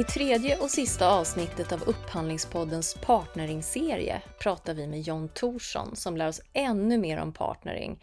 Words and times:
I 0.00 0.04
tredje 0.04 0.58
och 0.58 0.70
sista 0.70 1.08
avsnittet 1.08 1.72
av 1.72 1.82
Upphandlingspoddens 1.82 2.94
partneringserie 2.94 4.22
pratar 4.38 4.74
vi 4.74 4.86
med 4.86 5.00
John 5.00 5.28
Thorsson 5.28 5.96
som 5.96 6.16
lär 6.16 6.28
oss 6.28 6.40
ännu 6.52 6.98
mer 6.98 7.18
om 7.18 7.32
partnering. 7.32 8.02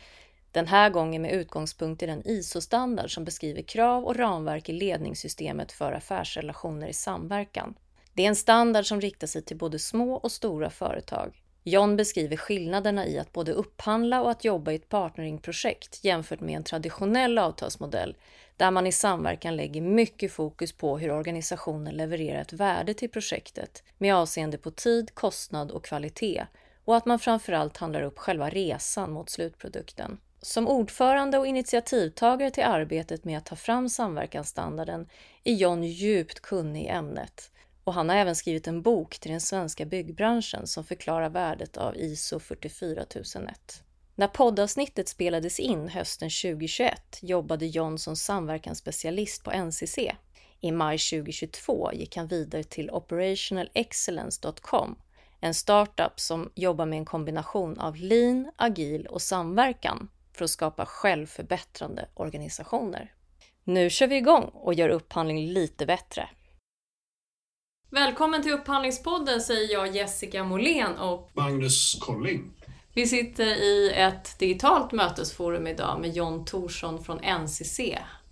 Den 0.51 0.67
här 0.67 0.89
gången 0.89 1.21
med 1.21 1.31
utgångspunkt 1.31 2.03
i 2.03 2.05
den 2.05 2.27
ISO-standard 2.27 3.13
som 3.13 3.23
beskriver 3.23 3.61
krav 3.61 4.03
och 4.03 4.15
ramverk 4.15 4.69
i 4.69 4.73
ledningssystemet 4.73 5.71
för 5.71 5.91
affärsrelationer 5.91 6.87
i 6.87 6.93
samverkan. 6.93 7.75
Det 8.13 8.23
är 8.23 8.27
en 8.27 8.35
standard 8.35 8.85
som 8.85 9.01
riktar 9.01 9.27
sig 9.27 9.41
till 9.41 9.57
både 9.57 9.79
små 9.79 10.13
och 10.13 10.31
stora 10.31 10.69
företag. 10.69 11.41
John 11.63 11.95
beskriver 11.95 12.37
skillnaderna 12.37 13.07
i 13.07 13.19
att 13.19 13.33
både 13.33 13.51
upphandla 13.51 14.21
och 14.21 14.31
att 14.31 14.45
jobba 14.45 14.71
i 14.71 14.75
ett 14.75 14.89
partneringprojekt 14.89 16.03
jämfört 16.03 16.39
med 16.39 16.55
en 16.55 16.63
traditionell 16.63 17.37
avtalsmodell 17.37 18.15
där 18.57 18.71
man 18.71 18.87
i 18.87 18.91
samverkan 18.91 19.55
lägger 19.55 19.81
mycket 19.81 20.31
fokus 20.31 20.73
på 20.73 20.97
hur 20.97 21.11
organisationen 21.11 21.95
levererar 21.95 22.41
ett 22.41 22.53
värde 22.53 22.93
till 22.93 23.09
projektet 23.09 23.83
med 23.97 24.15
avseende 24.15 24.57
på 24.57 24.71
tid, 24.71 25.15
kostnad 25.15 25.71
och 25.71 25.85
kvalitet 25.85 26.45
och 26.85 26.95
att 26.95 27.05
man 27.05 27.19
framförallt 27.19 27.77
handlar 27.77 28.01
upp 28.01 28.19
själva 28.19 28.49
resan 28.49 29.11
mot 29.11 29.29
slutprodukten. 29.29 30.17
Som 30.41 30.67
ordförande 30.67 31.37
och 31.37 31.47
initiativtagare 31.47 32.51
till 32.51 32.63
arbetet 32.63 33.23
med 33.23 33.37
att 33.37 33.45
ta 33.45 33.55
fram 33.55 33.89
samverkansstandarden 33.89 35.09
är 35.43 35.53
John 35.53 35.83
djupt 35.83 36.39
kunnig 36.39 36.83
i 36.83 36.87
ämnet 36.87 37.51
och 37.83 37.93
han 37.93 38.09
har 38.09 38.15
även 38.15 38.35
skrivit 38.35 38.67
en 38.67 38.81
bok 38.81 39.19
till 39.19 39.31
den 39.31 39.41
svenska 39.41 39.85
byggbranschen 39.85 40.67
som 40.67 40.83
förklarar 40.83 41.29
värdet 41.29 41.77
av 41.77 41.97
ISO 41.97 42.39
44001. 42.39 43.83
När 44.19 44.27
poddavsnittet 44.27 45.09
spelades 45.09 45.59
in 45.59 45.89
hösten 45.89 46.29
2021 46.29 47.19
jobbade 47.21 47.65
John 47.65 47.97
som 47.97 48.15
samverkansspecialist 48.15 49.43
på 49.43 49.51
NCC. 49.51 49.97
I 50.59 50.71
maj 50.71 50.97
2022 50.97 51.93
gick 51.93 52.17
han 52.17 52.27
vidare 52.27 52.63
till 52.63 52.91
operationalexcellence.com, 52.91 54.95
en 55.39 55.53
startup 55.53 56.19
som 56.19 56.51
jobbar 56.55 56.85
med 56.85 56.97
en 56.97 57.05
kombination 57.05 57.79
av 57.79 57.95
lean, 57.95 58.51
agil 58.55 59.05
och 59.05 59.21
samverkan 59.21 60.09
för 60.33 60.45
att 60.45 60.51
skapa 60.51 60.85
självförbättrande 60.85 62.09
organisationer. 62.13 63.13
Nu 63.63 63.89
kör 63.89 64.07
vi 64.07 64.15
igång 64.15 64.51
och 64.53 64.73
gör 64.73 64.89
upphandling 64.89 65.47
lite 65.47 65.85
bättre. 65.85 66.29
Välkommen 67.89 68.43
till 68.43 68.53
Upphandlingspodden 68.53 69.41
säger 69.41 69.73
jag 69.73 69.95
Jessica 69.95 70.43
Molén 70.43 70.97
och 70.97 71.29
Magnus 71.33 71.99
Colling. 72.01 72.56
Vi 72.97 73.07
sitter 73.07 73.45
i 73.45 73.91
ett 73.95 74.39
digitalt 74.39 74.91
mötesforum 74.91 75.67
idag 75.67 76.01
med 76.01 76.15
John 76.15 76.45
Thorsson 76.45 77.03
från 77.03 77.17
NCC 77.17 77.79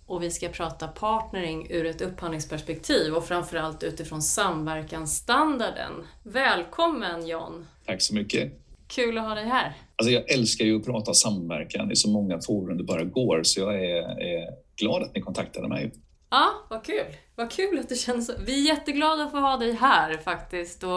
och 0.06 0.22
vi 0.22 0.30
ska 0.30 0.48
prata 0.48 0.88
partnering 0.88 1.66
ur 1.70 1.86
ett 1.86 2.00
upphandlingsperspektiv 2.00 3.14
och 3.14 3.24
framförallt 3.24 3.82
utifrån 3.82 4.22
samverkansstandarden. 4.22 5.92
Välkommen 6.22 7.26
John! 7.26 7.66
Tack 7.84 8.02
så 8.02 8.14
mycket! 8.14 8.52
Kul 8.86 9.18
att 9.18 9.24
ha 9.24 9.34
dig 9.34 9.44
här! 9.44 9.76
Alltså 9.96 10.12
jag 10.12 10.30
älskar 10.30 10.64
ju 10.64 10.76
att 10.76 10.84
prata 10.84 11.14
samverkan 11.14 11.92
i 11.92 11.96
så 11.96 12.10
många 12.10 12.40
forum 12.40 12.78
det 12.78 12.84
bara 12.84 13.04
går 13.04 13.42
så 13.42 13.60
jag 13.60 13.74
är, 13.74 14.20
är 14.20 14.50
glad 14.76 15.02
att 15.02 15.14
ni 15.14 15.20
kontaktade 15.20 15.68
mig. 15.68 15.92
Ja, 16.30 16.66
vad 16.70 16.84
kul! 16.84 17.16
Vad 17.34 17.50
kul 17.50 17.78
att 17.78 17.88
det 17.88 17.94
känns 17.94 18.26
så. 18.26 18.32
Vi 18.46 18.60
är 18.60 18.74
jätteglada 18.74 19.30
för 19.30 19.38
att 19.38 19.44
ha 19.44 19.56
dig 19.56 19.72
här 19.72 20.16
faktiskt. 20.16 20.82
Och 20.82 20.90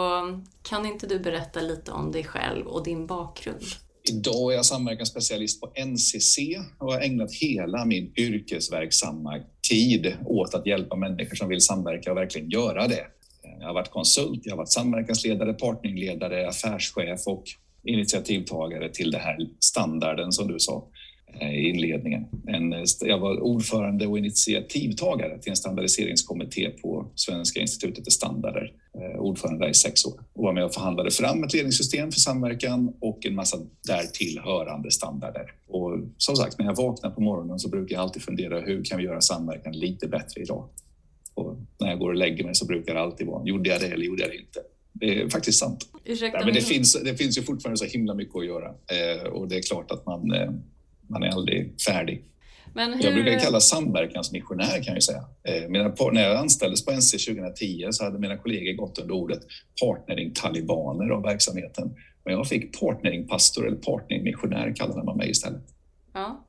kan 0.62 0.86
inte 0.86 1.06
du 1.06 1.18
berätta 1.18 1.60
lite 1.60 1.92
om 1.92 2.12
dig 2.12 2.24
själv 2.24 2.66
och 2.66 2.84
din 2.84 3.06
bakgrund? 3.06 3.62
Idag 4.10 4.52
är 4.52 4.56
jag 4.56 4.64
samverkansspecialist 4.64 5.60
på 5.60 5.72
NCC 5.86 6.38
och 6.78 6.92
har 6.92 7.00
ägnat 7.00 7.32
hela 7.32 7.84
min 7.84 8.12
yrkesverksamma 8.16 9.40
tid 9.70 10.16
åt 10.26 10.54
att 10.54 10.66
hjälpa 10.66 10.96
människor 10.96 11.36
som 11.36 11.48
vill 11.48 11.60
samverka 11.60 12.10
och 12.10 12.16
verkligen 12.16 12.50
göra 12.50 12.88
det. 12.88 13.06
Jag 13.60 13.66
har 13.66 13.74
varit 13.74 13.90
konsult, 13.90 14.40
jag 14.44 14.52
har 14.52 14.56
varit 14.56 14.72
samverkansledare, 14.72 15.52
partnerledare, 15.52 16.48
affärschef 16.48 17.26
och 17.26 17.44
initiativtagare 17.84 18.88
till 18.92 19.10
den 19.10 19.20
här 19.20 19.36
standarden 19.60 20.32
som 20.32 20.48
du 20.52 20.58
sa. 20.58 20.88
Eh, 21.40 21.54
i 21.54 21.68
inledningen. 21.68 22.26
En, 22.46 22.74
jag 23.00 23.18
var 23.18 23.40
ordförande 23.40 24.06
och 24.06 24.18
initiativtagare 24.18 25.38
till 25.38 25.50
en 25.50 25.56
standardiseringskommitté 25.56 26.70
på 26.70 27.06
Svenska 27.14 27.60
institutet 27.60 28.04
för 28.04 28.10
standarder. 28.10 28.72
Eh, 28.94 29.20
ordförande 29.20 29.64
där 29.64 29.70
i 29.70 29.74
sex 29.74 30.04
år 30.04 30.20
och 30.32 30.44
var 30.44 30.52
med 30.52 30.64
och 30.64 30.74
förhandlade 30.74 31.10
fram 31.10 31.44
ett 31.44 31.52
ledningssystem 31.52 32.12
för 32.12 32.20
samverkan 32.20 32.94
och 33.00 33.26
en 33.26 33.34
massa 33.34 33.58
därtill 33.86 34.40
hörande 34.44 34.90
standarder. 34.90 35.52
Och 35.68 35.98
som 36.16 36.36
sagt, 36.36 36.58
när 36.58 36.66
jag 36.66 36.76
vaknar 36.76 37.10
på 37.10 37.20
morgonen 37.20 37.58
så 37.58 37.68
brukar 37.68 37.94
jag 37.94 38.02
alltid 38.02 38.22
fundera 38.22 38.60
hur 38.60 38.84
kan 38.84 38.98
vi 38.98 39.04
göra 39.04 39.20
samverkan 39.20 39.72
lite 39.72 40.08
bättre 40.08 40.40
idag? 40.40 40.68
Och 41.34 41.56
när 41.78 41.88
jag 41.88 41.98
går 41.98 42.08
och 42.08 42.16
lägger 42.16 42.44
mig 42.44 42.54
så 42.54 42.66
brukar 42.66 42.94
det 42.94 43.00
alltid 43.00 43.26
vara, 43.26 43.46
gjorde 43.46 43.70
jag 43.70 43.80
det 43.80 43.86
eller 43.86 44.04
gjorde 44.04 44.22
jag 44.22 44.30
det 44.30 44.36
inte? 44.36 44.60
Det 44.92 45.20
är 45.20 45.28
faktiskt 45.28 45.58
sant. 45.58 45.86
Ursäkta, 46.04 46.38
ja, 46.38 46.44
men 46.44 46.54
det, 46.54 46.60
finns, 46.60 47.02
det 47.04 47.14
finns 47.14 47.38
ju 47.38 47.42
fortfarande 47.42 47.78
så 47.78 47.84
himla 47.84 48.14
mycket 48.14 48.36
att 48.36 48.46
göra 48.46 48.66
eh, 48.66 49.26
och 49.26 49.48
det 49.48 49.56
är 49.56 49.62
klart 49.62 49.90
att 49.90 50.06
man 50.06 50.32
man 51.10 51.22
är 51.22 51.28
aldrig 51.28 51.80
färdig. 51.80 52.24
Hur... 52.74 53.04
Jag 53.04 53.14
brukar 53.14 53.38
kalla 53.38 53.60
samverkansmissionär 53.60 54.82
kan 54.82 54.94
jag 54.94 55.02
säga. 55.02 55.24
Eh, 55.42 55.68
mina, 55.68 55.94
när 56.12 56.22
jag 56.22 56.36
anställdes 56.36 56.84
på 56.84 56.92
NC 56.92 57.18
2010 57.18 57.88
så 57.90 58.04
hade 58.04 58.18
mina 58.18 58.36
kollegor 58.36 58.72
gått 58.72 58.98
under 58.98 59.14
ordet 59.14 59.40
partnering-talibaner 59.82 61.10
av 61.10 61.22
verksamheten. 61.22 61.94
Men 62.24 62.34
jag 62.34 62.48
fick 62.48 62.80
partnering-pastor 62.80 63.66
eller 63.66 63.76
partnering-missionär 63.76 64.74
kallade 64.76 65.04
man 65.04 65.16
mig 65.16 65.30
istället. 65.30 65.62
Ja. 66.12 66.46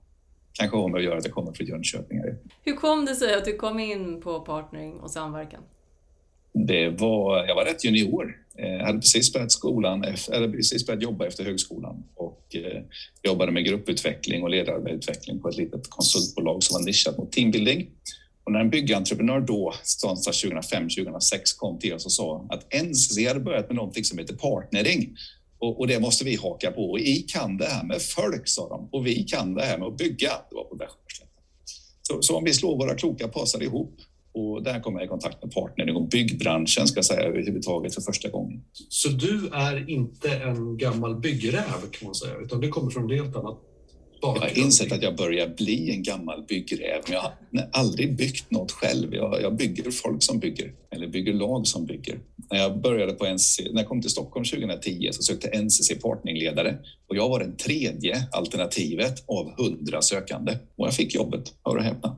Kanske 0.54 0.78
har 0.78 0.90
med 0.90 0.98
att 0.98 1.04
göra 1.04 1.18
att 1.18 1.26
jag 1.26 1.34
kommer 1.34 1.54
från 1.54 1.68
Jönköping. 1.68 2.22
Hur 2.64 2.74
kom 2.74 3.06
det 3.06 3.16
sig 3.16 3.36
att 3.36 3.46
du 3.46 3.56
kom 3.56 3.80
in 3.80 4.22
på 4.22 4.40
partnering 4.40 5.00
och 5.00 5.12
samverkan? 5.12 5.64
Det 6.54 6.90
var, 6.90 7.46
jag 7.46 7.56
var 7.56 7.66
rätt 7.66 7.86
junior. 7.86 8.41
Jag 8.68 8.86
hade 8.86 9.00
precis 9.00 9.34
börjat, 9.34 9.52
skolan, 9.52 10.04
eller 10.32 10.50
precis 10.50 10.86
börjat 10.86 11.04
jobba 11.04 11.28
efter 11.28 11.44
högskolan 11.44 12.04
och 12.16 12.56
eh, 12.56 12.82
jobbade 13.24 13.52
med 13.52 13.66
grupputveckling 13.66 14.44
och 14.44 14.50
ledarutveckling 14.50 15.40
på 15.40 15.50
ett 15.50 15.58
litet 15.58 15.90
konsultbolag 15.90 16.64
som 16.64 16.74
var 16.74 16.86
nischat 16.86 17.18
mot 17.18 17.32
teambuilding. 17.32 17.90
Och 18.44 18.52
när 18.52 18.60
en 18.60 18.70
byggentreprenör 18.70 19.40
då, 19.40 19.74
någonstans 20.04 20.44
2005-2006, 20.46 21.40
kom 21.58 21.80
till 21.80 21.94
oss 21.94 22.06
och 22.06 22.12
sa 22.12 22.48
att 22.50 22.74
NCC 22.84 23.28
hade 23.28 23.40
börjat 23.40 23.68
med 23.68 23.76
någonting 23.76 24.04
som 24.04 24.18
heter 24.18 24.36
partnering 24.36 25.16
och, 25.60 25.80
och, 25.80 25.88
det 25.88 26.00
måste 26.00 26.26
vi 26.26 26.36
haka 26.36 26.72
på. 26.72 26.92
Och 26.92 26.98
vi 26.98 27.16
kan 27.16 27.58
det 27.58 27.66
här 27.66 27.84
med 27.84 28.02
folk, 28.02 28.48
sa 28.48 28.70
de, 28.70 28.90
och 28.92 29.08
vi 29.08 29.24
kan 29.24 29.54
det 29.54 29.64
här 29.64 29.78
med 29.78 29.88
att 29.88 29.98
bygga. 29.98 30.32
Det 30.50 30.56
var 30.56 30.64
på 30.64 30.78
så, 32.02 32.22
så 32.22 32.38
om 32.38 32.44
vi 32.44 32.54
slår 32.54 32.78
våra 32.78 32.96
kloka 32.96 33.28
påsar 33.28 33.64
ihop 33.64 34.02
och 34.34 34.64
där 34.64 34.80
kom 34.80 34.96
jag 34.96 35.04
i 35.04 35.08
kontakt 35.08 35.44
med 35.44 35.54
partnern 35.54 35.96
och 35.96 36.08
byggbranschen 36.08 36.88
ska 36.88 36.98
jag 36.98 37.06
säga 37.06 37.22
överhuvudtaget 37.22 37.96
för 37.96 38.02
första 38.02 38.30
gången. 38.30 38.62
Så 38.90 39.10
du 39.10 39.50
är 39.54 39.90
inte 39.90 40.30
en 40.30 40.78
gammal 40.78 41.16
byggräv 41.16 41.82
kan 41.92 42.06
man 42.06 42.16
säga, 42.16 42.36
utan 42.44 42.62
du 42.62 42.70
kommer 42.70 42.92
från 42.92 43.12
helt 43.12 43.36
annat? 43.36 43.60
Jag 44.22 44.30
har 44.30 44.58
insett 44.58 44.92
att 44.92 45.04
jag 45.04 45.16
börjar 45.16 45.48
bli 45.48 45.92
en 45.92 46.04
gammal 46.04 46.44
byggräv, 46.48 47.02
men 47.08 47.14
jag 47.14 47.22
har 47.22 47.34
aldrig 47.72 48.18
byggt 48.18 48.52
något 48.52 48.72
själv. 48.72 49.16
Jag, 49.16 49.42
jag 49.42 49.56
bygger 49.56 49.92
folk 49.92 50.24
som 50.24 50.40
bygger, 50.40 50.74
eller 50.90 51.08
bygger 51.08 51.34
lag 51.34 51.68
som 51.68 51.86
bygger. 51.86 52.20
När 52.52 52.58
jag 52.60 52.82
började 52.82 53.14
på 53.14 53.26
NCC, 53.26 53.60
när 53.72 53.82
jag 53.82 53.88
kom 53.88 54.02
till 54.02 54.10
Stockholm 54.10 54.46
2010 54.46 55.10
så 55.12 55.24
sökte 55.24 55.62
NCC 55.62 55.92
partningledare 56.02 56.78
och 57.08 57.16
jag 57.16 57.30
var 57.30 57.40
det 57.40 57.52
tredje 57.52 58.28
alternativet 58.32 59.24
av 59.28 59.52
hundra 59.58 60.02
sökande 60.02 60.58
och 60.76 60.88
jag 60.88 60.94
fick 60.94 61.16
jobbet, 61.16 61.54
hör 61.64 61.76
och 61.76 61.84
häpna. 61.84 62.16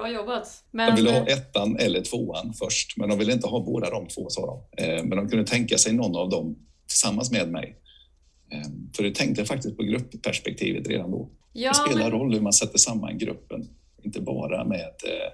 Bra 0.00 0.10
jobbat. 0.10 0.64
Men... 0.70 0.90
De 0.90 0.96
ville 0.96 1.18
ha 1.18 1.26
ettan 1.26 1.76
eller 1.76 2.00
tvåan 2.02 2.52
först, 2.58 2.96
men 2.96 3.08
de 3.08 3.18
ville 3.18 3.32
inte 3.32 3.46
ha 3.46 3.60
båda 3.60 3.90
de 3.90 4.06
två, 4.06 4.28
sa 4.28 4.46
de. 4.46 4.84
Eh, 4.84 5.04
men 5.04 5.18
de 5.18 5.28
kunde 5.28 5.46
tänka 5.46 5.78
sig 5.78 5.92
någon 5.92 6.16
av 6.16 6.30
dem 6.30 6.56
tillsammans 6.86 7.30
med 7.32 7.50
mig. 7.50 7.76
Eh, 8.52 8.70
för 8.96 9.02
det 9.02 9.14
tänkte 9.14 9.40
jag 9.40 9.48
faktiskt 9.48 9.76
på 9.76 9.82
gruppperspektivet 9.82 10.88
redan 10.88 11.10
då. 11.10 11.28
Ja, 11.52 11.70
det 11.70 11.74
spelar 11.74 12.10
men... 12.10 12.20
roll 12.20 12.34
hur 12.34 12.40
man 12.40 12.52
sätter 12.52 12.78
samman 12.78 13.18
gruppen, 13.18 13.68
inte 14.02 14.20
bara 14.20 14.64
med 14.64 14.80
eh, 14.80 15.32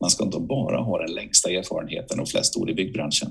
man 0.00 0.10
ska 0.10 0.24
inte 0.24 0.40
bara 0.40 0.80
ha 0.80 0.98
den 0.98 1.14
längsta 1.14 1.50
erfarenheten 1.50 2.20
och 2.20 2.28
flest 2.28 2.56
år 2.56 2.70
i 2.70 2.74
byggbranschen. 2.74 3.28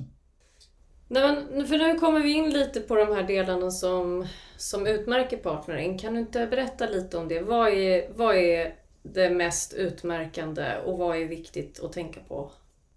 Nej, 1.07 1.38
men 1.51 1.68
för 1.68 1.77
nu 1.77 2.00
kommer 2.00 2.19
vi 2.19 2.31
in 2.33 2.50
lite 2.50 2.79
på 2.79 2.95
de 2.95 3.15
här 3.15 3.24
delarna 3.24 3.71
som, 3.71 4.27
som 4.57 4.88
utmärker 4.88 5.38
partnering. 5.38 5.97
Kan 5.97 6.13
du 6.13 6.19
inte 6.19 6.47
berätta 6.47 6.86
lite 6.86 7.18
om 7.18 7.27
det? 7.27 7.41
Vad 7.41 7.69
är, 7.69 8.13
vad 8.15 8.36
är 8.36 8.82
det 9.03 9.29
mest 9.29 9.73
utmärkande 9.73 10.77
och 10.85 10.97
vad 10.97 11.17
är 11.17 11.25
viktigt 11.25 11.79
att 11.79 11.94
tänka 11.94 12.19
på? 12.19 12.51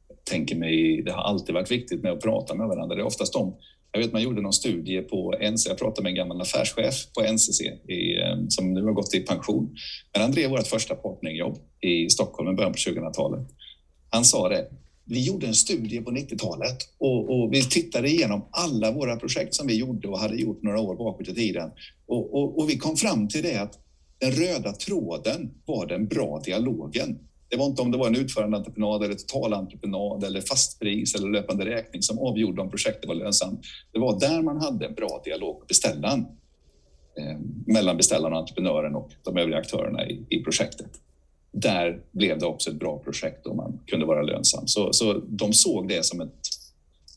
Jag 0.08 0.24
tänker 0.24 0.56
mig, 0.56 1.02
det 1.02 1.12
har 1.12 1.22
alltid 1.22 1.54
varit 1.54 1.70
viktigt 1.70 2.02
med 2.02 2.12
att 2.12 2.20
prata 2.20 2.54
med 2.54 2.68
varandra. 2.68 2.96
Det 2.96 3.02
är 3.02 3.06
oftast 3.06 3.32
de 3.32 3.54
jag 3.96 4.02
vet 4.02 4.12
man 4.12 4.22
gjorde 4.22 4.42
någon 4.42 4.52
studie 4.52 5.00
på 5.00 5.34
NCC, 5.40 5.66
jag 5.66 5.78
pratade 5.78 6.02
med 6.02 6.10
en 6.10 6.16
gammal 6.16 6.40
affärschef 6.40 7.12
på 7.14 7.22
NCC 7.32 7.60
i, 7.88 8.20
eh, 8.22 8.36
som 8.48 8.74
nu 8.74 8.82
har 8.84 8.92
gått 8.92 9.14
i 9.14 9.20
pension. 9.20 9.76
Men 10.12 10.22
han 10.22 10.30
drev 10.30 10.50
vårt 10.50 10.66
första 10.66 10.94
partnerjobb 10.94 11.58
i 11.80 12.10
Stockholm 12.10 12.50
i 12.50 12.54
början 12.54 12.72
på 12.72 12.78
2000-talet. 12.78 13.48
Han 14.10 14.24
sa 14.24 14.48
det, 14.48 14.68
vi 15.04 15.26
gjorde 15.26 15.46
en 15.46 15.54
studie 15.54 16.00
på 16.00 16.10
90-talet 16.10 16.78
och, 16.98 17.30
och, 17.30 17.52
vi 17.52 17.62
tittade 17.62 18.08
igenom 18.08 18.48
alla 18.50 18.92
våra 18.92 19.16
projekt 19.16 19.54
som 19.54 19.66
vi 19.66 19.76
gjorde 19.76 20.08
och 20.08 20.18
hade 20.18 20.36
gjort 20.36 20.62
några 20.62 20.80
år 20.80 20.96
bakåt 20.96 21.28
i 21.28 21.34
tiden. 21.34 21.70
Och, 22.06 22.34
och, 22.34 22.58
och 22.58 22.70
vi 22.70 22.78
kom 22.78 22.96
fram 22.96 23.28
till 23.28 23.42
det 23.42 23.56
att 23.56 23.78
den 24.18 24.30
röda 24.30 24.72
tråden 24.72 25.50
var 25.64 25.86
den 25.86 26.08
bra 26.08 26.40
dialogen. 26.44 27.18
Det 27.48 27.56
var 27.56 27.66
inte 27.66 27.82
om 27.82 27.90
det 27.90 27.98
var 27.98 28.06
en 28.06 28.16
utförandeentreprenad 28.16 29.04
eller 29.04 29.14
totalentreprenad 29.14 30.24
eller 30.24 30.40
fastpris 30.40 31.14
eller 31.14 31.28
löpande 31.28 31.64
räkning 31.64 32.02
som 32.02 32.18
avgjorde 32.18 32.62
om 32.62 32.70
projektet 32.70 33.08
var 33.08 33.14
lönsamt. 33.14 33.60
Det 33.92 33.98
var 33.98 34.20
där 34.20 34.42
man 34.42 34.60
hade 34.60 34.86
en 34.86 34.94
bra 34.94 35.22
dialog 35.24 35.58
med 35.58 35.68
beställaren, 35.68 36.20
eh, 37.18 37.38
mellan 37.66 37.96
beställaren 37.96 38.32
och 38.32 38.38
entreprenören 38.38 38.94
och 38.94 39.10
de 39.22 39.36
övriga 39.36 39.58
aktörerna 39.58 40.06
i, 40.06 40.26
i 40.28 40.42
projektet. 40.42 40.90
Där 41.52 42.00
blev 42.12 42.38
det 42.38 42.46
också 42.46 42.70
ett 42.70 42.76
bra 42.76 42.98
projekt 42.98 43.46
och 43.46 43.56
man 43.56 43.80
kunde 43.86 44.06
vara 44.06 44.22
lönsam. 44.22 44.66
Så, 44.66 44.92
så 44.92 45.12
de 45.26 45.52
såg 45.52 45.88
det 45.88 46.04
som 46.04 46.20
ett... 46.20 46.34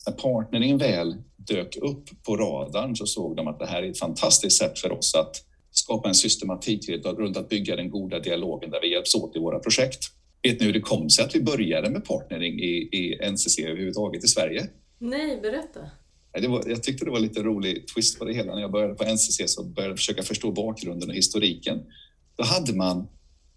När 0.06 0.12
partneringen 0.12 0.78
väl 0.78 1.16
dök 1.36 1.76
upp 1.76 2.22
på 2.22 2.36
radarn 2.36 2.96
så 2.96 3.06
såg 3.06 3.36
de 3.36 3.48
att 3.48 3.58
det 3.58 3.66
här 3.66 3.82
är 3.82 3.90
ett 3.90 3.98
fantastiskt 3.98 4.58
sätt 4.58 4.78
för 4.78 4.92
oss 4.92 5.14
att 5.14 5.49
skapa 5.80 6.08
en 6.08 6.14
systematik 6.14 6.88
runt 7.04 7.36
att 7.36 7.48
bygga 7.48 7.76
den 7.76 7.90
goda 7.90 8.18
dialogen 8.18 8.70
där 8.70 8.80
vi 8.80 8.92
hjälps 8.92 9.14
åt 9.14 9.36
i 9.36 9.38
våra 9.38 9.58
projekt. 9.58 10.04
Vet 10.42 10.60
ni 10.60 10.66
hur 10.66 10.72
det 10.72 10.80
kom 10.80 11.10
sig 11.10 11.24
att 11.24 11.34
vi 11.34 11.40
började 11.40 11.90
med 11.90 12.04
partnering 12.04 12.60
i, 12.60 12.88
i 12.92 13.30
NCC 13.30 13.58
överhuvudtaget 13.58 14.24
i 14.24 14.28
Sverige? 14.28 14.66
Nej, 14.98 15.40
berätta. 15.42 15.80
Var, 16.48 16.68
jag 16.68 16.82
tyckte 16.82 17.04
det 17.04 17.10
var 17.10 17.20
lite 17.20 17.42
rolig 17.42 17.88
twist 17.88 18.18
på 18.18 18.24
det 18.24 18.34
hela. 18.34 18.54
När 18.54 18.60
jag 18.60 18.72
började 18.72 18.94
på 18.94 19.04
NCC 19.04 19.42
så 19.46 19.64
började 19.64 19.90
jag 19.90 19.98
försöka 19.98 20.22
förstå 20.22 20.52
bakgrunden 20.52 21.08
och 21.08 21.14
historiken. 21.14 21.78
Då 22.36 22.44
hade 22.44 22.74
man 22.74 23.08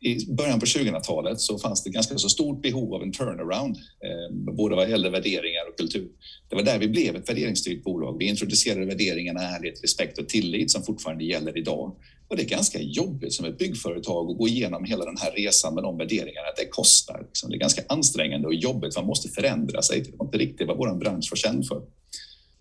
i 0.04 0.34
början 0.34 0.60
på 0.60 0.66
2000-talet 0.66 1.40
så 1.40 1.60
fanns 1.60 1.84
det 1.84 1.90
ganska 1.90 2.18
så 2.18 2.30
stort 2.30 2.62
behov 2.62 2.94
av 2.94 3.04
en 3.04 3.12
turnaround, 3.12 3.78
eh, 3.78 4.54
både 4.54 4.76
vad 4.76 4.90
gäller 4.90 5.10
värderingar 5.10 5.70
och 5.70 5.78
kultur. 5.78 6.10
Det 6.50 6.56
var 6.56 6.64
där 6.64 6.80
vi 6.80 6.88
blev 6.88 7.16
ett 7.16 7.30
värderingsstyrt 7.30 7.84
bolag. 7.84 8.18
Vi 8.20 8.26
introducerade 8.26 8.86
värderingarna 8.86 9.42
ärlighet, 9.42 9.84
respekt 9.84 10.18
och 10.18 10.30
tillit 10.30 10.72
som 10.72 10.84
fortfarande 10.84 11.24
gäller 11.24 11.58
idag. 11.58 11.96
Och 12.28 12.38
det 12.38 12.44
är 12.44 12.48
ganska 12.48 12.80
jobbigt 12.82 13.34
som 13.34 13.46
ett 13.46 13.58
byggföretag 13.58 14.32
att 14.32 14.38
gå 14.38 14.48
igenom 14.48 14.86
hela 14.86 15.06
den 15.06 15.18
här 15.18 15.32
resan 15.32 15.74
med 15.76 15.84
de 15.84 15.98
värderingarna. 15.98 16.48
Det 16.58 16.66
kostar. 16.66 17.26
Liksom. 17.28 17.50
Det 17.50 17.56
är 17.56 17.60
ganska 17.60 17.82
ansträngande 17.90 18.48
och 18.48 18.54
jobbigt. 18.54 18.96
Man 18.96 19.06
måste 19.06 19.30
förändra 19.30 19.82
sig. 19.82 20.02
Det 20.02 20.18
var 20.18 20.26
inte 20.26 20.38
riktigt 20.38 20.68
vad 20.68 20.78
vår 20.78 20.96
bransch 20.96 21.30
var 21.32 21.38
känd 21.38 21.68
för. 21.68 21.82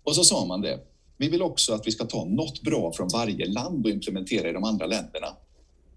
Och 0.03 0.15
så 0.15 0.23
sa 0.23 0.45
man 0.45 0.61
det. 0.61 0.79
Vi 1.17 1.29
vill 1.29 1.41
också 1.41 1.73
att 1.73 1.87
vi 1.87 1.91
ska 1.91 2.05
ta 2.05 2.25
något 2.25 2.61
bra 2.61 2.93
från 2.93 3.07
varje 3.13 3.45
land 3.45 3.85
och 3.85 3.91
implementera 3.91 4.49
i 4.49 4.53
de 4.53 4.63
andra 4.63 4.85
länderna. 4.85 5.27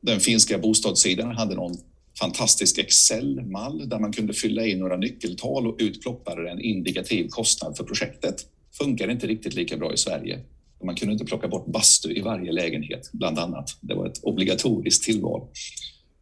Den 0.07 0.21
finska 0.21 0.59
bostadssidan 0.59 1.37
hade 1.37 1.55
någon 1.55 1.77
fantastisk 2.21 2.79
Excel-mall 2.79 3.89
där 3.89 3.99
man 3.99 4.13
kunde 4.13 4.33
fylla 4.33 4.67
i 4.67 4.75
några 4.75 4.97
nyckeltal 4.97 5.67
och 5.67 5.77
utploppade 5.79 6.51
en 6.51 6.61
indikativ 6.61 7.29
kostnad 7.29 7.77
för 7.77 7.85
projektet. 7.85 8.37
Funkar 8.79 9.11
inte 9.11 9.27
riktigt 9.27 9.55
lika 9.55 9.77
bra 9.77 9.93
i 9.93 9.97
Sverige. 9.97 10.41
Man 10.85 10.95
kunde 10.95 11.13
inte 11.13 11.25
plocka 11.25 11.49
bort 11.49 11.67
bastu 11.67 12.11
i 12.11 12.21
varje 12.21 12.53
lägenhet, 12.53 13.11
bland 13.13 13.39
annat. 13.39 13.79
Det 13.81 13.95
var 13.95 14.07
ett 14.07 14.25
obligatoriskt 14.25 15.05
tillval. 15.05 15.49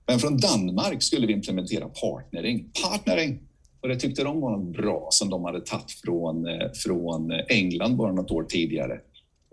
Men 0.07 0.19
från 0.19 0.37
Danmark 0.37 1.03
skulle 1.03 1.27
vi 1.27 1.33
implementera 1.33 1.89
partnering. 1.89 2.71
Partnering! 2.83 3.39
Och 3.81 3.89
det 3.89 3.97
tyckte 3.97 4.25
de 4.25 4.41
var 4.41 4.57
något 4.57 4.77
bra 4.77 5.09
som 5.11 5.31
de 5.31 5.45
hade 5.45 5.61
tagit 5.61 5.91
från, 6.05 6.47
eh, 6.47 6.71
från 6.85 7.33
England 7.49 7.97
bara 7.97 8.13
något 8.13 8.31
år 8.31 8.45
tidigare. 8.45 9.01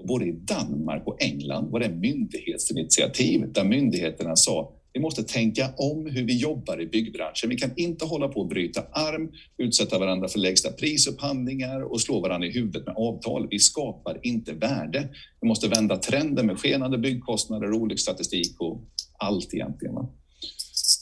Både 0.03 0.25
i 0.25 0.31
Danmark 0.31 1.07
och 1.07 1.21
England 1.21 1.71
var 1.71 1.79
det 1.79 1.89
myndighetsinitiativ 1.89 3.53
där 3.53 3.63
myndigheterna 3.63 4.35
sa 4.35 4.73
vi 4.93 4.99
måste 4.99 5.23
tänka 5.23 5.69
om 5.77 6.05
hur 6.05 6.23
vi 6.23 6.37
jobbar 6.37 6.81
i 6.81 6.85
byggbranschen. 6.85 7.49
Vi 7.49 7.55
kan 7.55 7.71
inte 7.75 8.05
hålla 8.05 8.27
på 8.27 8.41
att 8.41 8.49
bryta 8.49 8.81
arm, 8.81 9.31
utsätta 9.57 9.99
varandra 9.99 10.27
för 10.27 10.39
lägsta 10.39 10.71
prisupphandlingar 10.71 11.81
och 11.81 12.01
slå 12.01 12.19
varandra 12.19 12.47
i 12.47 12.51
huvudet 12.51 12.85
med 12.85 12.95
avtal. 12.97 13.47
Vi 13.51 13.59
skapar 13.59 14.19
inte 14.23 14.53
värde. 14.53 15.09
Vi 15.41 15.47
måste 15.47 15.67
vända 15.67 15.97
trenden 15.97 16.45
med 16.45 16.59
skenande 16.59 16.97
byggkostnader, 16.97 17.73
olycksstatistik 17.73 18.55
och 18.59 18.81
allt 19.17 19.53
egentligen. 19.53 19.95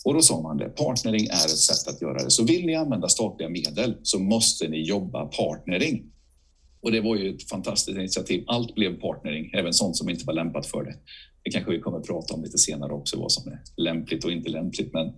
Och 0.05 0.13
då 0.13 0.21
sa 0.21 0.41
man 0.41 0.57
det, 0.57 0.69
partnering 0.69 1.25
är 1.25 1.45
ett 1.45 1.57
sätt 1.57 1.93
att 1.93 2.01
göra 2.01 2.23
det. 2.23 2.31
Så 2.31 2.43
vill 2.43 2.65
ni 2.65 2.75
använda 2.75 3.09
statliga 3.09 3.49
medel 3.49 3.95
så 4.03 4.19
måste 4.19 4.67
ni 4.67 4.83
jobba 4.83 5.25
partnering. 5.25 6.03
Och 6.81 6.91
det 6.91 7.01
var 7.01 7.15
ju 7.15 7.35
ett 7.35 7.49
fantastiskt 7.49 7.97
initiativ. 7.97 8.43
Allt 8.47 8.75
blev 8.75 8.99
partnering, 8.99 9.51
även 9.53 9.73
sånt 9.73 9.97
som 9.97 10.09
inte 10.09 10.25
var 10.25 10.33
lämpat 10.33 10.65
för 10.65 10.83
det. 10.83 10.95
Det 11.43 11.51
kanske 11.51 11.71
vi 11.71 11.79
kommer 11.79 11.97
att 11.97 12.07
prata 12.07 12.33
om 12.33 12.43
lite 12.43 12.57
senare 12.57 12.93
också, 12.93 13.19
vad 13.19 13.31
som 13.31 13.51
är 13.51 13.59
lämpligt 13.77 14.25
och 14.25 14.31
inte 14.31 14.49
lämpligt. 14.49 14.93
Men 14.93 15.13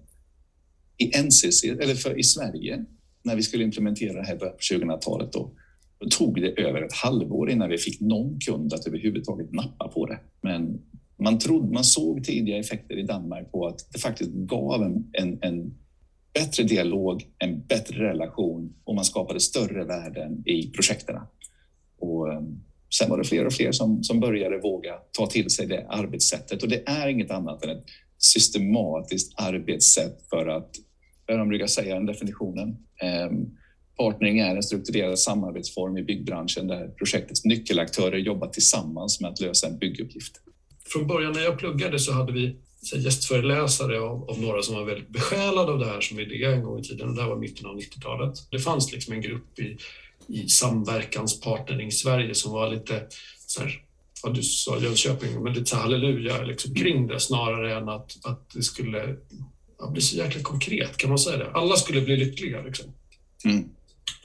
i 0.97 1.21
NCC, 1.23 1.63
eller 1.63 1.95
för, 1.95 2.19
i 2.19 2.23
Sverige, 2.23 2.85
när 3.23 3.35
vi 3.35 3.43
skulle 3.43 3.63
implementera 3.63 4.13
det 4.13 4.27
här 4.27 4.35
på 4.35 4.45
2000-talet, 4.45 5.33
då, 5.33 5.51
då 5.99 6.09
tog 6.09 6.41
det 6.41 6.61
över 6.61 6.81
ett 6.81 6.93
halvår 6.93 7.49
innan 7.51 7.69
vi 7.69 7.77
fick 7.77 7.99
någon 7.99 8.39
kund 8.39 8.73
att 8.73 8.87
överhuvudtaget 8.87 9.51
nappa 9.51 9.87
på 9.87 10.05
det. 10.05 10.19
Men 10.41 10.81
man, 11.17 11.39
trodde, 11.39 11.73
man 11.73 11.83
såg 11.83 12.23
tidiga 12.23 12.57
effekter 12.57 12.99
i 12.99 13.03
Danmark 13.03 13.51
på 13.51 13.67
att 13.67 13.87
det 13.93 13.99
faktiskt 13.99 14.31
gav 14.31 14.83
en, 14.83 15.09
en, 15.13 15.39
en 15.41 15.73
bättre 16.33 16.63
dialog, 16.63 17.23
en 17.39 17.61
bättre 17.65 18.09
relation 18.09 18.73
och 18.83 18.95
man 18.95 19.05
skapade 19.05 19.39
större 19.39 19.83
värden 19.83 20.43
i 20.47 20.71
projekten. 20.71 21.15
Och 22.01 22.33
ehm, 22.33 22.59
sen 22.99 23.09
var 23.09 23.17
det 23.17 23.23
fler 23.23 23.45
och 23.45 23.53
fler 23.53 23.71
som, 23.71 24.03
som 24.03 24.19
började 24.19 24.57
våga 24.57 24.93
ta 25.11 25.27
till 25.27 25.49
sig 25.49 25.67
det 25.67 25.85
arbetssättet 25.89 26.63
och 26.63 26.69
det 26.69 26.89
är 26.89 27.07
inget 27.07 27.31
annat 27.31 27.63
än 27.63 27.69
ett 27.69 27.85
systematiskt 28.17 29.33
arbetssätt 29.35 30.21
för 30.29 30.47
att, 30.47 30.69
vad 31.27 31.37
de 31.37 31.49
brukar 31.49 31.67
säga 31.67 31.95
den 31.95 32.05
definitionen, 32.05 32.77
ehm, 33.01 33.45
Partnering 33.97 34.39
är 34.39 34.55
en 34.55 34.63
strukturerad 34.63 35.19
samarbetsform 35.19 35.97
i 35.97 36.03
byggbranschen 36.03 36.67
där 36.67 36.87
projektets 36.87 37.45
nyckelaktörer 37.45 38.17
jobbar 38.17 38.47
tillsammans 38.47 39.21
med 39.21 39.31
att 39.31 39.39
lösa 39.39 39.67
en 39.67 39.77
bygguppgift. 39.77 40.41
Från 40.85 41.07
början 41.07 41.33
när 41.33 41.41
jag 41.41 41.59
pluggade 41.59 41.99
så 41.99 42.11
hade 42.13 42.33
vi 42.33 42.55
gästföreläsare 42.95 43.99
av, 43.99 44.29
av, 44.29 44.41
några 44.41 44.61
som 44.61 44.75
var 44.75 44.83
väldigt 44.83 45.09
besjälade 45.09 45.71
av 45.71 45.79
det 45.79 45.85
här 45.85 46.01
som 46.01 46.19
idé 46.19 46.43
en 46.43 46.63
gång 46.63 46.79
i 46.79 46.83
tiden. 46.83 47.15
Det 47.15 47.21
här 47.21 47.29
var 47.29 47.37
mitten 47.37 47.65
av 47.65 47.77
90-talet. 47.77 48.33
Det 48.51 48.59
fanns 48.59 48.91
liksom 48.91 49.13
en 49.13 49.21
grupp 49.21 49.59
i 49.59 49.77
i 50.31 50.49
samverkanspartnern 50.49 51.81
i 51.81 51.91
Sverige 51.91 52.35
som 52.35 52.51
var 52.51 52.71
lite 52.71 53.07
så 53.47 53.61
här, 53.61 53.83
vad 54.23 54.35
du 54.35 54.43
sa 54.43 54.79
Jönköping, 54.79 55.43
men 55.43 55.53
lite 55.53 55.69
så 55.69 55.75
halleluja 55.75 56.41
liksom, 56.41 56.75
kring 56.75 57.07
det 57.07 57.19
snarare 57.19 57.77
än 57.77 57.89
att, 57.89 58.17
att 58.23 58.49
det 58.49 58.63
skulle 58.63 59.15
ja, 59.79 59.89
bli 59.89 60.01
så 60.01 60.17
jäkla 60.17 60.41
konkret, 60.41 60.97
kan 60.97 61.09
man 61.09 61.19
säga 61.19 61.37
det? 61.37 61.51
Alla 61.51 61.75
skulle 61.75 62.01
bli 62.01 62.17
lyckliga. 62.17 62.61
Liksom. 62.61 62.93
Mm. 63.45 63.69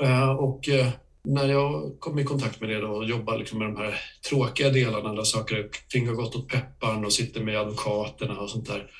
Uh, 0.02 0.30
och 0.30 0.68
uh, 0.68 0.88
när 1.24 1.48
jag 1.48 1.96
kom 1.98 2.18
i 2.18 2.24
kontakt 2.24 2.60
med 2.60 2.70
det 2.70 2.80
då 2.80 2.88
och 2.88 3.08
jobbade 3.08 3.38
liksom 3.38 3.58
med 3.58 3.68
de 3.68 3.76
här 3.76 4.00
tråkiga 4.28 4.70
delarna 4.70 5.14
där 5.14 5.24
saker 5.24 5.68
ting 5.88 6.08
har 6.08 6.14
gått 6.14 6.36
åt 6.36 6.48
pepparn 6.48 7.04
och 7.04 7.12
sitter 7.12 7.44
med 7.44 7.56
advokaterna 7.58 8.38
och 8.38 8.50
sånt 8.50 8.66
där, 8.66 8.90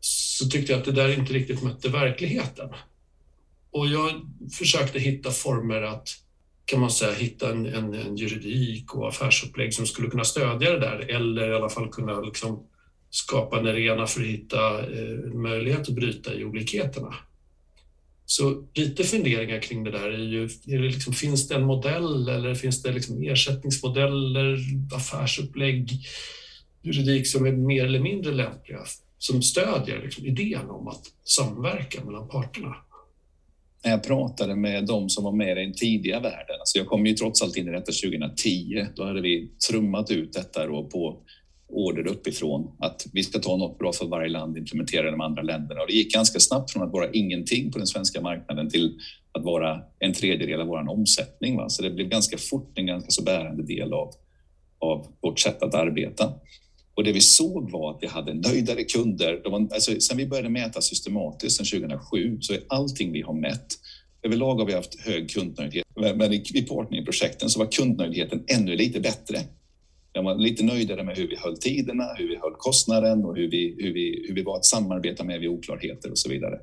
så 0.00 0.48
tyckte 0.48 0.72
jag 0.72 0.78
att 0.78 0.84
det 0.84 0.92
där 0.92 1.18
inte 1.18 1.32
riktigt 1.32 1.62
mötte 1.62 1.88
verkligheten. 1.88 2.68
Och 3.70 3.86
jag 3.86 4.10
försökte 4.52 4.98
hitta 4.98 5.30
former 5.30 5.82
att 5.82 6.08
kan 6.66 6.80
man 6.80 6.90
säga, 6.90 7.12
hitta 7.12 7.50
en, 7.50 7.66
en, 7.66 7.94
en, 7.94 8.16
juridik 8.16 8.94
och 8.94 9.08
affärsupplägg 9.08 9.74
som 9.74 9.86
skulle 9.86 10.10
kunna 10.10 10.24
stödja 10.24 10.72
det 10.72 10.78
där 10.78 10.98
eller 10.98 11.50
i 11.50 11.54
alla 11.54 11.68
fall 11.68 11.88
kunna 11.88 12.20
liksom 12.20 12.66
skapa 13.10 13.58
en 13.58 13.66
arena 13.66 14.06
för 14.06 14.20
att 14.20 14.26
hitta 14.26 14.80
eh, 14.80 15.32
möjlighet 15.34 15.80
att 15.80 15.94
bryta 15.94 16.34
i 16.34 16.44
olikheterna. 16.44 17.14
Så 18.24 18.66
lite 18.74 19.04
funderingar 19.04 19.60
kring 19.60 19.84
det 19.84 19.90
där 19.90 20.10
är 20.10 20.18
ju, 20.18 20.44
är 20.44 20.78
det 20.78 20.88
liksom, 20.88 21.12
finns 21.12 21.48
det 21.48 21.54
en 21.54 21.66
modell 21.66 22.28
eller 22.28 22.54
finns 22.54 22.82
det 22.82 22.92
liksom 22.92 23.22
ersättningsmodeller, 23.22 24.58
affärsupplägg, 24.94 25.90
juridik 26.82 27.26
som 27.26 27.46
är 27.46 27.52
mer 27.52 27.84
eller 27.84 28.00
mindre 28.00 28.32
lämpliga 28.32 28.80
som 29.18 29.42
stödjer 29.42 30.02
liksom, 30.02 30.26
idén 30.26 30.70
om 30.70 30.88
att 30.88 31.02
samverka 31.24 32.04
mellan 32.04 32.28
parterna? 32.28 32.76
När 33.86 33.92
jag 33.92 34.02
pratade 34.02 34.56
med 34.56 34.86
de 34.86 35.08
som 35.08 35.24
var 35.24 35.32
med 35.32 35.58
i 35.58 35.64
den 35.64 35.72
tidiga 35.72 36.20
världen, 36.20 36.56
alltså 36.60 36.78
jag 36.78 36.86
kom 36.86 37.06
ju 37.06 37.14
trots 37.14 37.42
allt 37.42 37.56
in 37.56 37.68
i 37.68 37.70
detta 37.70 37.92
2010, 37.92 38.86
då 38.96 39.04
hade 39.04 39.20
vi 39.20 39.50
trummat 39.68 40.10
ut 40.10 40.32
detta 40.32 40.66
då 40.66 40.84
på 40.84 41.22
order 41.68 42.06
uppifrån 42.06 42.76
att 42.78 43.06
vi 43.12 43.22
ska 43.22 43.38
ta 43.38 43.56
något 43.56 43.78
bra 43.78 43.92
för 43.92 44.06
varje 44.06 44.28
land 44.28 44.52
och 44.52 44.58
implementera 44.58 45.10
de 45.10 45.20
andra 45.20 45.42
länderna. 45.42 45.80
Och 45.80 45.86
det 45.86 45.92
gick 45.92 46.14
ganska 46.14 46.40
snabbt 46.40 46.70
från 46.70 46.82
att 46.82 46.92
vara 46.92 47.10
ingenting 47.10 47.72
på 47.72 47.78
den 47.78 47.86
svenska 47.86 48.20
marknaden 48.20 48.70
till 48.70 48.98
att 49.32 49.44
vara 49.44 49.82
en 49.98 50.12
tredjedel 50.12 50.60
av 50.60 50.66
vår 50.66 50.90
omsättning. 50.90 51.56
Va? 51.56 51.68
Så 51.68 51.82
det 51.82 51.90
blev 51.90 52.08
ganska 52.08 52.38
fort 52.38 52.78
en 52.78 52.86
ganska 52.86 53.10
så 53.10 53.22
bärande 53.22 53.62
del 53.62 53.92
av, 53.92 54.10
av 54.78 55.06
vårt 55.20 55.40
sätt 55.40 55.62
att 55.62 55.74
arbeta. 55.74 56.32
Och 56.96 57.04
det 57.04 57.12
vi 57.12 57.20
såg 57.20 57.70
var 57.70 57.90
att 57.90 57.98
vi 58.02 58.06
hade 58.06 58.34
nöjdare 58.34 58.84
kunder. 58.84 59.40
De 59.44 59.52
var, 59.52 59.60
alltså, 59.60 60.00
sen 60.00 60.16
vi 60.16 60.26
började 60.26 60.48
mäta 60.48 60.80
systematiskt 60.80 61.56
sen 61.56 61.80
2007 61.80 62.38
så 62.40 62.52
är 62.52 62.60
allting 62.68 63.12
vi 63.12 63.22
har 63.22 63.34
mätt 63.34 63.78
Överlag 64.26 64.54
har 64.54 64.66
vi 64.66 64.72
haft 64.72 65.00
hög 65.00 65.30
kundnöjdhet, 65.30 65.86
men 65.94 66.32
i 66.32 66.66
partnerprojekten 66.68 67.50
så 67.50 67.58
var 67.58 67.72
kundnöjdheten 67.72 68.44
ännu 68.46 68.76
lite 68.76 69.00
bättre. 69.00 69.38
De 70.12 70.24
var 70.24 70.34
lite 70.34 70.64
nöjdare 70.64 71.04
med 71.04 71.16
hur 71.16 71.28
vi 71.28 71.36
höll 71.36 71.56
tiderna, 71.56 72.04
hur 72.18 72.28
vi 72.28 72.36
höll 72.36 72.54
kostnaden 72.58 73.24
och 73.24 73.36
hur 73.36 73.50
vi, 73.50 73.76
hur 73.78 73.92
vi, 73.92 74.24
hur 74.28 74.34
vi 74.34 74.42
var 74.42 74.56
att 74.56 74.64
samarbeta 74.64 75.24
med 75.24 75.40
vid 75.40 75.48
oklarheter 75.48 76.10
och 76.10 76.18
så 76.18 76.28
vidare. 76.28 76.58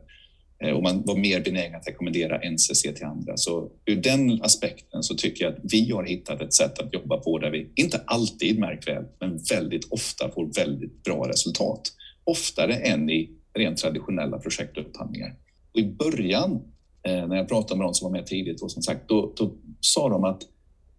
Eh, 0.63 0.71
och 0.71 0.83
man 0.83 1.03
var 1.05 1.15
mer 1.15 1.41
benägen 1.41 1.75
att 1.75 1.87
rekommendera 1.87 2.37
NCC 2.51 2.81
till 2.81 3.05
andra. 3.05 3.37
Så 3.37 3.71
ur 3.85 3.95
den 3.95 4.41
aspekten 4.41 5.03
så 5.03 5.15
tycker 5.15 5.45
jag 5.45 5.53
att 5.53 5.59
vi 5.63 5.91
har 5.91 6.03
hittat 6.03 6.41
ett 6.41 6.53
sätt 6.53 6.79
att 6.79 6.93
jobba 6.93 7.17
på 7.17 7.37
där 7.37 7.51
vi, 7.51 7.71
inte 7.75 8.01
alltid 8.05 8.59
märkt 8.59 8.87
väl, 8.87 9.03
men 9.19 9.39
väldigt 9.49 9.91
ofta 9.91 10.31
får 10.31 10.53
väldigt 10.55 11.03
bra 11.03 11.29
resultat. 11.29 11.81
Oftare 12.23 12.73
än 12.73 13.09
i 13.09 13.29
rent 13.53 13.77
traditionella 13.77 14.39
projektupphandlingar. 14.39 15.35
Och 15.73 15.79
I 15.79 15.83
början, 15.83 16.61
eh, 17.03 17.27
när 17.27 17.35
jag 17.35 17.47
pratade 17.47 17.77
med 17.77 17.87
de 17.87 17.93
som 17.93 18.11
var 18.11 18.17
med 18.17 18.25
tidigt, 18.25 18.61
och 18.61 18.71
som 18.71 18.83
sagt, 18.83 19.09
då, 19.09 19.33
då 19.37 19.55
sa 19.79 20.09
de 20.09 20.23
att 20.23 20.41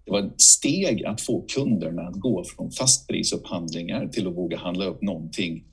det 0.04 0.11
var 0.11 0.21
ett 0.21 0.40
steg 0.40 1.04
att 1.04 1.21
få 1.21 1.44
kunderna 1.54 2.02
att 2.02 2.14
gå 2.14 2.44
från 2.44 2.71
fastprisupphandlingar 2.71 4.06
till 4.06 4.26
att 4.26 4.35
våga 4.35 4.59
handla 4.59 4.85
upp 4.85 5.02
någonting 5.02 5.64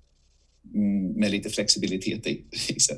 med 1.15 1.31
lite 1.31 1.49
flexibilitet 1.49 2.27
i 2.27 2.79
sig. 2.79 2.97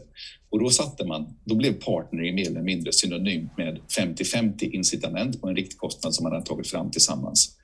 Och 0.50 0.60
då 0.60 0.70
satte 0.70 1.06
man, 1.06 1.34
då 1.46 1.56
blev 1.56 1.74
partnering 1.74 2.36
mer 2.36 2.48
eller 2.48 2.62
mindre 2.62 2.92
synonymt 2.94 3.58
med 3.58 3.80
50-50 3.98 4.64
incitament 4.64 5.42
på 5.42 5.48
en 5.48 5.56
riktkostnad 5.56 6.16
som 6.16 6.24
man 6.24 6.34
hade 6.34 6.46
tagit 6.46 6.68
fram 6.68 6.92
tillsammans. 6.92 7.58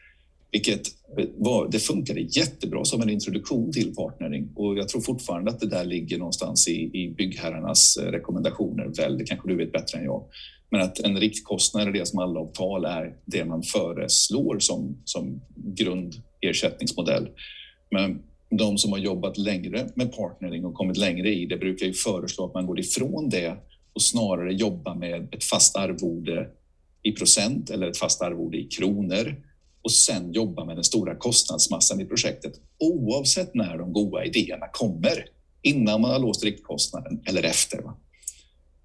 Vilket 0.51 0.81
eh, 1.17 1.25
var, 1.37 1.69
det 1.71 1.79
funkade 1.79 2.19
jättebra 2.19 2.85
som 2.85 3.01
en 3.01 3.09
introduktion 3.09 3.71
till 3.71 3.95
partnering 3.95 4.49
och 4.55 4.77
jag 4.77 4.89
tror 4.89 5.01
fortfarande 5.01 5.51
att 5.51 5.59
det 5.59 5.69
där 5.69 5.85
ligger 5.85 6.17
någonstans 6.17 6.67
i, 6.67 6.89
i 6.93 7.13
byggherrarnas 7.17 7.97
eh, 7.97 8.11
rekommendationer. 8.11 8.91
Väl, 8.97 9.17
det 9.17 9.23
kanske 9.23 9.47
du 9.47 9.55
vet 9.55 9.71
bättre 9.71 9.97
än 9.97 10.05
jag. 10.05 10.23
Men 10.71 10.81
att 10.81 10.99
en 10.99 11.17
riktkostnad 11.17 11.87
är 11.87 11.91
det 11.91 12.07
som 12.07 12.19
alla 12.19 12.39
avtal 12.39 12.85
är 12.85 13.15
det 13.25 13.45
man 13.45 13.63
föreslår 13.63 14.59
som, 14.59 15.01
som 15.05 15.41
grundersättningsmodell. 15.55 17.29
Men 17.91 18.21
de 18.49 18.77
som 18.77 18.91
har 18.91 18.99
jobbat 18.99 19.37
längre 19.37 19.89
med 19.95 20.15
partnering 20.15 20.65
och 20.65 20.73
kommit 20.73 20.97
längre 20.97 21.29
i 21.29 21.45
det 21.45 21.57
brukar 21.57 21.85
ju 21.85 21.93
föreslå 21.93 22.45
att 22.45 22.53
man 22.53 22.65
går 22.65 22.79
ifrån 22.79 23.29
det 23.29 23.57
och 23.93 24.01
snarare 24.01 24.53
jobbar 24.53 24.95
med 24.95 25.33
ett 25.33 25.43
fast 25.43 25.75
arvode 25.75 26.49
i 27.03 27.11
procent 27.11 27.69
eller 27.69 27.87
ett 27.87 27.97
fast 27.97 28.21
arvode 28.21 28.57
i 28.57 28.63
kronor 28.63 29.35
och 29.81 29.91
sen 29.91 30.33
jobba 30.33 30.65
med 30.65 30.77
den 30.77 30.83
stora 30.83 31.15
kostnadsmassan 31.15 32.01
i 32.01 32.05
projektet 32.05 32.53
oavsett 32.79 33.53
när 33.53 33.77
de 33.77 33.93
goda 33.93 34.25
idéerna 34.25 34.67
kommer. 34.73 35.25
Innan 35.61 36.01
man 36.01 36.11
har 36.11 36.19
låst 36.19 36.43
riktkostnaden 36.43 37.21
eller 37.25 37.43
efter. 37.43 37.81
Va? 37.81 37.97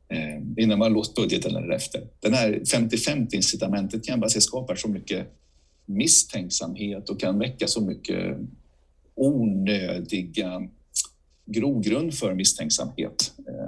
Eh, 0.08 0.64
innan 0.64 0.78
man 0.78 0.90
har 0.90 0.90
låst 0.90 1.14
budgeten 1.14 1.56
eller 1.56 1.74
efter. 1.74 2.08
Den 2.20 2.34
här 2.34 2.52
50-50 2.52 3.34
incitamentet 3.34 4.04
kan 4.04 4.20
bara 4.20 4.30
se 4.30 4.40
skapar 4.40 4.74
så 4.74 4.88
mycket 4.88 5.26
misstänksamhet 5.86 7.08
och 7.08 7.20
kan 7.20 7.38
väcka 7.38 7.66
så 7.66 7.80
mycket 7.80 8.36
onödiga 9.16 10.54
eh, 10.54 10.60
grogrund 11.46 12.14
för 12.14 12.34
misstänksamhet. 12.34 13.32
Eh, 13.48 13.66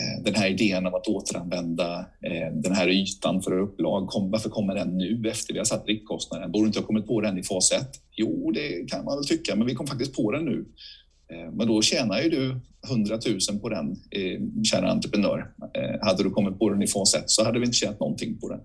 eh, 0.00 0.22
den 0.24 0.34
här 0.34 0.50
idén 0.50 0.86
om 0.86 0.94
att 0.94 1.06
återanvända 1.06 2.06
den 2.52 2.72
här 2.72 2.88
ytan 2.88 3.42
för 3.42 3.58
upplag, 3.58 4.08
varför 4.30 4.50
kommer 4.50 4.74
den 4.74 4.98
nu 4.98 5.28
efter 5.30 5.52
vi 5.52 5.58
har 5.58 5.64
satt 5.64 5.86
riktkostnaden? 5.86 6.52
Borde 6.52 6.66
inte 6.66 6.78
ha 6.78 6.86
kommit 6.86 7.06
på 7.06 7.20
den 7.20 7.38
i 7.38 7.42
fas 7.42 7.72
1? 7.72 7.88
Jo, 8.16 8.50
det 8.50 8.90
kan 8.90 9.04
man 9.04 9.16
väl 9.16 9.26
tycka, 9.26 9.56
men 9.56 9.66
vi 9.66 9.74
kom 9.74 9.86
faktiskt 9.86 10.16
på 10.16 10.32
den 10.32 10.44
nu. 10.44 10.64
Men 11.52 11.66
då 11.66 11.82
tjänar 11.82 12.20
ju 12.20 12.30
du 12.30 12.60
100 12.88 13.18
000 13.50 13.60
på 13.60 13.68
den, 13.68 13.96
kära 14.64 14.90
entreprenör. 14.90 15.52
Hade 16.00 16.22
du 16.22 16.30
kommit 16.30 16.58
på 16.58 16.70
den 16.70 16.82
i 16.82 16.86
fas 16.86 17.14
1 17.14 17.24
så 17.26 17.44
hade 17.44 17.58
vi 17.58 17.64
inte 17.64 17.76
tjänat 17.76 18.00
någonting 18.00 18.38
på 18.38 18.48
den. 18.48 18.60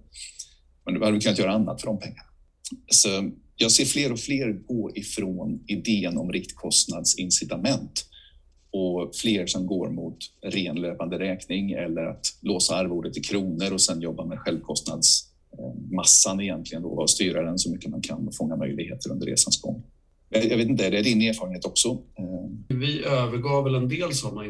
Men 0.86 0.94
du 0.94 1.06
hade 1.06 1.20
kunnat 1.20 1.40
göra 1.40 1.52
annat 1.52 1.82
för 1.82 1.88
de 1.88 2.00
pengarna. 2.00 2.30
Så 2.88 3.32
jag 3.56 3.72
ser 3.72 3.86
fler 3.86 4.12
och 4.12 4.20
fler 4.20 4.52
gå 4.52 4.92
ifrån 4.96 5.64
idén 5.68 6.18
om 6.18 6.32
riktkostnadsincitament 6.32 8.06
och 8.72 9.16
fler 9.16 9.48
som 9.48 9.68
går 9.68 9.90
mot 9.90 10.18
ren 10.42 10.76
löpande 10.76 11.20
räkning 11.20 11.72
eller 11.72 12.06
att 12.06 12.26
låsa 12.42 12.76
arvodet 12.76 13.18
i 13.18 13.20
kronor 13.20 13.74
och 13.74 13.82
sen 13.82 14.02
jobba 14.02 14.26
med 14.26 14.40
självkostnadsmassan 14.40 16.42
egentligen 16.42 16.84
då 16.84 16.90
och 16.90 17.10
styra 17.10 17.42
den 17.42 17.60
så 17.60 17.72
mycket 17.72 17.92
man 17.92 18.02
kan 18.02 18.28
och 18.28 18.36
fånga 18.36 18.56
möjligheter 18.56 19.12
under 19.12 19.26
resans 19.26 19.62
gång. 19.62 19.84
Jag 20.30 20.58
vet 20.58 20.68
inte, 20.68 20.86
är 20.86 20.92
det 20.92 21.02
din 21.02 21.22
erfarenhet 21.22 21.66
också? 21.66 21.90
Eh. 21.90 22.50
Vi 22.68 23.04
övergav 23.04 23.64
väl 23.64 23.76
en 23.76 23.90
del 23.90 24.14
sådana 24.14 24.46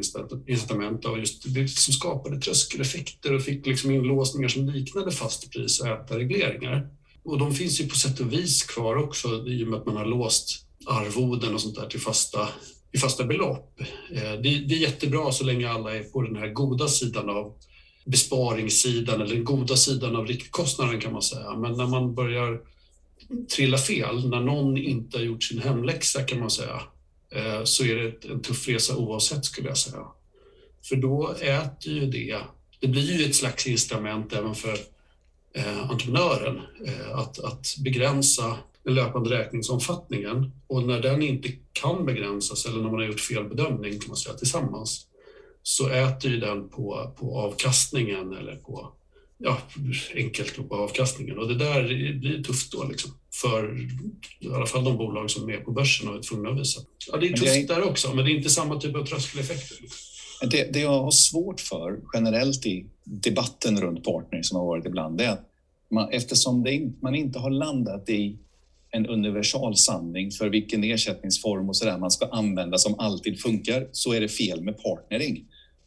incitament 0.47 1.05
och 1.05 1.19
just 1.19 1.53
det 1.53 1.67
som 1.67 1.93
skapade 1.93 2.39
tröskeleffekter 2.39 3.35
och 3.35 3.41
fick 3.41 3.65
liksom 3.65 3.91
inlåsningar 3.91 4.47
som 4.47 4.69
liknade 4.69 5.11
fastpris 5.11 5.81
och 5.81 5.87
ätarregleringar. 5.87 6.89
Och 7.25 7.39
de 7.39 7.55
finns 7.55 7.81
ju 7.81 7.87
på 7.87 7.95
sätt 7.95 8.19
och 8.19 8.33
vis 8.33 8.63
kvar 8.63 8.95
också 8.95 9.47
i 9.47 9.63
och 9.63 9.67
med 9.67 9.79
att 9.79 9.85
man 9.85 9.97
har 9.97 10.05
låst 10.05 10.65
arvoden 10.85 11.53
och 11.53 11.61
sånt 11.61 11.75
där 11.75 11.87
till 11.87 11.99
fasta, 11.99 12.49
i 12.91 12.97
fasta 12.97 13.23
belopp. 13.23 13.79
Eh, 14.11 14.21
det, 14.21 14.39
det 14.39 14.75
är 14.75 14.79
jättebra 14.79 15.31
så 15.31 15.43
länge 15.43 15.69
alla 15.69 15.95
är 15.95 16.03
på 16.03 16.21
den 16.21 16.35
här 16.35 16.47
goda 16.47 16.87
sidan 16.87 17.29
av 17.29 17.53
besparingssidan 18.05 19.21
eller 19.21 19.35
den 19.35 19.43
goda 19.43 19.75
sidan 19.75 20.15
av 20.15 20.27
riktkostnaden 20.27 20.99
kan 20.99 21.13
man 21.13 21.21
säga. 21.21 21.55
Men 21.55 21.73
när 21.73 21.87
man 21.87 22.15
börjar 22.15 22.61
trilla 23.55 23.77
fel, 23.77 24.29
när 24.29 24.41
någon 24.41 24.77
inte 24.77 25.17
har 25.17 25.23
gjort 25.23 25.43
sin 25.43 25.61
hemläxa 25.61 26.23
kan 26.23 26.39
man 26.39 26.49
säga, 26.49 26.81
eh, 27.31 27.63
så 27.63 27.85
är 27.85 27.95
det 27.95 28.25
en 28.31 28.41
tuff 28.41 28.67
resa 28.67 28.97
oavsett 28.97 29.45
skulle 29.45 29.67
jag 29.67 29.77
säga. 29.77 30.05
För 30.83 30.95
då 30.95 31.35
äter 31.41 31.93
ju 31.93 32.05
det, 32.05 32.39
det 32.79 32.87
blir 32.87 33.19
ju 33.19 33.25
ett 33.25 33.35
slags 33.35 33.67
instrument 33.67 34.33
även 34.33 34.55
för 34.55 34.94
eh, 35.55 35.89
entreprenören 35.91 36.61
eh, 36.85 37.17
att, 37.17 37.39
att 37.39 37.75
begränsa 37.83 38.57
den 38.83 38.95
löpande 38.95 39.29
räkningsomfattningen 39.29 40.51
och 40.67 40.83
när 40.83 41.01
den 41.01 41.21
inte 41.21 41.49
kan 41.73 42.05
begränsas 42.05 42.65
eller 42.65 42.77
när 42.77 42.91
man 42.91 42.99
har 42.99 43.07
gjort 43.07 43.19
fel 43.19 43.43
bedömning 43.43 43.99
kan 43.99 44.07
man 44.07 44.17
säga 44.17 44.35
tillsammans 44.35 45.07
så 45.63 45.89
äter 45.89 46.31
ju 46.31 46.39
den 46.39 46.69
på, 46.69 47.13
på 47.19 47.39
avkastningen 47.39 48.33
eller 48.33 48.55
på, 48.55 48.91
ja, 49.37 49.57
enkelt 50.15 50.69
på 50.69 50.75
avkastningen 50.75 51.39
och 51.39 51.47
det 51.47 51.55
där 51.55 51.83
blir 52.19 52.43
tufft 52.43 52.71
då 52.71 52.83
liksom 52.83 53.11
för 53.41 53.87
i 54.39 54.47
alla 54.47 54.65
fall 54.65 54.83
de 54.83 54.97
bolag 54.97 55.31
som 55.31 55.49
är 55.49 55.57
på 55.57 55.71
börsen 55.71 56.09
och 56.09 56.15
är 56.15 56.21
tvungna 56.21 56.49
att 56.49 56.59
visa. 56.59 56.81
Ja, 57.11 57.17
det 57.17 57.27
är 57.27 57.33
tufft 57.33 57.55
är... 57.55 57.67
där 57.67 57.83
också, 57.83 58.13
men 58.13 58.25
det 58.25 58.31
är 58.31 58.35
inte 58.35 58.49
samma 58.49 58.79
typ 58.79 58.95
av 58.95 59.05
tröskeleffekter. 59.05 59.77
Det, 60.41 60.73
det 60.73 60.79
jag 60.79 61.01
har 61.01 61.11
svårt 61.11 61.59
för 61.59 61.99
generellt 62.13 62.65
i 62.65 62.85
debatten 63.03 63.81
runt 63.81 64.03
partnering 64.03 64.43
som 64.43 64.57
har 64.57 64.65
varit 64.65 64.85
ibland, 64.85 65.17
det 65.17 65.25
är 65.25 65.31
att 65.31 65.49
man, 65.89 66.09
eftersom 66.11 66.63
det, 66.63 66.91
man 67.01 67.15
inte 67.15 67.39
har 67.39 67.49
landat 67.49 68.09
i 68.09 68.37
en 68.91 69.07
universal 69.07 69.75
sanning 69.75 70.31
för 70.31 70.49
vilken 70.49 70.83
ersättningsform 70.83 71.69
och 71.69 71.77
så 71.77 71.85
där 71.85 71.97
man 71.97 72.11
ska 72.11 72.25
använda 72.25 72.77
som 72.77 72.99
alltid 72.99 73.39
funkar, 73.39 73.87
så 73.91 74.13
är 74.13 74.21
det 74.21 74.29
fel 74.29 74.61
med 74.61 74.83
partnering. 74.83 75.45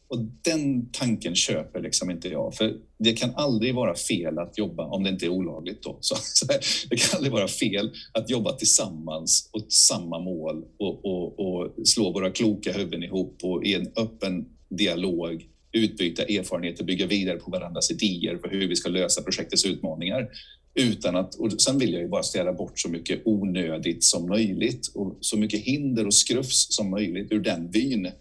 Och 0.09 0.19
den 0.43 0.91
tanken 0.91 1.35
köper 1.35 1.81
liksom 1.81 2.11
inte 2.11 2.29
jag, 2.29 2.55
för 2.55 2.73
det 2.99 3.13
kan 3.13 3.35
aldrig 3.35 3.75
vara 3.75 3.95
fel 3.95 4.39
att 4.39 4.57
jobba, 4.57 4.85
om 4.85 5.03
det 5.03 5.09
inte 5.09 5.25
är 5.25 5.29
olagligt 5.29 5.83
då, 5.83 5.97
så, 6.01 6.15
så 6.21 6.45
det 6.89 6.97
kan 6.97 7.17
aldrig 7.17 7.33
vara 7.33 7.47
fel 7.47 7.91
att 8.13 8.29
jobba 8.29 8.51
tillsammans 8.51 9.49
åt 9.53 9.71
samma 9.71 10.19
mål 10.19 10.63
och, 10.79 11.05
och, 11.05 11.39
och 11.39 11.87
slå 11.87 12.11
våra 12.11 12.31
kloka 12.31 12.73
huvuden 12.73 13.03
ihop 13.03 13.39
och 13.43 13.65
i 13.65 13.73
en 13.73 13.91
öppen 13.95 14.45
dialog 14.69 15.47
utbyta 15.71 16.23
erfarenheter, 16.23 16.83
bygga 16.83 17.05
vidare 17.05 17.37
på 17.37 17.51
varandras 17.51 17.91
idéer 17.91 18.37
för 18.37 18.49
hur 18.49 18.67
vi 18.67 18.75
ska 18.75 18.89
lösa 18.89 19.21
projektets 19.21 19.65
utmaningar. 19.65 20.29
Utan 20.73 21.15
att, 21.15 21.35
och 21.35 21.61
sen 21.61 21.79
vill 21.79 21.93
jag 21.93 22.01
ju 22.01 22.07
bara 22.07 22.23
städa 22.23 22.53
bort 22.53 22.79
så 22.79 22.89
mycket 22.89 23.21
onödigt 23.25 24.03
som 24.03 24.27
möjligt 24.27 24.87
och 24.95 25.17
så 25.21 25.37
mycket 25.37 25.59
hinder 25.59 26.05
och 26.05 26.13
skrufs 26.13 26.75
som 26.75 26.89
möjligt 26.89 27.31
ur 27.31 27.39
den 27.39 27.71
vyn. 27.71 28.11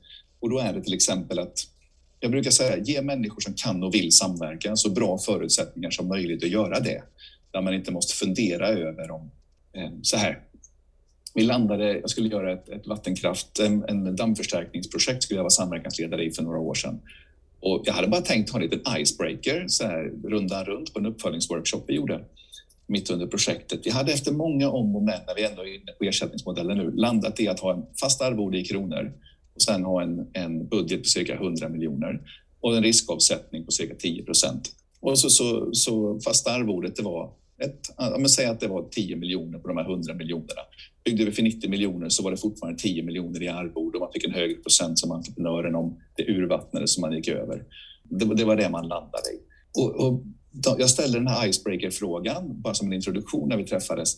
Och 0.41 0.51
då 0.51 0.59
är 0.59 0.73
det 0.73 0.83
till 0.83 0.95
exempel 0.95 1.39
att 1.39 1.59
jag 2.21 2.31
brukar 2.31 2.51
säga 2.51 2.79
ge 2.79 3.03
människor 3.03 3.41
som 3.41 3.55
kan 3.55 3.83
och 3.83 3.95
vill 3.95 4.13
samverka 4.13 4.77
så 4.77 4.91
bra 4.91 5.19
förutsättningar 5.19 5.91
som 5.91 6.09
möjligt 6.09 6.45
att 6.45 6.51
göra 6.51 6.81
det. 6.81 7.03
Där 7.51 7.63
man 7.63 7.75
inte 7.75 7.93
måste 7.93 8.15
fundera 8.15 8.69
över 8.69 9.11
om 9.11 9.31
eh, 9.73 9.91
så 10.03 10.17
här. 10.17 10.41
Vi 11.35 11.43
landade, 11.43 11.99
jag 11.99 12.11
skulle 12.11 12.29
göra 12.29 12.53
ett, 12.53 12.69
ett 12.69 12.87
vattenkraft, 12.87 13.59
en, 13.59 13.85
en 13.89 14.17
dammförstärkningsprojekt 14.17 15.23
skulle 15.23 15.39
jag 15.39 15.45
vara 15.45 15.51
samverkansledare 15.51 16.25
i 16.25 16.31
för 16.31 16.43
några 16.43 16.59
år 16.59 16.75
sedan. 16.75 17.01
Och 17.61 17.83
jag 17.85 17.93
hade 17.93 18.09
bara 18.09 18.21
tänkt 18.21 18.51
ha 18.51 18.59
en 18.59 18.65
liten 18.65 18.81
icebreaker, 18.99 19.65
så 19.69 19.85
här, 19.85 20.13
rundan 20.25 20.65
runt 20.65 20.93
på 20.93 20.99
en 20.99 21.07
uppföljningsworkshop 21.07 21.85
vi 21.87 21.95
gjorde 21.95 22.21
mitt 22.87 23.11
under 23.11 23.27
projektet. 23.27 23.81
Vi 23.85 23.91
hade 23.91 24.13
efter 24.13 24.33
många 24.33 24.71
om 24.71 24.97
och 24.97 25.03
men, 25.03 25.21
när 25.27 25.35
vi 25.35 25.45
ändå 25.45 25.63
är 25.63 25.75
inne 25.75 25.93
på 25.99 26.05
ersättningsmodellen 26.05 26.79
nu, 26.79 26.91
landat 26.91 27.41
i 27.41 27.49
att 27.49 27.61
ha 27.61 27.75
en 27.75 27.87
fast 28.01 28.23
arvode 28.23 28.59
i 28.59 28.65
kronor 28.65 29.13
och 29.59 29.63
sen 29.63 29.85
ha 29.85 30.03
en, 30.03 30.27
en 30.33 30.69
budget 30.69 31.03
på 31.03 31.09
cirka 31.09 31.35
100 31.35 31.69
miljoner 31.69 32.21
och 32.61 32.77
en 32.77 32.83
riskavsättning 32.83 33.65
på 33.65 33.71
cirka 33.71 33.95
10 33.95 34.23
procent. 34.23 34.71
Och 35.01 35.19
så, 35.19 35.31
så, 35.31 35.69
så 35.73 36.21
fasta 36.21 36.51
arvodet, 36.51 36.97
det 36.97 37.03
var 37.03 37.33
ett, 37.65 37.81
ja, 37.97 38.29
säg 38.29 38.47
att 38.47 38.61
det 38.61 38.69
var 38.69 38.89
10 38.91 39.17
miljoner 39.17 39.59
på 39.59 39.69
de 39.69 39.77
här 39.77 39.85
100 39.85 40.15
miljonerna. 40.15 40.61
Byggde 41.05 41.25
vi 41.25 41.33
för 41.33 41.43
90 41.43 41.71
miljoner 41.71 42.09
så 42.09 42.23
var 42.23 42.31
det 42.31 42.37
fortfarande 42.37 42.79
10 42.79 43.03
miljoner 43.03 43.43
i 43.43 43.49
arvode 43.49 43.99
och 43.99 44.01
man 44.01 44.13
fick 44.13 44.25
en 44.25 44.35
högre 44.35 44.55
procent 44.55 44.99
som 44.99 45.13
entreprenören 45.13 45.75
om 45.75 46.01
det 46.17 46.29
urvattnade 46.29 46.89
som 46.89 47.01
man 47.01 47.13
gick 47.13 47.29
över. 47.29 47.65
Det, 48.05 48.35
det 48.35 48.45
var 48.45 48.57
det 48.57 48.71
man 48.71 48.89
landade 48.89 49.29
i. 49.29 49.39
Och, 49.81 50.07
och 50.07 50.23
jag 50.79 50.91
ställde 50.91 51.19
den 51.19 51.29
här 51.29 51.49
icebreaker-frågan 51.49 52.61
bara 52.63 52.75
som 52.75 52.87
en 52.87 52.93
introduktion 52.93 53.49
när 53.49 53.57
vi 53.57 53.65
träffades. 53.65 54.17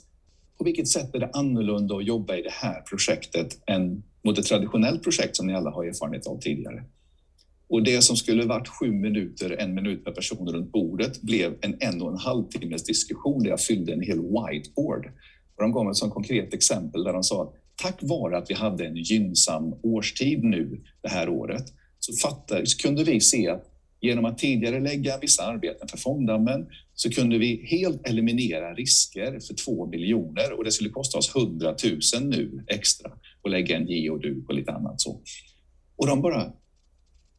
På 0.58 0.64
vilket 0.64 0.88
sätt 0.88 1.14
är 1.14 1.18
det 1.18 1.30
annorlunda 1.32 1.96
att 1.96 2.06
jobba 2.06 2.36
i 2.36 2.42
det 2.42 2.52
här 2.52 2.80
projektet 2.80 3.58
än 3.66 4.02
mot 4.24 4.38
ett 4.38 4.46
traditionellt 4.46 5.02
projekt 5.02 5.36
som 5.36 5.46
ni 5.46 5.54
alla 5.54 5.70
har 5.70 5.84
erfarenhet 5.84 6.26
av 6.26 6.40
tidigare? 6.40 6.84
Och 7.68 7.82
det 7.82 8.02
som 8.02 8.16
skulle 8.16 8.46
varit 8.46 8.68
sju 8.68 8.92
minuter, 8.92 9.56
en 9.58 9.74
minut 9.74 10.04
per 10.04 10.12
person 10.12 10.48
runt 10.48 10.72
bordet 10.72 11.22
blev 11.22 11.54
en 11.60 11.76
en 11.80 12.02
och 12.02 12.12
en 12.12 12.18
halv 12.18 12.48
timmes 12.48 12.84
diskussion 12.84 13.42
där 13.42 13.50
jag 13.50 13.60
fyllde 13.60 13.92
en 13.92 14.00
hel 14.00 14.20
whiteboard. 14.20 15.06
Och 15.56 15.62
de 15.62 15.72
gav 15.72 15.90
ett 15.90 15.96
sådant 15.96 16.14
konkret 16.14 16.54
exempel 16.54 17.04
där 17.04 17.12
de 17.12 17.22
sa 17.22 17.42
att 17.42 17.54
tack 17.82 17.98
vare 18.02 18.38
att 18.38 18.50
vi 18.50 18.54
hade 18.54 18.86
en 18.86 18.96
gynnsam 18.96 19.74
årstid 19.82 20.44
nu 20.44 20.80
det 21.02 21.08
här 21.08 21.28
året 21.28 21.64
så, 21.98 22.12
fattar, 22.28 22.64
så 22.64 22.78
kunde 22.78 23.04
vi 23.04 23.20
se 23.20 23.48
att 23.48 23.66
genom 24.00 24.24
att 24.24 24.38
tidigare 24.38 24.80
lägga 24.80 25.18
vissa 25.18 25.42
arbeten 25.42 25.88
för 25.88 25.98
fonddammen 25.98 26.66
så 26.94 27.10
kunde 27.10 27.38
vi 27.38 27.66
helt 27.66 28.08
eliminera 28.08 28.74
risker 28.74 29.40
för 29.40 29.54
två 29.54 29.86
miljoner 29.86 30.52
och 30.52 30.64
det 30.64 30.72
skulle 30.72 30.90
kosta 30.90 31.18
oss 31.18 31.36
100 31.36 31.74
000 32.14 32.22
nu 32.22 32.64
extra 32.66 33.10
och 33.42 33.50
lägga 33.50 33.76
en 33.76 33.86
geoduk 33.86 34.48
och 34.48 34.54
lite 34.54 34.72
annat 34.72 35.00
så. 35.00 35.22
Och 35.96 36.06
de 36.06 36.22
bara 36.22 36.52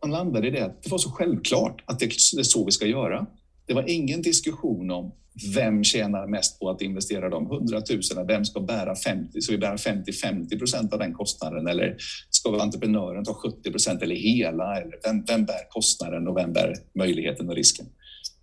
de 0.02 0.12
landade 0.12 0.48
i 0.48 0.52
det 0.52 0.66
att 0.66 0.84
det 0.84 0.92
var 0.92 0.98
så 0.98 1.12
självklart 1.12 1.84
att 1.86 2.00
det 2.00 2.06
är 2.06 2.44
så 2.44 2.66
vi 2.66 2.72
ska 2.72 2.86
göra. 2.86 3.26
Det 3.68 3.74
var 3.74 3.90
ingen 3.90 4.22
diskussion 4.22 4.92
om 4.92 5.12
vem 5.56 5.84
tjänar 5.84 6.28
mest 6.28 6.60
på 6.60 6.70
att 6.70 6.82
investera 6.82 7.30
de 7.30 7.48
hundratusen. 7.48 8.28
Vem 8.28 8.46
ska 8.46 8.60
bära 8.60 8.96
50? 8.96 9.42
Ska 9.42 9.52
vi 9.52 9.58
bära 9.58 9.76
50-50 9.76 10.58
procent 10.58 10.94
av 10.94 11.00
den 11.00 11.14
kostnaden 11.14 11.68
eller 11.68 11.98
ska 12.30 12.62
entreprenören 12.62 13.24
ta 13.24 13.34
70 13.34 13.72
procent 13.72 14.02
eller 14.02 14.16
hela? 14.16 14.78
Eller 14.78 15.00
vem, 15.04 15.24
vem 15.28 15.46
bär 15.46 15.70
kostnaden 15.70 16.28
och 16.28 16.38
vem 16.38 16.54
bär 16.54 16.74
möjligheten 16.96 17.50
och 17.50 17.56
risken? 17.56 17.86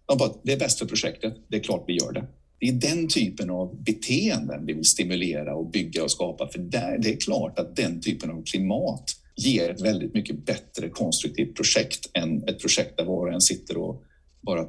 De 0.06 0.18
bara, 0.18 0.30
det 0.44 0.52
är 0.52 0.58
bäst 0.58 0.78
för 0.78 0.86
projektet, 0.86 1.34
det 1.48 1.56
är 1.56 1.62
klart 1.62 1.84
vi 1.86 1.96
gör 1.96 2.12
det. 2.12 2.26
Det 2.60 2.68
är 2.68 2.72
den 2.72 3.08
typen 3.08 3.50
av 3.50 3.82
beteenden 3.82 4.66
vi 4.66 4.72
vill 4.72 4.84
stimulera 4.84 5.54
och 5.54 5.70
bygga 5.70 6.04
och 6.04 6.10
skapa, 6.10 6.48
för 6.48 6.58
där, 6.58 6.98
det 6.98 7.12
är 7.12 7.16
klart 7.16 7.58
att 7.58 7.76
den 7.76 8.00
typen 8.00 8.30
av 8.30 8.44
klimat 8.44 9.04
ger 9.36 9.70
ett 9.70 9.80
väldigt 9.80 10.14
mycket 10.14 10.46
bättre 10.46 10.88
konstruktivt 10.88 11.56
projekt 11.56 12.10
än 12.14 12.48
ett 12.48 12.60
projekt 12.60 12.96
där 12.96 13.04
var 13.04 13.26
och 13.26 13.32
en 13.32 13.40
sitter 13.40 13.76
och 13.76 14.02
bara 14.40 14.66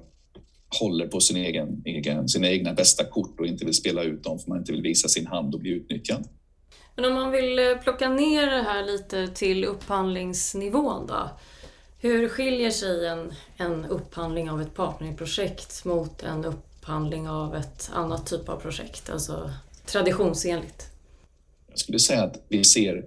håller 0.80 1.08
på 1.08 1.20
sin 1.20 1.38
egen, 1.38 1.82
egen, 1.86 2.30
sina 2.30 2.50
egna 2.50 2.74
bästa 2.74 3.04
kort 3.04 3.40
och 3.40 3.46
inte 3.46 3.66
vill 3.66 3.74
spela 3.74 4.04
ut 4.04 4.24
dem 4.24 4.40
för 4.40 4.50
man 4.50 4.58
inte 4.58 4.72
vill 4.72 4.82
visa 4.82 5.08
sin 5.08 5.28
hand 5.28 5.56
och 5.56 5.60
bli 5.62 5.72
utnyttjad. 5.72 6.28
Men 6.96 7.06
om 7.06 7.14
man 7.14 7.32
vill 7.32 7.60
eh, 7.60 7.78
plocka 7.84 8.10
ner 8.10 8.46
det 8.46 8.62
här 8.62 8.86
lite 8.86 9.28
till 9.28 9.66
upphandlingsnivån 9.66 11.08
då? 11.08 11.30
Hur 12.02 12.30
skiljer 12.30 12.72
sig 12.72 13.08
en, 13.08 13.34
en 13.58 13.86
upphandling 13.86 14.50
av 14.50 14.62
ett 14.62 14.74
partnerprojekt 14.74 15.86
mot 15.86 16.24
en 16.24 16.42
upphandling 16.90 17.30
av 17.30 17.56
ett 17.56 17.90
annat 17.94 18.26
typ 18.26 18.50
av 18.50 18.56
projekt, 18.60 19.10
alltså 19.10 19.52
traditionsenligt? 19.86 20.86
Jag 21.68 21.80
skulle 21.80 22.00
säga 22.00 22.24
att 22.24 22.46
vi 22.50 22.64
ser, 22.64 23.06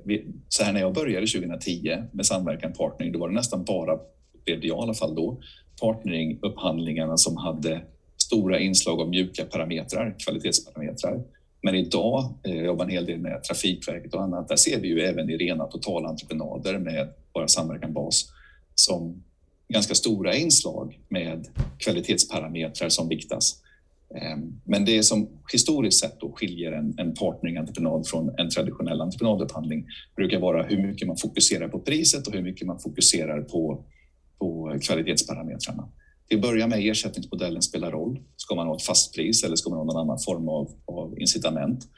så 0.48 0.64
här 0.64 0.72
när 0.72 0.80
jag 0.80 0.94
började 0.94 1.26
2010 1.26 2.02
med 2.12 2.26
samverkan 2.26 2.72
partnering, 2.72 3.12
då 3.12 3.18
var 3.18 3.28
det 3.28 3.34
nästan 3.34 3.64
bara, 3.64 3.98
upplevde 4.34 4.66
jag 4.66 4.78
i 4.78 4.82
alla 4.82 4.94
fall 4.94 5.14
då, 5.14 5.40
partneringupphandlingarna 5.80 7.16
som 7.16 7.36
hade 7.36 7.80
stora 8.16 8.58
inslag 8.60 9.00
av 9.00 9.08
mjuka 9.08 9.44
parametrar, 9.44 10.16
kvalitetsparametrar. 10.18 11.22
Men 11.62 11.74
idag, 11.74 12.34
eh, 12.44 12.50
jag 12.50 12.60
eh, 12.60 12.66
jobbar 12.66 12.84
en 12.84 12.90
hel 12.90 13.06
del 13.06 13.18
med 13.18 13.44
Trafikverket 13.44 14.14
och 14.14 14.22
annat, 14.22 14.48
där 14.48 14.56
ser 14.56 14.80
vi 14.80 14.88
ju 14.88 15.00
även 15.00 15.30
i 15.30 15.36
rena 15.36 15.66
totalentreprenader 15.66 16.78
med 16.78 17.08
bara 17.34 17.48
samverkan 17.48 17.92
bas 17.92 18.32
som 18.74 19.22
ganska 19.68 19.94
stora 19.94 20.34
inslag 20.34 21.00
med 21.08 21.46
kvalitetsparametrar 21.78 22.88
som 22.88 23.08
viktas. 23.08 23.61
Ehm, 24.14 24.60
men 24.64 24.84
det 24.84 25.02
som 25.02 25.28
historiskt 25.52 26.00
sett 26.00 26.20
då 26.20 26.32
skiljer 26.32 26.72
en, 26.72 26.94
en 26.98 27.14
partneringentreprenad 27.14 28.06
från 28.06 28.38
en 28.38 28.50
traditionell 28.50 29.00
entreprenadupphandling 29.00 29.86
brukar 30.16 30.40
vara 30.40 30.62
hur 30.62 30.86
mycket 30.86 31.08
man 31.08 31.16
fokuserar 31.16 31.68
på 31.68 31.78
priset 31.78 32.26
och 32.26 32.32
hur 32.32 32.42
mycket 32.42 32.66
man 32.66 32.78
fokuserar 32.80 33.42
på 33.42 33.84
på 34.42 34.78
kvalitetsparametrarna. 34.82 35.88
Till 36.28 36.38
att 36.38 36.42
börja 36.42 36.66
med 36.66 36.78
ersättningsmodellen 36.90 37.62
spelar 37.62 37.90
roll. 37.90 38.20
Ska 38.36 38.54
man 38.54 38.66
ha 38.66 38.76
ett 38.76 38.82
fast 38.82 39.14
pris 39.14 39.44
eller 39.44 39.56
ska 39.56 39.70
man 39.70 39.78
ha 39.78 39.84
någon 39.84 39.96
annan 39.96 40.18
form 40.18 40.48
av, 40.48 40.70
av 40.84 41.20
incitament? 41.20 41.88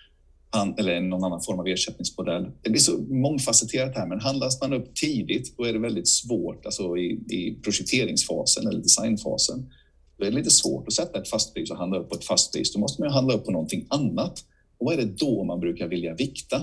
eller 0.78 1.00
någon 1.00 1.24
annan 1.24 1.40
form 1.40 1.60
av 1.60 1.66
ersättningsmodell. 1.66 2.50
Det 2.62 2.70
blir 2.70 2.80
så 2.80 2.98
mångfacetterat 2.98 3.96
här, 3.96 4.06
men 4.06 4.20
handlas 4.20 4.60
man 4.60 4.72
upp 4.72 4.94
tidigt, 4.94 5.56
då 5.56 5.64
är 5.64 5.72
det 5.72 5.78
väldigt 5.78 6.08
svårt, 6.08 6.66
alltså 6.66 6.96
i, 6.96 7.10
i 7.12 7.58
projekteringsfasen 7.62 8.66
eller 8.66 8.78
designfasen, 8.78 9.70
då 10.16 10.24
är 10.24 10.30
det 10.30 10.36
lite 10.36 10.50
svårt 10.50 10.88
att 10.88 10.92
sätta 10.92 11.18
ett 11.18 11.28
fast 11.28 11.54
pris 11.54 11.70
och 11.70 11.76
handla 11.76 11.98
upp 11.98 12.08
på 12.08 12.14
ett 12.14 12.24
fast 12.24 12.52
pris. 12.52 12.72
Då 12.72 12.78
måste 12.80 13.02
man 13.02 13.10
ju 13.10 13.14
handla 13.14 13.34
upp 13.34 13.44
på 13.44 13.50
någonting 13.50 13.86
annat. 13.88 14.44
Och 14.78 14.86
vad 14.86 14.94
är 14.94 14.98
det 14.98 15.18
då 15.18 15.44
man 15.44 15.60
brukar 15.60 15.88
vilja 15.88 16.14
vikta? 16.14 16.62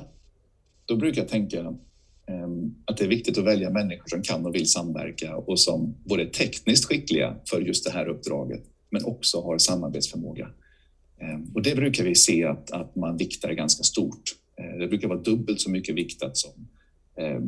Då 0.85 0.95
brukar 0.95 1.21
jag 1.21 1.29
tänka 1.29 1.59
ehm, 2.27 2.75
att 2.85 2.97
det 2.97 3.03
är 3.03 3.07
viktigt 3.07 3.37
att 3.37 3.43
välja 3.43 3.69
människor 3.69 4.07
som 4.07 4.21
kan 4.21 4.45
och 4.45 4.55
vill 4.55 4.69
samverka 4.69 5.35
och 5.35 5.59
som 5.59 5.95
både 6.05 6.23
är 6.23 6.27
tekniskt 6.27 6.85
skickliga 6.85 7.35
för 7.49 7.61
just 7.61 7.85
det 7.85 7.91
här 7.91 8.07
uppdraget 8.07 8.63
men 8.89 9.05
också 9.05 9.41
har 9.41 9.57
samarbetsförmåga. 9.57 10.49
Ehm, 11.21 11.51
och 11.53 11.61
det 11.61 11.75
brukar 11.75 12.03
vi 12.03 12.15
se 12.15 12.45
att, 12.45 12.71
att 12.71 12.95
man 12.95 13.17
viktar 13.17 13.51
ganska 13.51 13.83
stort. 13.83 14.23
Ehm, 14.57 14.79
det 14.79 14.87
brukar 14.87 15.07
vara 15.07 15.19
dubbelt 15.19 15.61
så 15.61 15.69
mycket 15.69 15.95
viktat 15.95 16.37
som 16.37 16.51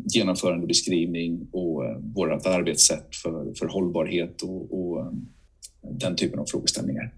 genomförandebeskrivning 0.05 1.47
och 1.51 1.83
vårt 2.15 2.45
arbetssätt 2.45 3.15
för, 3.15 3.53
för 3.53 3.67
hållbarhet 3.67 4.41
och, 4.41 4.73
och 4.79 5.13
den 5.83 6.15
typen 6.15 6.39
av 6.39 6.45
frågeställningar, 6.45 7.13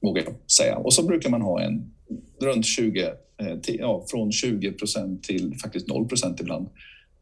vågar 0.00 0.22
jag 0.22 0.34
säga. 0.50 0.76
Och 0.76 0.94
så 0.94 1.02
brukar 1.02 1.30
man 1.30 1.42
ha 1.42 1.60
en 1.60 1.92
runt 2.40 2.66
20, 2.66 3.02
eh, 3.36 3.58
ja, 3.62 4.04
från 4.10 4.32
20 4.32 4.72
procent 4.72 5.24
till 5.24 5.54
faktiskt 5.62 5.88
0 5.88 6.08
procent 6.08 6.40
ibland 6.40 6.68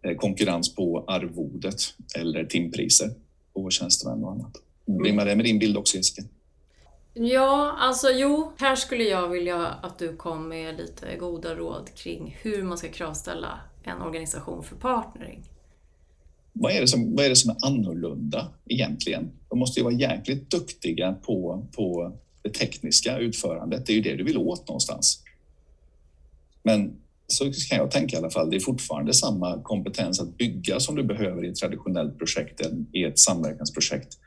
Eh, 0.02 0.16
konkurrens 0.16 0.74
på 0.74 1.04
arvodet 1.06 1.94
eller 2.16 2.44
timpriser 2.44 3.10
på 3.54 3.70
tjänstemän 3.70 4.24
och 4.24 4.32
annat. 4.32 4.52
Rimmar 5.04 5.26
det 5.26 5.36
med 5.36 5.44
din 5.44 5.58
bild 5.58 5.76
också 5.76 5.96
Jessica? 5.96 6.22
Ja, 7.14 7.76
alltså 7.78 8.08
jo, 8.10 8.52
här 8.58 8.76
skulle 8.76 9.04
jag 9.04 9.28
vilja 9.28 9.66
att 9.66 9.98
du 9.98 10.16
kom 10.16 10.48
med 10.48 10.76
lite 10.76 11.16
goda 11.16 11.54
råd 11.54 11.90
kring 11.94 12.36
hur 12.42 12.62
man 12.62 12.78
ska 12.78 12.88
kravställa 12.88 13.60
en 13.82 14.02
organisation 14.02 14.64
för 14.64 14.76
partnering. 14.76 15.50
Vad 16.52 16.72
är, 16.72 16.80
det 16.80 16.88
som, 16.88 17.16
vad 17.16 17.24
är 17.24 17.28
det 17.28 17.36
som 17.36 17.50
är 17.50 17.66
annorlunda 17.66 18.48
egentligen? 18.66 19.30
De 19.48 19.58
måste 19.58 19.80
ju 19.80 19.84
vara 19.84 19.94
jäkligt 19.94 20.50
duktiga 20.50 21.12
på, 21.12 21.66
på 21.72 22.12
det 22.42 22.50
tekniska 22.50 23.18
utförandet. 23.18 23.86
Det 23.86 23.92
är 23.92 23.94
ju 23.94 24.02
det 24.02 24.16
du 24.16 24.24
vill 24.24 24.38
åt 24.38 24.68
någonstans. 24.68 25.22
Men 26.62 26.96
så 27.26 27.44
kan 27.44 27.78
jag 27.78 27.90
tänka 27.90 28.16
i 28.16 28.18
alla 28.18 28.30
fall. 28.30 28.50
Det 28.50 28.56
är 28.56 28.60
fortfarande 28.60 29.14
samma 29.14 29.62
kompetens 29.62 30.20
att 30.20 30.36
bygga 30.36 30.80
som 30.80 30.96
du 30.96 31.02
behöver 31.02 31.44
i 31.44 31.48
ett 31.48 31.56
traditionellt 31.56 32.18
projekt 32.18 32.60
än 32.60 32.86
i 32.92 33.04
ett 33.04 33.18
samverkansprojekt. 33.18 34.18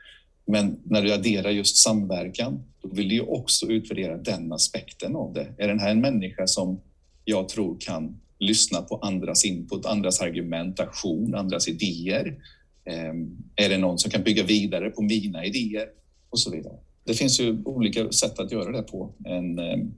Men 0.46 0.80
när 0.84 1.02
du 1.02 1.12
adderar 1.12 1.50
just 1.50 1.76
samverkan, 1.76 2.64
då 2.82 2.88
vill 2.88 3.08
du 3.08 3.14
ju 3.14 3.20
också 3.20 3.66
utvärdera 3.66 4.16
den 4.16 4.52
aspekten 4.52 5.16
av 5.16 5.32
det. 5.32 5.54
Är 5.58 5.68
den 5.68 5.80
här 5.80 5.90
en 5.90 6.00
människa 6.00 6.46
som 6.46 6.80
jag 7.24 7.48
tror 7.48 7.76
kan 7.80 8.20
lyssna 8.44 8.82
på 8.82 8.96
andras 8.96 9.44
input, 9.44 9.86
andras 9.86 10.20
argumentation, 10.20 11.34
andras 11.34 11.68
idéer? 11.68 12.38
Ehm, 12.84 13.36
är 13.56 13.68
det 13.68 13.78
någon 13.78 13.98
som 13.98 14.10
kan 14.10 14.22
bygga 14.22 14.42
vidare 14.42 14.90
på 14.90 15.02
mina 15.02 15.44
idéer? 15.44 15.88
Och 16.30 16.38
så 16.38 16.50
vidare. 16.50 16.74
Det 17.04 17.14
finns 17.14 17.40
ju 17.40 17.62
olika 17.64 18.12
sätt 18.12 18.38
att 18.38 18.52
göra 18.52 18.72
det 18.76 18.82
på. 18.82 19.14
En, 19.24 19.58
ehm, 19.58 19.94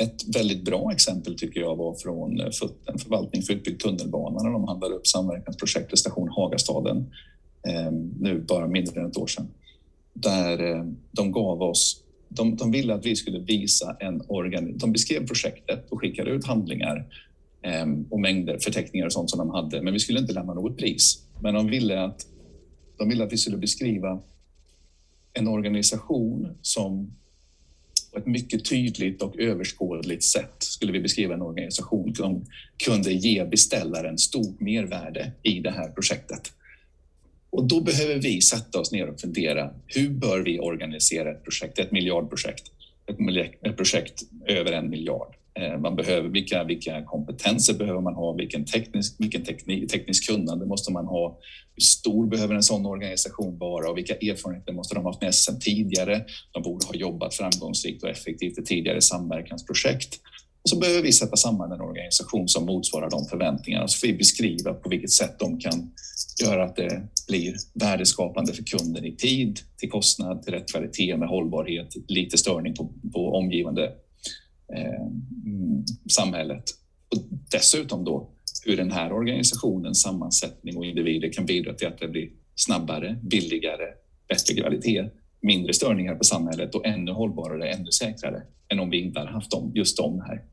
ett 0.00 0.36
väldigt 0.36 0.64
bra 0.64 0.92
exempel 0.92 1.38
tycker 1.38 1.60
jag 1.60 1.76
var 1.76 1.94
från 1.94 2.40
eh, 2.40 2.46
en 2.86 2.98
förvaltning 2.98 3.42
för 3.42 3.52
utbyggd 3.52 3.82
tunnelbana 3.82 4.42
när 4.42 4.50
de 4.50 4.64
handlade 4.64 4.94
upp 4.94 5.06
samverkansprojektet 5.06 5.98
station 5.98 6.28
Hagastaden 6.28 7.06
ehm, 7.68 8.12
nu 8.20 8.40
bara 8.48 8.66
mindre 8.66 9.00
än 9.00 9.06
ett 9.06 9.16
år 9.16 9.26
sedan. 9.26 9.48
Där 10.12 10.84
de 11.12 11.32
gav 11.32 11.62
oss 11.62 12.04
de, 12.36 12.56
de 12.56 12.70
ville 12.70 12.94
att 12.94 13.06
vi 13.06 13.16
skulle 13.16 13.38
visa 13.38 13.96
en 14.00 14.22
organ... 14.28 14.78
De 14.78 14.92
beskrev 14.92 15.26
projektet 15.26 15.90
och 15.90 16.00
skickade 16.00 16.30
ut 16.30 16.46
handlingar 16.46 17.06
Ehm, 17.64 18.06
och 18.10 18.20
mängder, 18.20 18.58
förteckningar 18.58 19.06
och 19.06 19.12
sånt 19.12 19.30
som 19.30 19.38
de 19.38 19.50
hade, 19.50 19.82
men 19.82 19.92
vi 19.92 19.98
skulle 19.98 20.18
inte 20.18 20.32
lämna 20.32 20.54
något 20.54 20.76
pris. 20.78 21.26
Men 21.42 21.54
de 21.54 21.66
ville 21.66 22.00
att, 22.00 22.26
de 22.98 23.08
ville 23.08 23.24
att 23.24 23.32
vi 23.32 23.36
skulle 23.36 23.56
beskriva 23.56 24.22
en 25.32 25.48
organisation 25.48 26.48
som 26.62 27.16
på 28.12 28.18
ett 28.18 28.26
mycket 28.26 28.64
tydligt 28.64 29.22
och 29.22 29.38
överskådligt 29.38 30.24
sätt 30.24 30.54
skulle 30.58 30.92
vi 30.92 31.00
beskriva 31.00 31.34
en 31.34 31.42
organisation 31.42 32.14
som 32.14 32.46
kunde 32.84 33.12
ge 33.12 33.44
beställaren 33.44 34.18
stort 34.18 34.60
mervärde 34.60 35.32
i 35.42 35.60
det 35.60 35.70
här 35.70 35.88
projektet. 35.88 36.52
Och 37.50 37.64
då 37.64 37.80
behöver 37.80 38.14
vi 38.14 38.40
sätta 38.40 38.80
oss 38.80 38.92
ner 38.92 39.08
och 39.08 39.20
fundera, 39.20 39.70
hur 39.86 40.10
bör 40.10 40.40
vi 40.40 40.58
organisera 40.58 41.30
ett 41.30 41.44
projekt, 41.44 41.78
ett 41.78 41.92
miljardprojekt, 41.92 42.70
ett 43.62 43.76
projekt 43.76 44.22
över 44.46 44.72
en 44.72 44.90
miljard? 44.90 45.34
Eh, 45.60 45.78
man 45.80 45.96
behöver, 45.96 46.28
vilka, 46.28 46.64
vilka 46.64 47.02
kompetenser 47.02 47.74
behöver 47.74 48.00
man 48.00 48.14
ha? 48.14 48.32
Vilken 48.32 48.64
teknisk, 48.64 49.16
vilken 49.18 49.44
teknik, 49.44 49.90
teknisk 49.90 50.28
kunnande 50.28 50.66
måste 50.66 50.92
man 50.92 51.06
ha? 51.06 51.38
Hur 51.74 51.80
stor 51.80 52.26
behöver 52.26 52.54
en 52.54 52.62
sån 52.62 52.86
organisation 52.86 53.58
vara 53.58 53.90
och 53.90 53.96
vilka 53.96 54.14
erfarenheter 54.14 54.72
måste 54.72 54.94
de 54.94 55.04
ha 55.04 55.10
haft 55.10 55.22
med 55.22 55.34
sig 55.34 55.60
tidigare? 55.60 56.24
De 56.52 56.62
borde 56.62 56.86
ha 56.86 56.94
jobbat 56.94 57.34
framgångsrikt 57.34 58.02
och 58.02 58.08
effektivt 58.08 58.58
i 58.58 58.64
tidigare 58.64 59.00
samverkansprojekt. 59.00 60.20
Och 60.62 60.70
så 60.70 60.78
behöver 60.78 61.02
vi 61.02 61.12
sätta 61.12 61.36
samman 61.36 61.72
en 61.72 61.80
organisation 61.80 62.48
som 62.48 62.66
motsvarar 62.66 63.10
de 63.10 63.24
förväntningarna. 63.24 63.88
Så 63.88 63.98
får 63.98 64.06
vi 64.06 64.14
beskriva 64.14 64.74
på 64.74 64.88
vilket 64.88 65.10
sätt 65.10 65.38
de 65.38 65.60
kan 65.60 65.92
göra 66.42 66.64
att 66.64 66.76
det 66.76 67.02
blir 67.28 67.54
värdeskapande 67.74 68.52
för 68.52 68.62
kunden 68.62 69.04
i 69.04 69.16
tid, 69.16 69.60
till 69.76 69.90
kostnad, 69.90 70.42
till 70.42 70.52
rätt 70.52 70.70
kvalitet 70.70 71.16
med 71.16 71.28
hållbarhet, 71.28 71.88
lite 72.08 72.38
störning 72.38 72.74
på, 72.74 72.92
på 73.12 73.32
omgivande 73.32 73.92
Eh, 74.72 75.06
mm, 75.46 75.84
samhället. 76.10 76.64
Och 77.08 77.22
dessutom 77.50 78.04
då, 78.04 78.30
hur 78.64 78.76
den 78.76 78.90
här 78.90 79.12
organisationens 79.12 80.02
sammansättning 80.02 80.76
och 80.76 80.84
individer 80.84 81.32
kan 81.32 81.46
bidra 81.46 81.74
till 81.74 81.86
att 81.86 81.98
det 81.98 82.08
blir 82.08 82.30
snabbare, 82.54 83.18
billigare, 83.22 83.86
bättre 84.28 84.54
kvalitet, 84.54 85.10
mindre 85.40 85.72
störningar 85.72 86.14
på 86.14 86.24
samhället 86.24 86.74
och 86.74 86.86
ännu 86.86 87.12
hållbarare, 87.12 87.68
ännu 87.68 87.90
säkrare 87.90 88.42
än 88.68 88.80
om 88.80 88.90
vi 88.90 89.00
inte 89.00 89.18
hade 89.18 89.32
haft 89.32 89.50
dem, 89.50 89.72
just 89.74 89.96
de 89.96 90.20
här. 90.20 90.44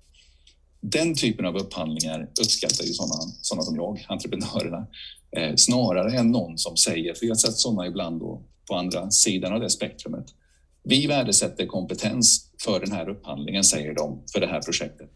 Den 0.81 1.15
typen 1.15 1.45
av 1.45 1.55
upphandlingar 1.55 2.29
uppskattar 2.41 2.83
ju 2.83 2.93
sådana, 2.93 3.21
sådana 3.41 3.61
som 3.63 3.75
jag, 3.75 4.05
entreprenörerna, 4.07 4.87
eh, 5.37 5.55
snarare 5.55 6.17
än 6.17 6.31
någon 6.31 6.57
som 6.57 6.77
säger, 6.77 7.13
för 7.13 7.25
jag 7.25 7.31
har 7.31 7.37
sett 7.37 7.57
sådana 7.57 7.87
ibland 7.87 8.19
då, 8.19 8.41
på 8.67 8.75
andra 8.75 9.11
sidan 9.11 9.53
av 9.53 9.59
det 9.59 9.69
spektrumet. 9.69 10.25
Vi 10.83 11.07
värdesätter 11.07 11.65
kompetens 11.65 12.50
för 12.63 12.79
den 12.79 12.91
här 12.91 13.09
upphandlingen, 13.09 13.63
säger 13.63 13.93
de, 13.93 14.23
för 14.33 14.39
det 14.39 14.47
här 14.47 14.61
projektet. 14.61 15.09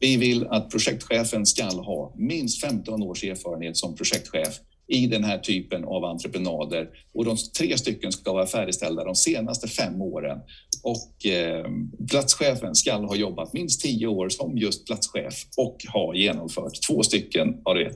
Vi 0.00 0.16
vill 0.16 0.46
att 0.46 0.70
projektchefen 0.70 1.46
ska 1.46 1.64
ha 1.64 2.14
minst 2.16 2.60
15 2.60 3.02
års 3.02 3.24
erfarenhet 3.24 3.76
som 3.76 3.96
projektchef 3.96 4.60
i 4.88 5.06
den 5.06 5.24
här 5.24 5.38
typen 5.38 5.84
av 5.84 6.04
entreprenader 6.04 6.88
och 7.14 7.24
de 7.24 7.36
tre 7.58 7.78
stycken 7.78 8.12
ska 8.12 8.32
vara 8.32 8.46
färdigställda 8.46 9.04
de 9.04 9.14
senaste 9.14 9.68
fem 9.68 10.02
åren. 10.02 10.38
Och 10.82 11.26
eh, 11.26 11.66
platschefen 12.10 12.74
ska 12.74 12.96
ha 12.96 13.16
jobbat 13.16 13.52
minst 13.52 13.80
tio 13.80 14.06
år 14.06 14.28
som 14.28 14.58
just 14.58 14.86
platschef 14.86 15.34
och 15.56 15.76
ha 15.92 16.14
genomfört 16.14 16.82
två 16.88 17.02
stycken 17.02 17.60
av 17.64 17.74
det, 17.74 17.92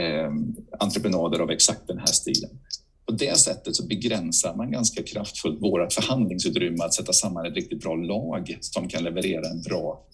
eh, 0.00 0.30
entreprenader 0.78 1.38
av 1.38 1.50
exakt 1.50 1.86
den 1.86 1.98
här 1.98 2.06
stilen. 2.06 2.50
På 3.10 3.16
det 3.16 3.38
sättet 3.38 3.76
så 3.76 3.86
begränsar 3.86 4.54
man 4.54 4.70
ganska 4.70 5.02
kraftfullt 5.02 5.62
vårt 5.62 5.92
förhandlingsutrymme 5.92 6.84
att 6.84 6.94
sätta 6.94 7.12
samman 7.12 7.46
ett 7.46 7.54
riktigt 7.54 7.80
bra 7.80 7.96
lag 7.96 8.58
som 8.60 8.88
kan 8.88 9.04
leverera 9.04 9.48
en 9.50 9.62
bra 9.62 10.04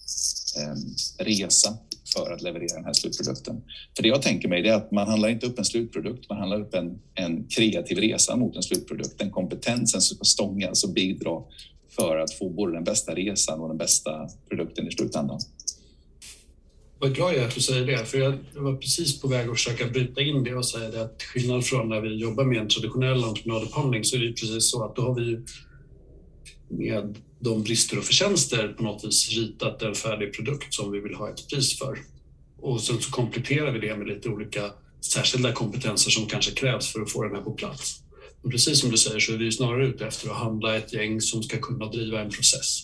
eh, 0.57 1.25
resa 1.25 1.77
för 2.13 2.33
att 2.33 2.41
leverera 2.41 2.75
den 2.75 2.85
här 2.85 2.93
slutprodukten. 2.93 3.61
För 3.95 4.03
det 4.03 4.09
jag 4.09 4.21
tänker 4.21 4.47
mig 4.47 4.67
är 4.67 4.73
att 4.73 4.91
man 4.91 5.07
handlar 5.07 5.29
inte 5.29 5.45
upp 5.45 5.59
en 5.59 5.65
slutprodukt, 5.65 6.29
man 6.29 6.37
handlar 6.37 6.61
upp 6.61 6.73
en, 6.73 6.99
en 7.15 7.47
kreativ 7.47 7.97
resa 7.97 8.35
mot 8.35 8.55
en 8.55 8.63
slutprodukt. 8.63 9.19
Den 9.19 9.31
kompetensen 9.31 10.01
som 10.01 10.15
ska 10.15 10.23
stångas 10.23 10.83
och 10.83 10.93
bidra 10.93 11.41
för 11.95 12.17
att 12.17 12.33
få 12.33 12.49
både 12.49 12.73
den 12.73 12.83
bästa 12.83 13.15
resan 13.15 13.59
och 13.59 13.67
den 13.67 13.77
bästa 13.77 14.29
produkten 14.49 14.87
i 14.87 14.91
slutändan. 14.91 15.39
Vad 16.99 17.15
glad 17.15 17.33
jag 17.33 17.43
är 17.43 17.47
att 17.47 17.55
du 17.55 17.61
säger 17.61 17.85
det, 17.85 18.05
för 18.05 18.17
jag 18.17 18.37
var 18.55 18.75
precis 18.75 19.21
på 19.21 19.27
väg 19.27 19.49
att 19.49 19.55
försöka 19.55 19.87
bryta 19.87 20.21
in 20.21 20.43
det 20.43 20.55
och 20.55 20.65
säga 20.65 20.89
det 20.89 21.01
att 21.01 21.23
skillnad 21.23 21.65
från 21.65 21.89
när 21.89 22.01
vi 22.01 22.15
jobbar 22.15 22.43
med 22.43 22.57
en 22.57 22.67
traditionell 22.67 23.23
entreprenadupphandling 23.23 24.03
så 24.03 24.15
är 24.15 24.19
det 24.19 24.33
precis 24.33 24.71
så 24.71 24.85
att 24.85 24.95
då 24.95 25.01
har 25.01 25.15
vi 25.15 25.39
med 26.69 27.15
de 27.39 27.63
brister 27.63 27.97
och 27.97 28.03
förtjänster 28.03 28.67
på 28.67 28.83
något 28.83 29.05
vis 29.05 29.29
ritat 29.29 29.81
en 29.81 29.95
färdig 29.95 30.33
produkt 30.33 30.73
som 30.73 30.91
vi 30.91 30.99
vill 30.99 31.15
ha 31.15 31.29
ett 31.29 31.47
pris 31.49 31.79
för. 31.79 31.99
Och 32.59 32.81
sen 32.81 33.01
så 33.01 33.11
kompletterar 33.11 33.71
vi 33.71 33.79
det 33.79 33.97
med 33.97 34.07
lite 34.07 34.29
olika 34.29 34.71
särskilda 35.01 35.51
kompetenser 35.51 36.11
som 36.11 36.25
kanske 36.25 36.51
krävs 36.51 36.93
för 36.93 37.01
att 37.01 37.11
få 37.11 37.23
den 37.23 37.35
här 37.35 37.41
på 37.41 37.51
plats. 37.51 38.03
Men 38.41 38.51
precis 38.51 38.79
som 38.79 38.91
du 38.91 38.97
säger 38.97 39.19
så 39.19 39.33
är 39.33 39.37
vi 39.37 39.51
snarare 39.51 39.87
ute 39.87 40.05
efter 40.05 40.29
att 40.29 40.37
handla 40.37 40.77
ett 40.77 40.93
gäng 40.93 41.21
som 41.21 41.43
ska 41.43 41.57
kunna 41.57 41.85
driva 41.85 42.21
en 42.21 42.29
process. 42.29 42.83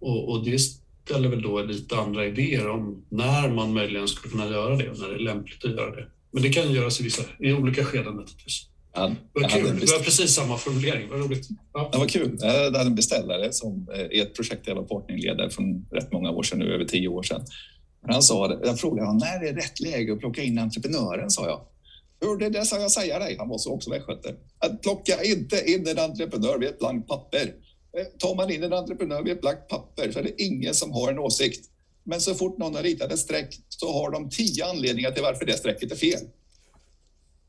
Och, 0.00 0.30
och 0.30 0.44
det 0.44 0.58
ställer 1.04 1.28
väl 1.28 1.42
då 1.42 1.62
lite 1.62 1.96
andra 1.96 2.26
idéer 2.26 2.68
om 2.68 3.04
när 3.08 3.48
man 3.48 3.72
möjligen 3.72 4.08
skulle 4.08 4.32
kunna 4.32 4.46
göra 4.46 4.76
det 4.76 4.90
och 4.90 4.98
när 4.98 5.08
det 5.08 5.14
är 5.14 5.18
lämpligt 5.18 5.64
att 5.64 5.70
göra 5.70 5.96
det. 5.96 6.06
Men 6.32 6.42
det 6.42 6.48
kan 6.48 6.72
göras 6.72 7.00
i, 7.00 7.04
vissa, 7.04 7.22
i 7.38 7.52
olika 7.52 7.84
skeden 7.84 8.14
naturligtvis. 8.14 8.66
Ja, 8.94 9.14
vad 9.32 9.50
kul. 9.50 9.80
Det 9.80 9.92
var 9.92 10.04
precis 10.04 10.34
samma 10.34 10.56
formulering. 10.58 11.08
Vad 11.10 11.20
roligt. 11.20 11.48
Ja. 11.72 11.88
Det 11.92 11.98
var 11.98 12.08
kul. 12.08 12.36
Jag 12.40 12.64
hade 12.64 12.80
en 12.80 12.94
beställare 12.94 13.52
som 13.52 13.88
är 13.92 14.16
eh, 14.16 14.22
ett 14.22 14.34
projekt 14.34 14.66
jag 14.66 14.74
var 14.74 14.82
partnerledare 14.82 15.50
från 15.50 15.86
rätt 15.90 16.12
många 16.12 16.30
år 16.30 16.42
sedan 16.42 16.58
nu, 16.58 16.74
över 16.74 16.84
tio 16.84 17.08
år 17.08 17.22
sedan. 17.22 17.40
Han 18.06 18.22
sa, 18.22 18.58
jag 18.64 18.80
frågade 18.80 19.06
honom, 19.06 19.18
när 19.18 19.48
är 19.48 19.54
rätt 19.54 19.80
läge 19.80 20.12
att 20.12 20.20
plocka 20.20 20.42
in 20.42 20.58
entreprenören, 20.58 21.30
sa 21.30 21.46
jag. 21.46 21.60
Hur 22.20 22.50
det 22.50 22.64
sa 22.64 22.78
jag 22.78 22.90
säga 22.90 23.18
dig, 23.18 23.36
han 23.38 23.48
var 23.48 23.58
så 23.58 23.74
också 23.74 23.90
västgöte. 23.90 24.34
Att 24.58 24.82
plocka 24.82 25.22
inte 25.22 25.70
in 25.70 25.88
en 25.88 25.98
entreprenör 25.98 26.58
vid 26.58 26.68
ett 26.68 26.78
blankt 26.78 27.08
papper. 27.08 27.54
Eh, 27.98 28.04
tar 28.18 28.34
man 28.34 28.50
in 28.50 28.62
en 28.62 28.72
entreprenör 28.72 29.22
vid 29.22 29.32
ett 29.32 29.40
blankt 29.40 29.68
papper 29.68 30.12
så 30.12 30.18
är 30.18 30.22
det 30.22 30.42
ingen 30.42 30.74
som 30.74 30.92
har 30.92 31.10
en 31.12 31.18
åsikt. 31.18 31.68
Men 32.04 32.20
så 32.20 32.34
fort 32.34 32.58
någon 32.58 32.74
har 32.74 32.82
ritat 32.82 33.12
ett 33.12 33.18
streck 33.18 33.60
så 33.68 33.92
har 33.92 34.10
de 34.10 34.30
tio 34.30 34.66
anledningar 34.66 35.10
till 35.10 35.22
varför 35.22 35.46
det 35.46 35.52
strecket 35.52 35.92
är 35.92 35.96
fel. 35.96 36.20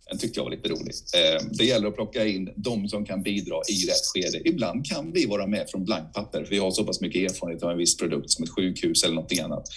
Den 0.10 0.20
tyckte 0.20 0.40
jag 0.40 0.44
var 0.44 0.52
lite 0.52 0.70
rolig. 0.70 0.94
Ehm, 1.16 1.50
det 1.52 1.66
gäller 1.66 1.88
att 1.88 1.96
plocka 1.96 2.26
in 2.26 2.50
de 2.56 2.90
som 2.90 3.06
kan 3.06 3.24
bidra 3.24 3.56
i 3.70 3.88
rätt 3.88 4.06
skede. 4.14 4.50
Ibland 4.50 4.86
kan 4.86 5.12
vi 5.12 5.26
vara 5.26 5.48
med 5.48 5.70
från 5.70 5.86
blankt 5.86 6.14
papper, 6.14 6.44
för 6.44 6.50
vi 6.50 6.58
har 6.58 6.72
så 6.72 6.84
pass 6.84 7.02
mycket 7.02 7.32
erfarenhet 7.32 7.64
av 7.64 7.72
en 7.72 7.78
viss 7.78 7.98
produkt 7.98 8.32
som 8.32 8.44
ett 8.44 8.50
sjukhus 8.50 9.04
eller 9.04 9.16
någonting 9.16 9.40
annat. 9.40 9.68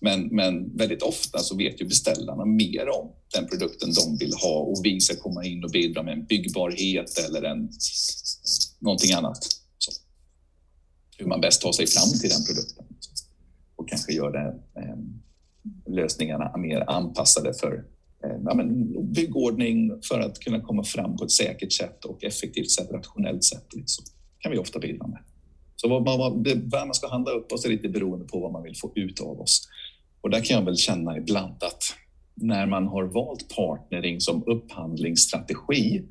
Men, 0.00 0.26
men 0.26 0.76
väldigt 0.76 1.02
ofta 1.02 1.38
så 1.38 1.56
vet 1.56 1.80
ju 1.80 1.84
beställarna 1.84 2.44
mer 2.44 2.88
om 2.88 3.12
den 3.34 3.48
produkten 3.48 3.92
de 3.94 4.16
vill 4.16 4.34
ha 4.34 4.58
och 4.58 4.80
vi 4.84 5.00
ska 5.00 5.16
komma 5.16 5.44
in 5.44 5.64
och 5.64 5.70
bidra 5.70 6.02
med 6.02 6.12
en 6.12 6.24
byggbarhet 6.24 7.18
eller 7.28 7.42
en, 7.42 7.70
någonting 8.80 9.12
annat. 9.12 9.55
Hur 11.18 11.26
man 11.26 11.40
bäst 11.40 11.62
tar 11.62 11.72
sig 11.72 11.86
fram 11.86 12.20
till 12.20 12.30
den 12.30 12.44
produkten 12.44 12.84
och 13.76 13.88
kanske 13.88 14.12
gör 14.12 14.32
det, 14.32 14.80
eh, 14.80 14.96
lösningarna 15.86 16.56
mer 16.56 16.90
anpassade 16.90 17.54
för 17.54 17.84
Eh, 18.26 18.36
ja, 18.44 18.54
men, 18.54 19.12
byggordning 19.12 19.90
för 20.08 20.20
att 20.20 20.38
kunna 20.38 20.60
komma 20.60 20.84
fram 20.84 21.16
på 21.16 21.24
ett 21.24 21.30
säkert 21.30 21.72
sätt 21.72 22.04
och 22.04 22.24
effektivt 22.24 22.70
sätt, 22.70 22.90
rationellt 22.90 23.44
sätt. 23.44 23.64
Det 23.70 23.84
kan 24.38 24.52
vi 24.52 24.58
ofta 24.58 24.78
bidra 24.78 25.06
med. 25.06 25.18
Så 25.76 25.88
vad 25.88 26.04
man, 26.04 26.44
vad 26.64 26.86
man 26.86 26.94
ska 26.94 27.08
handla 27.08 27.30
upp 27.32 27.52
oss 27.52 27.64
är 27.64 27.68
lite 27.68 27.88
beroende 27.88 28.24
på 28.24 28.40
vad 28.40 28.52
man 28.52 28.62
vill 28.62 28.76
få 28.76 28.92
ut 28.94 29.20
av 29.20 29.40
oss. 29.40 29.68
Och 30.20 30.30
där 30.30 30.40
kan 30.40 30.56
jag 30.56 30.64
väl 30.64 30.76
känna 30.76 31.16
ibland 31.16 31.62
att 31.62 31.82
när 32.34 32.66
man 32.66 32.86
har 32.86 33.04
valt 33.04 33.56
partnering 33.56 34.20
som 34.20 34.44
upphandlingsstrategi 34.46 36.02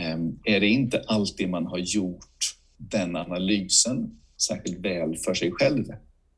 ehm, 0.00 0.38
är 0.44 0.60
det 0.60 0.68
inte 0.68 1.02
alltid 1.06 1.50
man 1.50 1.66
har 1.66 1.78
gjort 1.78 2.56
den 2.76 3.16
analysen 3.16 4.20
särskilt 4.46 4.78
väl 4.78 5.16
för 5.16 5.34
sig 5.34 5.52
själv. 5.52 5.84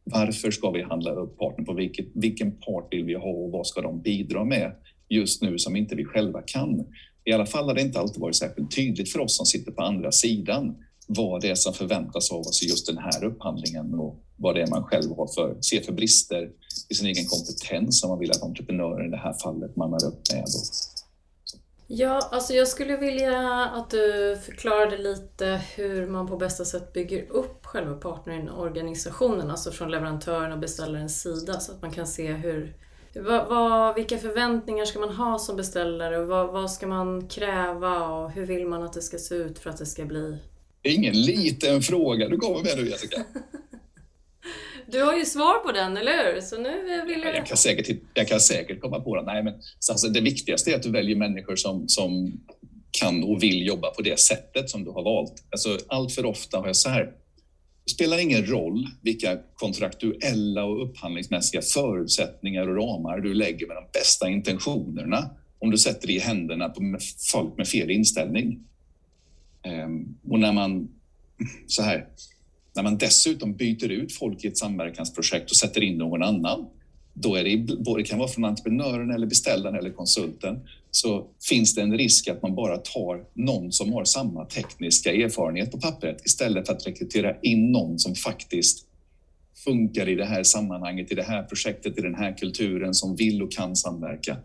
Varför 0.04 0.50
ska 0.50 0.70
vi 0.70 0.82
handla 0.82 1.10
upp 1.10 1.38
partnern? 1.38 1.66
På 1.66 1.72
vilket, 1.72 2.06
vilken 2.14 2.52
part 2.52 2.92
vill 2.92 3.04
vi 3.04 3.14
ha 3.14 3.30
och 3.30 3.52
vad 3.52 3.66
ska 3.66 3.80
de 3.80 4.02
bidra 4.02 4.44
med? 4.44 4.72
just 5.08 5.42
nu 5.42 5.58
som 5.58 5.76
inte 5.76 5.94
vi 5.94 6.04
själva 6.04 6.42
kan. 6.42 6.84
I 7.24 7.32
alla 7.32 7.46
fall 7.46 7.64
har 7.64 7.74
det 7.74 7.80
inte 7.80 8.00
alltid 8.00 8.20
varit 8.20 8.36
särskilt 8.36 8.76
tydligt 8.76 9.12
för 9.12 9.20
oss 9.20 9.36
som 9.36 9.46
sitter 9.46 9.72
på 9.72 9.82
andra 9.82 10.12
sidan 10.12 10.76
vad 11.08 11.40
det 11.40 11.50
är 11.50 11.54
som 11.54 11.72
förväntas 11.72 12.32
av 12.32 12.40
oss 12.40 12.62
i 12.62 12.66
just 12.66 12.86
den 12.86 12.98
här 12.98 13.24
upphandlingen 13.24 13.94
och 13.94 14.24
vad 14.36 14.54
det 14.54 14.62
är 14.62 14.66
man 14.66 14.82
själv 14.82 15.16
har 15.16 15.26
för, 15.34 15.60
ser 15.60 15.80
för 15.80 15.92
brister 15.92 16.50
i 16.88 16.94
sin 16.94 17.06
egen 17.06 17.24
kompetens 17.26 18.00
som 18.00 18.10
man 18.10 18.18
vill 18.18 18.30
att 18.30 18.42
entreprenören 18.42 19.06
i 19.06 19.10
det 19.10 19.16
här 19.16 19.32
fallet 19.42 19.76
mannar 19.76 20.06
upp 20.06 20.20
med. 20.32 20.44
Ja, 21.88 22.28
alltså 22.32 22.52
jag 22.52 22.68
skulle 22.68 22.96
vilja 22.96 23.64
att 23.64 23.90
du 23.90 24.38
förklarade 24.44 24.98
lite 24.98 25.60
hur 25.76 26.06
man 26.06 26.26
på 26.26 26.36
bästa 26.36 26.64
sätt 26.64 26.92
bygger 26.92 27.30
upp 27.30 27.66
själva 27.66 27.94
partnerorganisationen, 27.94 29.50
alltså 29.50 29.70
från 29.70 29.90
leverantören 29.90 30.52
och 30.52 30.58
beställarens 30.58 31.20
sida, 31.22 31.60
så 31.60 31.72
att 31.72 31.82
man 31.82 31.90
kan 31.90 32.06
se 32.06 32.32
hur, 32.32 32.76
vad, 33.14 33.48
vad, 33.48 33.94
vilka 33.94 34.18
förväntningar 34.18 34.84
ska 34.84 34.98
man 34.98 35.14
ha 35.14 35.38
som 35.38 35.56
beställare? 35.56 36.24
Vad, 36.24 36.52
vad 36.52 36.70
ska 36.70 36.86
man 36.86 37.28
kräva 37.28 38.08
och 38.08 38.30
hur 38.30 38.46
vill 38.46 38.66
man 38.66 38.82
att 38.82 38.92
det 38.92 39.02
ska 39.02 39.18
se 39.18 39.34
ut 39.34 39.58
för 39.58 39.70
att 39.70 39.78
det 39.78 39.86
ska 39.86 40.04
bli... 40.04 40.38
Det 40.82 40.88
är 40.88 40.94
ingen 40.94 41.22
liten 41.22 41.82
fråga 41.82 42.28
du 42.28 42.36
kommer 42.36 42.62
med 42.62 42.76
nu 42.76 42.88
Jessica. 42.88 43.24
Du 44.86 45.02
har 45.02 45.16
ju 45.16 45.24
svar 45.24 45.58
på 45.58 45.72
den, 45.72 45.96
eller 45.96 46.32
hur? 46.34 46.40
Så 46.40 46.58
nu 46.58 47.02
vill 47.06 47.22
jag... 47.22 47.36
Jag 47.36 47.46
kan 47.46 47.56
säkert, 47.56 47.98
jag 48.14 48.28
kan 48.28 48.40
säkert 48.40 48.80
komma 48.80 49.00
på 49.00 49.16
den. 49.16 49.24
Nej, 49.24 49.42
men 49.42 49.54
alltså, 49.90 50.08
det 50.08 50.20
viktigaste 50.20 50.70
är 50.70 50.76
att 50.76 50.82
du 50.82 50.90
väljer 50.90 51.16
människor 51.16 51.56
som, 51.56 51.88
som 51.88 52.40
kan 52.90 53.24
och 53.24 53.42
vill 53.42 53.66
jobba 53.66 53.90
på 53.90 54.02
det 54.02 54.20
sättet 54.20 54.70
som 54.70 54.84
du 54.84 54.90
har 54.90 55.02
valt. 55.02 55.32
Alltså, 55.50 55.78
allt 55.88 56.12
för 56.12 56.26
ofta 56.26 56.58
har 56.58 56.66
jag 56.66 56.76
så 56.76 56.88
här, 56.88 57.12
det 57.84 57.90
spelar 57.90 58.18
ingen 58.18 58.46
roll 58.46 58.86
vilka 59.02 59.38
kontraktuella 59.54 60.64
och 60.64 60.84
upphandlingsmässiga 60.84 61.62
förutsättningar 61.62 62.68
och 62.68 62.76
ramar 62.76 63.20
du 63.20 63.34
lägger 63.34 63.66
med 63.66 63.76
de 63.76 63.84
bästa 63.92 64.28
intentionerna 64.28 65.30
om 65.58 65.70
du 65.70 65.78
sätter 65.78 66.06
det 66.06 66.12
i 66.12 66.18
händerna 66.18 66.68
på 66.68 66.98
folk 67.30 67.56
med 67.56 67.68
fel 67.68 67.90
inställning. 67.90 68.60
Ehm, 69.62 70.16
och 70.30 70.38
när 70.38 70.52
man, 70.52 70.88
så 71.66 71.82
här, 71.82 72.06
när 72.76 72.82
man 72.82 72.98
dessutom 72.98 73.54
byter 73.54 73.90
ut 73.90 74.12
folk 74.12 74.44
i 74.44 74.48
ett 74.48 74.58
samverkansprojekt 74.58 75.50
och 75.50 75.56
sätter 75.56 75.82
in 75.82 75.98
någon 75.98 76.22
annan, 76.22 76.66
då 77.14 77.34
är 77.34 77.44
det, 77.44 77.56
det 77.96 78.02
kan 78.02 78.18
vara 78.18 78.28
från 78.28 78.44
entreprenören 78.44 79.10
eller 79.10 79.26
beställaren 79.26 79.76
eller 79.76 79.90
konsulten, 79.90 80.60
så 80.90 81.26
finns 81.48 81.74
det 81.74 81.82
en 81.82 81.98
risk 81.98 82.28
att 82.28 82.42
man 82.42 82.54
bara 82.54 82.76
tar 82.76 83.24
någon 83.34 83.72
som 83.72 83.92
har 83.92 84.04
samma 84.04 84.44
tekniska 84.44 85.12
erfarenhet 85.12 85.70
på 85.70 85.78
pappret 85.80 86.26
istället 86.26 86.66
för 86.66 86.72
att 86.74 86.86
rekrytera 86.86 87.40
in 87.40 87.72
någon 87.72 87.98
som 87.98 88.14
faktiskt 88.14 88.86
funkar 89.64 90.08
i 90.08 90.14
det 90.14 90.24
här 90.24 90.42
sammanhanget, 90.42 91.12
i 91.12 91.14
det 91.14 91.22
här 91.22 91.42
projektet, 91.42 91.98
i 91.98 92.00
den 92.00 92.14
här 92.14 92.36
kulturen, 92.38 92.94
som 92.94 93.16
vill 93.16 93.42
och 93.42 93.52
kan 93.52 93.76
samverka. 93.76 94.36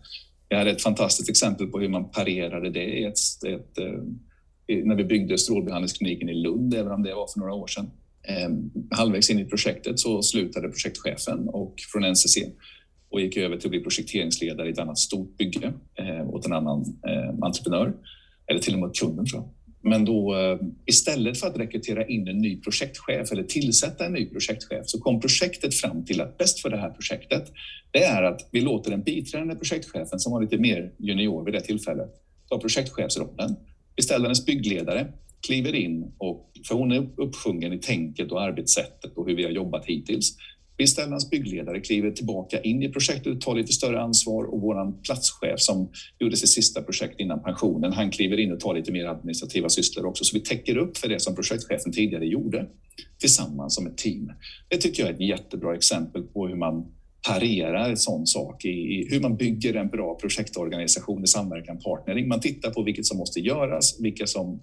Jag 0.50 0.58
hade 0.58 0.72
ett 0.72 0.82
fantastiskt 0.82 1.30
exempel 1.30 1.68
på 1.68 1.80
hur 1.80 1.90
man 1.90 2.10
parerade 2.10 2.70
det 2.70 2.84
i 2.84 3.04
ett, 3.04 3.18
ett, 3.48 3.78
eh, 3.78 4.84
när 4.86 4.96
vi 4.96 5.04
byggde 5.04 5.38
strålbehandlingskliniken 5.38 6.30
i 6.30 6.34
Lund, 6.34 6.74
även 6.74 6.92
om 6.92 7.04
det 7.04 7.14
var 7.14 7.28
för 7.28 7.40
några 7.40 7.54
år 7.54 7.68
sedan. 7.68 7.92
Ehm, 8.24 8.72
halvvägs 8.92 9.30
in 9.30 9.40
i 9.40 9.46
projektet 9.46 10.00
så 10.00 10.22
slutade 10.22 10.68
projektchefen 10.68 11.50
och 11.50 11.76
från 11.92 12.04
NCC. 12.04 12.38
och 13.10 13.22
gick 13.22 13.38
över 13.38 13.58
till 13.58 13.68
att 13.68 13.72
bli 13.72 13.80
projekteringsledare 13.80 14.68
i 14.68 14.72
ett 14.72 14.80
annat 14.80 14.98
stort 14.98 15.38
bygge 15.38 15.74
eh, 15.96 16.30
åt 16.30 16.46
en 16.46 16.54
annan 16.54 17.00
eh, 17.08 17.46
entreprenör, 17.46 17.94
eller 18.48 18.60
till 18.60 18.74
och 18.74 18.80
med 18.80 18.96
kunden 18.96 19.26
tror 19.26 19.42
jag. 19.42 19.50
Men 19.84 20.06
då 20.06 20.38
eh, 20.38 20.60
istället 20.86 21.40
för 21.40 21.48
att 21.48 21.58
rekrytera 21.58 22.08
in 22.08 22.28
en 22.28 22.38
ny 22.38 22.62
projektchef 22.62 23.32
eller 23.32 23.44
tillsätta 23.44 24.06
en 24.06 24.14
ny 24.14 24.26
projektchef 24.26 24.84
så 24.86 25.00
kom 25.00 25.20
projektet 25.20 25.76
fram 25.76 26.06
till 26.06 26.22
att 26.22 26.38
bäst 26.38 26.60
för 26.60 26.70
det 26.70 26.78
här 26.78 26.90
projektet, 26.90 27.52
det 27.92 28.04
är 28.04 28.24
att 28.24 28.50
vi 28.52 28.62
låter 28.62 28.92
den 28.92 29.02
biträdande 29.02 29.56
projektchefen 29.56 30.20
som 30.20 30.34
var 30.34 30.42
lite 30.42 30.58
mer 30.58 30.92
junior 30.98 31.46
vid 31.46 31.54
det 31.54 31.62
tillfället 31.62 32.10
ta 32.50 32.60
projektchefsrollen. 32.60 33.56
Vi 33.96 34.04
ställer 34.04 34.30
en 34.30 34.36
byggledare, 34.46 35.08
kliver 35.42 35.76
in 35.76 36.12
och 36.18 36.52
för 36.68 36.76
hon 36.76 36.92
är 36.92 37.10
uppsjungen 37.18 37.74
i 37.74 37.80
tänket 37.80 38.32
och 38.32 38.42
arbetssättet 38.42 39.18
och 39.18 39.28
hur 39.28 39.36
vi 39.36 39.44
har 39.44 39.52
jobbat 39.52 39.86
hittills. 39.86 40.38
Beställarens 40.78 41.30
byggledare 41.30 41.80
kliver 41.80 42.12
tillbaka 42.12 42.62
in 42.62 42.84
i 42.84 42.90
projektet, 42.90 43.42
tar 43.42 43.56
lite 43.56 43.74
större 43.74 44.02
ansvar 44.02 44.44
och 44.44 44.62
vår 44.62 45.02
platschef 45.04 45.60
som 45.60 45.90
gjorde 46.20 46.38
sitt 46.38 46.50
sista 46.50 46.82
projekt 46.82 47.20
innan 47.20 47.44
pensionen, 47.44 47.94
han 47.94 48.12
kliver 48.12 48.40
in 48.40 48.52
och 48.52 48.60
tar 48.60 48.74
lite 48.74 48.92
mer 48.92 49.06
administrativa 49.06 49.70
sysslor 49.70 50.06
också. 50.06 50.24
Så 50.24 50.38
vi 50.38 50.44
täcker 50.44 50.78
upp 50.78 50.98
för 50.98 51.10
det 51.10 51.22
som 51.22 51.36
projektchefen 51.36 51.92
tidigare 51.92 52.26
gjorde 52.26 52.68
tillsammans 53.20 53.76
som 53.76 53.88
ett 53.88 53.98
team. 53.98 54.32
Det 54.68 54.78
tycker 54.78 55.04
jag 55.04 55.10
är 55.10 55.14
ett 55.14 55.22
jättebra 55.22 55.76
exempel 55.76 56.24
på 56.24 56.48
hur 56.48 56.56
man 56.56 56.86
parerar 57.28 57.90
en 57.90 57.98
sån 57.98 58.28
sak 58.28 58.66
i, 58.66 59.08
hur 59.10 59.20
man 59.20 59.36
bygger 59.36 59.74
en 59.74 59.88
bra 59.88 60.16
projektorganisation 60.16 61.24
i 61.24 61.28
samverkan 61.28 61.80
partnering. 61.80 62.28
Man 62.28 62.40
tittar 62.40 62.72
på 62.72 62.84
vilket 62.84 63.06
som 63.06 63.18
måste 63.18 63.40
göras, 63.40 64.00
vilka 64.00 64.28
som 64.28 64.62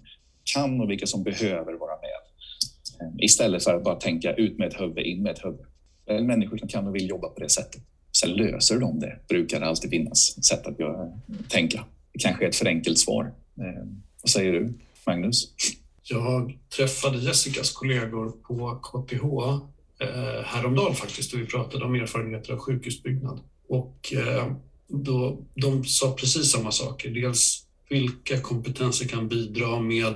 kan 0.53 0.81
och 0.81 0.89
vilka 0.89 1.07
som 1.07 1.23
behöver 1.23 1.73
vara 1.73 1.95
med. 2.01 2.19
Ehm, 3.07 3.19
istället 3.19 3.63
för 3.63 3.75
att 3.75 3.83
bara 3.83 3.95
tänka 3.95 4.33
ut 4.33 4.57
med 4.57 4.67
ett 4.67 4.81
huvud, 4.81 5.05
in 5.05 5.23
med 5.23 5.31
ett 5.31 5.45
huvud 5.45 5.65
människor 6.27 6.57
som 6.57 6.67
kan 6.67 6.87
och 6.87 6.95
vill 6.95 7.09
jobba 7.09 7.29
på 7.29 7.39
det 7.39 7.49
sättet. 7.49 7.81
Sen 8.11 8.33
löser 8.33 8.79
de 8.79 8.99
det, 8.99 9.19
brukar 9.27 9.59
det 9.59 9.65
alltid 9.65 9.89
finnas 9.89 10.45
sätt 10.45 10.67
att 10.67 10.79
göra, 10.79 11.19
tänka. 11.47 11.85
Det 12.13 12.19
kanske 12.19 12.45
är 12.45 12.49
ett 12.49 12.55
för 12.55 12.67
enkelt 12.67 12.99
svar. 12.99 13.33
Eh, 13.59 13.85
vad 14.21 14.29
säger 14.29 14.51
du, 14.51 14.73
Magnus? 15.05 15.53
Jag 16.03 16.57
träffade 16.77 17.17
Jessicas 17.17 17.71
kollegor 17.71 18.31
på 18.31 18.75
KTH 18.75 19.23
eh, 20.05 20.43
häromdagen 20.45 20.95
faktiskt 20.95 21.33
och 21.33 21.39
vi 21.39 21.45
pratade 21.45 21.85
om 21.85 21.95
erfarenheter 21.95 22.53
av 22.53 22.59
sjukhusbyggnad. 22.59 23.39
Och 23.67 24.13
eh, 24.13 24.51
då, 24.87 25.37
de 25.53 25.85
sa 25.85 26.11
precis 26.11 26.51
samma 26.51 26.71
saker. 26.71 27.09
Dels 27.09 27.65
vilka 27.89 28.39
kompetenser 28.39 29.07
kan 29.07 29.27
bidra 29.27 29.79
med 29.79 30.13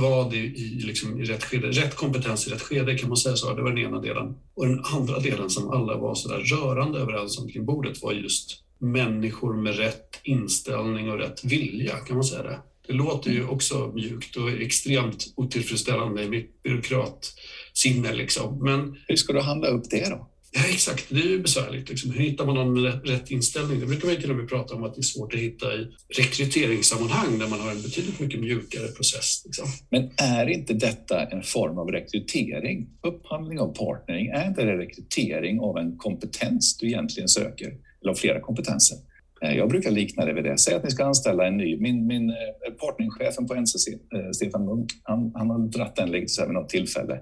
vad 0.00 0.34
i, 0.34 0.38
i, 0.38 0.82
liksom, 0.84 1.20
i 1.20 1.24
rätt 1.24 1.44
skede. 1.44 1.70
Rätt 1.70 1.94
kompetens 1.94 2.46
i 2.46 2.50
rätt 2.50 2.62
skede 2.62 2.98
kan 2.98 3.08
man 3.08 3.16
säga 3.16 3.36
så. 3.36 3.54
Det 3.54 3.62
var 3.62 3.70
den 3.70 3.78
ena 3.78 4.00
delen. 4.00 4.34
Och 4.54 4.66
den 4.66 4.84
andra 4.84 5.18
delen 5.18 5.50
som 5.50 5.70
alla 5.70 5.96
var 5.96 6.14
så 6.14 6.28
där 6.28 6.38
rörande 6.38 6.98
överens 6.98 7.38
om 7.38 7.48
kring 7.48 7.64
bordet 7.64 8.02
var 8.02 8.12
just 8.12 8.64
människor 8.78 9.54
med 9.54 9.76
rätt 9.76 10.20
inställning 10.22 11.10
och 11.10 11.18
rätt 11.18 11.44
vilja, 11.44 11.96
kan 11.96 12.16
man 12.16 12.24
säga 12.24 12.42
det? 12.42 12.58
Det 12.86 12.92
låter 12.92 13.30
ju 13.30 13.46
också 13.46 13.92
mjukt 13.94 14.36
och 14.36 14.50
extremt 14.50 15.32
otillfredsställande 15.36 16.22
i 16.22 16.28
mitt 16.28 16.62
byråkratsinne. 16.62 18.12
Liksom. 18.12 18.64
Men 18.64 18.96
hur 19.08 19.16
ska 19.16 19.32
du 19.32 19.40
handla 19.40 19.68
upp 19.68 19.90
det 19.90 20.10
då? 20.10 20.30
Ja, 20.56 20.60
exakt. 20.70 21.06
Det 21.08 21.20
är 21.20 21.28
ju 21.28 21.42
besvärligt. 21.42 21.88
Liksom. 21.88 22.10
Hur 22.10 22.20
hittar 22.20 22.46
man 22.46 22.54
någon 22.54 22.82
med 22.82 23.08
rätt 23.08 23.30
inställning? 23.30 23.80
Det 23.80 23.86
brukar 23.86 24.08
man 24.08 24.16
till 24.16 24.30
och 24.30 24.36
med 24.36 24.48
prata 24.48 24.74
om 24.74 24.84
att 24.84 24.94
det 24.94 25.00
är 25.00 25.02
svårt 25.02 25.34
att 25.34 25.40
hitta 25.40 25.74
i 25.74 25.86
rekryteringssammanhang 26.16 27.38
där 27.38 27.48
man 27.48 27.60
har 27.60 27.70
en 27.70 27.82
betydligt 27.82 28.20
mycket 28.20 28.40
mjukare 28.40 28.88
process. 28.88 29.42
Liksom. 29.44 29.66
Men 29.90 30.10
är 30.16 30.46
inte 30.46 30.74
detta 30.74 31.24
en 31.24 31.42
form 31.42 31.78
av 31.78 31.88
rekrytering? 31.88 32.88
Upphandling 33.02 33.60
av 33.60 33.74
partnering, 33.74 34.26
är 34.26 34.48
inte 34.48 34.64
det 34.64 34.78
rekrytering 34.78 35.60
av 35.60 35.78
en 35.78 35.96
kompetens 35.96 36.76
du 36.78 36.86
egentligen 36.86 37.28
söker? 37.28 37.66
Eller 38.02 38.10
av 38.10 38.14
flera 38.14 38.40
kompetenser? 38.40 38.98
Eh, 39.42 39.56
jag 39.56 39.68
brukar 39.68 39.90
likna 39.90 40.24
det 40.24 40.32
vid 40.32 40.44
det. 40.44 40.58
Säg 40.58 40.74
att 40.74 40.84
ni 40.84 40.90
ska 40.90 41.04
anställa 41.04 41.46
en 41.46 41.56
ny. 41.56 41.76
Min, 41.76 42.06
min 42.06 42.30
eh, 42.30 42.72
partnerchefen 42.80 43.46
på 43.46 43.54
NCC, 43.54 43.88
eh, 43.88 44.30
Stefan 44.32 44.64
Munk, 44.64 44.90
han, 45.02 45.32
han 45.34 45.50
har 45.50 45.58
dratt 45.58 45.96
den 45.96 46.10
lite 46.10 46.44
vid 46.44 46.54
något 46.54 46.68
tillfälle. 46.68 47.20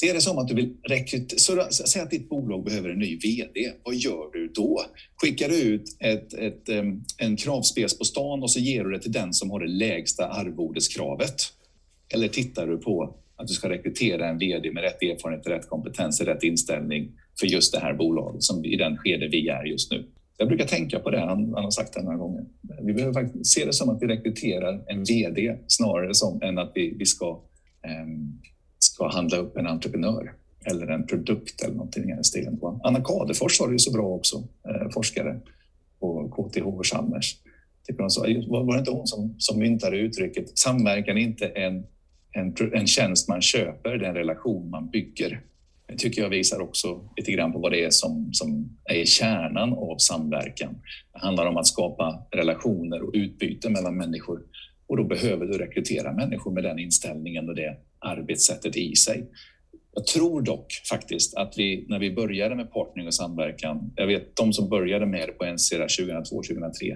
Se 0.00 0.12
det 0.12 0.20
som 0.20 0.38
att 0.38 0.48
du 0.48 0.54
vill 0.54 0.74
rekrytera. 0.82 1.70
Säg 1.70 2.02
att 2.02 2.10
ditt 2.10 2.28
bolag 2.28 2.64
behöver 2.64 2.88
en 2.88 2.98
ny 2.98 3.18
VD. 3.18 3.72
Vad 3.84 3.94
gör 3.94 4.32
du 4.32 4.48
då? 4.48 4.80
Skickar 5.16 5.48
du 5.48 5.62
ut 5.62 5.96
ett, 6.00 6.34
ett, 6.34 6.68
en 7.18 7.36
kravspec 7.36 7.98
på 7.98 8.04
stan 8.04 8.42
och 8.42 8.50
så 8.50 8.60
ger 8.60 8.84
du 8.84 8.90
det 8.90 9.00
till 9.00 9.12
den 9.12 9.34
som 9.34 9.50
har 9.50 9.60
det 9.60 9.66
lägsta 9.66 10.26
arvodeskravet? 10.26 11.34
Eller 12.14 12.28
tittar 12.28 12.66
du 12.66 12.78
på 12.78 13.14
att 13.36 13.46
du 13.46 13.54
ska 13.54 13.68
rekrytera 13.68 14.28
en 14.28 14.38
VD 14.38 14.70
med 14.72 14.82
rätt 14.82 15.02
erfarenhet, 15.02 15.46
rätt 15.46 15.68
kompetens 15.68 16.20
och 16.20 16.26
rätt 16.26 16.42
inställning 16.42 17.12
för 17.40 17.46
just 17.46 17.72
det 17.72 17.80
här 17.80 17.94
bolaget 17.94 18.42
som 18.42 18.64
i 18.64 18.76
den 18.76 18.96
skede 18.96 19.28
vi 19.28 19.48
är 19.48 19.64
just 19.64 19.90
nu? 19.90 20.06
Jag 20.36 20.48
brukar 20.48 20.66
tänka 20.66 20.98
på 20.98 21.10
det, 21.10 21.20
han, 21.20 21.54
han 21.54 21.64
har 21.64 21.70
sagt 21.70 21.94
det 21.94 22.02
några 22.02 22.16
gånger. 22.16 22.44
Vi 22.82 22.92
behöver 22.92 23.12
faktiskt 23.12 23.46
se 23.46 23.64
det 23.64 23.72
som 23.72 23.88
att 23.88 24.02
vi 24.02 24.06
rekryterar 24.06 24.84
en 24.86 25.04
VD 25.04 25.58
snarare 25.66 26.14
som 26.14 26.42
än 26.42 26.58
att 26.58 26.72
vi, 26.74 26.94
vi 26.98 27.06
ska 27.06 27.40
um, 28.04 28.40
ska 28.98 29.08
handla 29.08 29.36
upp 29.36 29.56
en 29.56 29.66
entreprenör 29.66 30.32
eller 30.64 30.86
en 30.86 31.06
produkt 31.06 31.62
eller 31.62 31.74
någonting 31.74 32.10
i 32.10 32.14
den 32.14 32.24
stilen. 32.24 32.60
Anna 32.82 33.00
Kadefors 33.00 33.60
var 33.60 33.68
det 33.68 33.72
ju 33.72 33.78
så 33.78 33.92
bra 33.92 34.06
också, 34.06 34.36
eh, 34.68 34.90
forskare 34.90 35.40
på 36.00 36.28
KTH 36.28 36.66
och 36.66 36.86
Chalmers. 36.86 37.36
Typ 37.86 37.98
var 37.98 38.72
det 38.72 38.78
inte 38.78 38.90
hon 38.90 39.06
som, 39.06 39.34
som 39.38 39.58
myntade 39.58 39.96
uttrycket 39.96 40.58
samverkan 40.58 41.16
är 41.16 41.20
inte 41.20 41.46
en, 41.46 41.86
en, 42.32 42.54
en 42.72 42.86
tjänst 42.86 43.28
man 43.28 43.42
köper, 43.42 43.98
det 43.98 44.06
är 44.06 44.08
en 44.08 44.14
relation 44.14 44.70
man 44.70 44.90
bygger. 44.90 45.40
Det 45.86 45.96
tycker 45.96 46.22
jag 46.22 46.30
visar 46.30 46.60
också 46.60 47.00
lite 47.16 47.32
grann 47.32 47.52
på 47.52 47.58
vad 47.58 47.72
det 47.72 47.84
är 47.84 47.90
som, 47.90 48.30
som 48.32 48.78
är 48.84 49.04
kärnan 49.04 49.72
av 49.72 49.96
samverkan. 49.98 50.74
Det 51.12 51.18
handlar 51.18 51.46
om 51.46 51.56
att 51.56 51.66
skapa 51.66 52.22
relationer 52.30 53.02
och 53.02 53.10
utbyte 53.14 53.70
mellan 53.70 53.96
människor 53.96 54.40
och 54.86 54.96
då 54.96 55.04
behöver 55.04 55.46
du 55.46 55.58
rekrytera 55.58 56.12
människor 56.12 56.52
med 56.52 56.64
den 56.64 56.78
inställningen 56.78 57.48
och 57.48 57.54
det 57.54 57.76
arbetssättet 58.00 58.76
i 58.76 58.96
sig. 58.96 59.26
Jag 59.94 60.06
tror 60.06 60.42
dock 60.42 60.72
faktiskt 60.88 61.34
att 61.34 61.54
vi, 61.56 61.86
när 61.88 61.98
vi 61.98 62.10
började 62.10 62.54
med 62.54 62.72
partnering 62.72 63.06
och 63.06 63.14
samverkan, 63.14 63.92
jag 63.96 64.06
vet 64.06 64.36
de 64.36 64.52
som 64.52 64.68
började 64.68 65.06
med 65.06 65.28
det 65.28 65.32
på 65.32 65.44
NCR 65.44 65.86
2002-2003, 65.86 66.92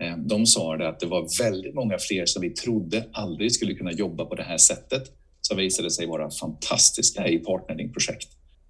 eh, 0.00 0.16
de 0.16 0.46
sa 0.46 0.76
det 0.76 0.88
att 0.88 1.00
det 1.00 1.06
var 1.06 1.42
väldigt 1.42 1.74
många 1.74 1.98
fler 1.98 2.26
som 2.26 2.42
vi 2.42 2.50
trodde 2.50 3.04
aldrig 3.12 3.52
skulle 3.52 3.74
kunna 3.74 3.92
jobba 3.92 4.24
på 4.24 4.34
det 4.34 4.42
här 4.42 4.58
sättet, 4.58 5.02
som 5.40 5.56
visade 5.56 5.90
sig 5.90 6.06
vara 6.06 6.30
fantastiska 6.30 7.28
i 7.28 7.38
partneringprojekt 7.38 8.28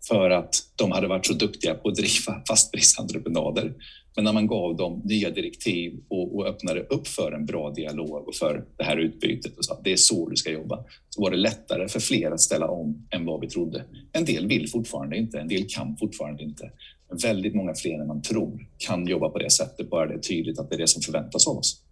för 0.08 0.30
att 0.30 0.54
de 0.76 0.92
hade 0.92 1.08
varit 1.08 1.26
så 1.26 1.32
duktiga 1.32 1.74
på 1.74 1.88
att 1.88 1.94
driva 1.94 2.42
fastprisentreprenader. 2.48 3.74
Men 4.16 4.24
när 4.24 4.32
man 4.32 4.46
gav 4.46 4.76
dem 4.76 5.02
nya 5.04 5.30
direktiv 5.30 6.00
och, 6.08 6.36
och 6.36 6.46
öppnade 6.46 6.80
upp 6.80 7.06
för 7.06 7.32
en 7.32 7.46
bra 7.46 7.70
dialog 7.70 8.28
och 8.28 8.34
för 8.34 8.64
det 8.76 8.84
här 8.84 8.96
utbytet 8.96 9.58
och 9.58 9.64
sa 9.64 9.74
att 9.74 9.84
det 9.84 9.92
är 9.92 9.96
så 9.96 10.28
du 10.28 10.36
ska 10.36 10.50
jobba, 10.50 10.84
så 11.08 11.22
var 11.22 11.30
det 11.30 11.36
lättare 11.36 11.88
för 11.88 12.00
fler 12.00 12.30
att 12.30 12.40
ställa 12.40 12.68
om 12.68 13.06
än 13.10 13.24
vad 13.24 13.40
vi 13.40 13.48
trodde. 13.48 13.84
En 14.12 14.24
del 14.24 14.46
vill 14.46 14.70
fortfarande 14.70 15.16
inte, 15.16 15.38
en 15.38 15.48
del 15.48 15.66
kan 15.68 15.96
fortfarande 15.96 16.42
inte. 16.42 16.70
Men 17.08 17.18
väldigt 17.18 17.54
många 17.54 17.74
fler 17.74 18.00
än 18.00 18.06
man 18.06 18.22
tror 18.22 18.66
kan 18.78 19.06
jobba 19.06 19.28
på 19.28 19.38
det 19.38 19.50
sättet, 19.50 19.90
bara 19.90 20.06
det 20.06 20.14
är 20.14 20.18
tydligt 20.18 20.58
att 20.58 20.70
det 20.70 20.76
är 20.76 20.80
det 20.80 20.88
som 20.88 21.02
förväntas 21.02 21.48
av 21.48 21.58
oss. 21.58 21.82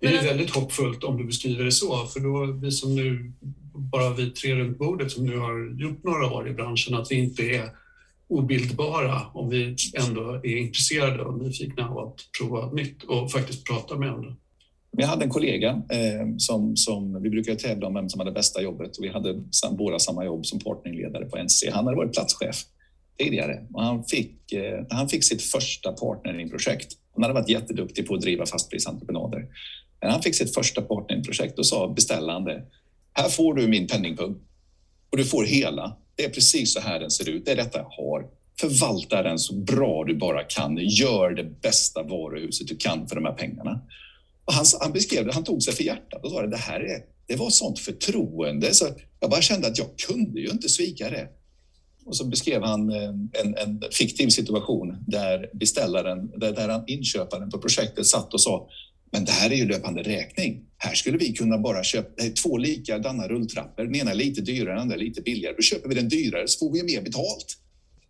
Det 0.00 0.06
är 0.06 0.24
väldigt 0.24 0.50
hoppfullt 0.50 1.04
om 1.04 1.18
du 1.18 1.24
beskriver 1.24 1.64
det 1.64 1.72
så, 1.72 2.06
för 2.06 2.20
då 2.20 2.52
vi 2.52 2.70
som 2.70 2.94
nu, 2.94 3.32
bara 3.74 4.14
vi 4.14 4.30
tre 4.30 4.54
runt 4.54 4.78
bordet 4.78 5.12
som 5.12 5.26
nu 5.26 5.38
har 5.38 5.80
gjort 5.80 6.04
några 6.04 6.32
år 6.32 6.48
i 6.48 6.52
branschen, 6.52 6.94
att 6.94 7.10
vi 7.10 7.14
inte 7.14 7.42
är 7.42 7.70
obildbara 8.28 9.20
om 9.34 9.48
vi 9.48 9.76
ändå 10.06 10.40
är 10.42 10.56
intresserade 10.56 11.22
och 11.22 11.42
nyfikna 11.42 11.88
av 11.88 11.98
att 11.98 12.14
prova 12.38 12.72
nytt 12.72 13.02
och 13.02 13.32
faktiskt 13.32 13.66
prata 13.66 13.98
med 13.98 14.10
andra. 14.10 14.36
Jag 14.96 15.06
hade 15.06 15.24
en 15.24 15.30
kollega 15.30 15.68
eh, 15.68 16.26
som, 16.38 16.76
som 16.76 17.22
vi 17.22 17.30
brukar 17.30 17.54
tävla 17.54 17.86
om 17.86 17.94
vem 17.94 18.08
som 18.08 18.20
hade 18.20 18.32
bästa 18.32 18.62
jobbet 18.62 18.96
och 18.96 19.04
vi 19.04 19.08
hade 19.08 19.42
sam, 19.50 19.76
båda 19.76 19.98
samma 19.98 20.24
jobb 20.24 20.46
som 20.46 20.58
partnerledare 20.58 21.24
på 21.24 21.42
NC. 21.42 21.70
Han 21.70 21.84
hade 21.84 21.96
varit 21.96 22.12
platschef 22.12 22.56
tidigare 23.18 23.66
och 23.72 23.82
han 23.82 24.04
fick, 24.04 24.52
eh, 24.52 24.86
han 24.90 25.08
fick 25.08 25.24
sitt 25.24 25.42
första 25.42 25.92
partneringprojekt. 25.92 26.92
Han 27.14 27.22
hade 27.22 27.34
varit 27.34 27.48
jätteduktig 27.48 28.06
på 28.06 28.14
att 28.14 28.20
driva 28.20 28.46
fastprisentreprenader. 28.46 29.46
När 30.02 30.10
han 30.10 30.22
fick 30.22 30.34
sitt 30.34 30.54
första 30.54 30.82
partneringprojekt 30.82 31.58
och 31.58 31.66
sa 31.66 31.88
beställande, 31.88 32.62
här 33.12 33.28
får 33.28 33.54
du 33.54 33.68
min 33.68 33.86
penningpung 33.86 34.36
och 35.10 35.16
du 35.16 35.24
får 35.24 35.44
hela 35.44 35.96
det 36.16 36.24
är 36.24 36.30
precis 36.30 36.72
så 36.72 36.80
här 36.80 37.00
den 37.00 37.10
ser 37.10 37.28
ut. 37.28 37.44
Det 37.44 37.52
är 37.52 37.56
detta 37.56 37.78
jag 37.78 37.84
har. 37.84 38.26
Förvalta 38.60 39.22
den 39.22 39.38
så 39.38 39.54
bra 39.54 40.04
du 40.04 40.16
bara 40.16 40.42
kan. 40.42 40.76
Gör 40.76 41.30
det 41.30 41.44
bästa 41.44 42.02
varuhuset 42.02 42.68
du 42.68 42.76
kan 42.76 43.08
för 43.08 43.14
de 43.14 43.24
här 43.24 43.32
pengarna. 43.32 43.80
Och 44.44 44.52
han, 44.52 44.64
han 44.80 44.92
beskrev 44.92 45.26
det, 45.26 45.32
han 45.32 45.44
tog 45.44 45.62
sig 45.62 45.74
för 45.74 45.84
hjärtat 45.84 46.24
och 46.24 46.30
sa 46.30 46.44
att 46.44 46.50
det 46.50 46.56
här 46.56 46.80
är, 46.80 47.04
det 47.26 47.36
var 47.36 47.50
sånt 47.50 47.78
förtroende 47.78 48.74
så 48.74 48.86
jag 49.20 49.30
bara 49.30 49.42
kände 49.42 49.66
att 49.66 49.78
jag 49.78 49.98
kunde 49.98 50.40
ju 50.40 50.48
inte 50.48 50.68
svika 50.68 51.10
det. 51.10 51.28
Och 52.06 52.16
så 52.16 52.24
beskrev 52.24 52.62
han 52.62 52.90
eh, 52.90 53.08
en, 53.42 53.56
en 53.56 53.82
fiktiv 53.92 54.28
situation 54.28 55.04
där 55.06 55.50
beställaren, 55.54 56.30
där, 56.36 56.52
där 56.52 56.68
han, 56.68 56.84
inköparen 56.86 57.50
på 57.50 57.58
projektet 57.58 58.06
satt 58.06 58.34
och 58.34 58.40
sa 58.40 58.68
men 59.14 59.24
det 59.24 59.32
här 59.32 59.50
är 59.50 59.56
ju 59.56 59.68
löpande 59.68 60.02
räkning. 60.02 60.64
Här 60.84 60.94
skulle 60.94 61.18
vi 61.18 61.32
kunna 61.32 61.58
bara 61.58 61.84
köpa 61.84 62.24
eh, 62.24 62.32
två 62.32 62.58
likadana 62.58 63.28
rulltrappor. 63.28 63.84
Den 63.84 63.94
ena 63.94 64.10
är 64.10 64.14
lite 64.14 64.40
dyrare, 64.40 64.74
den 64.74 64.82
andra 64.82 64.96
lite 64.96 65.22
billigare. 65.22 65.54
Då 65.56 65.62
köper 65.62 65.88
vi 65.88 65.94
den 65.94 66.08
dyrare 66.08 66.48
så 66.48 66.58
får 66.58 66.72
vi 66.72 66.82
mer 66.82 67.02
betalt. 67.02 67.58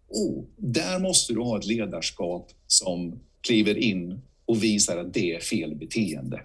oh, 0.08 0.44
där 0.56 0.98
måste 0.98 1.32
du 1.32 1.40
ha 1.40 1.58
ett 1.58 1.66
ledarskap 1.66 2.50
som 2.66 3.20
kliver 3.40 3.78
in 3.78 4.20
och 4.46 4.64
visar 4.64 4.98
att 4.98 5.14
det 5.14 5.34
är 5.34 5.40
fel 5.40 5.74
beteende. 5.74 6.40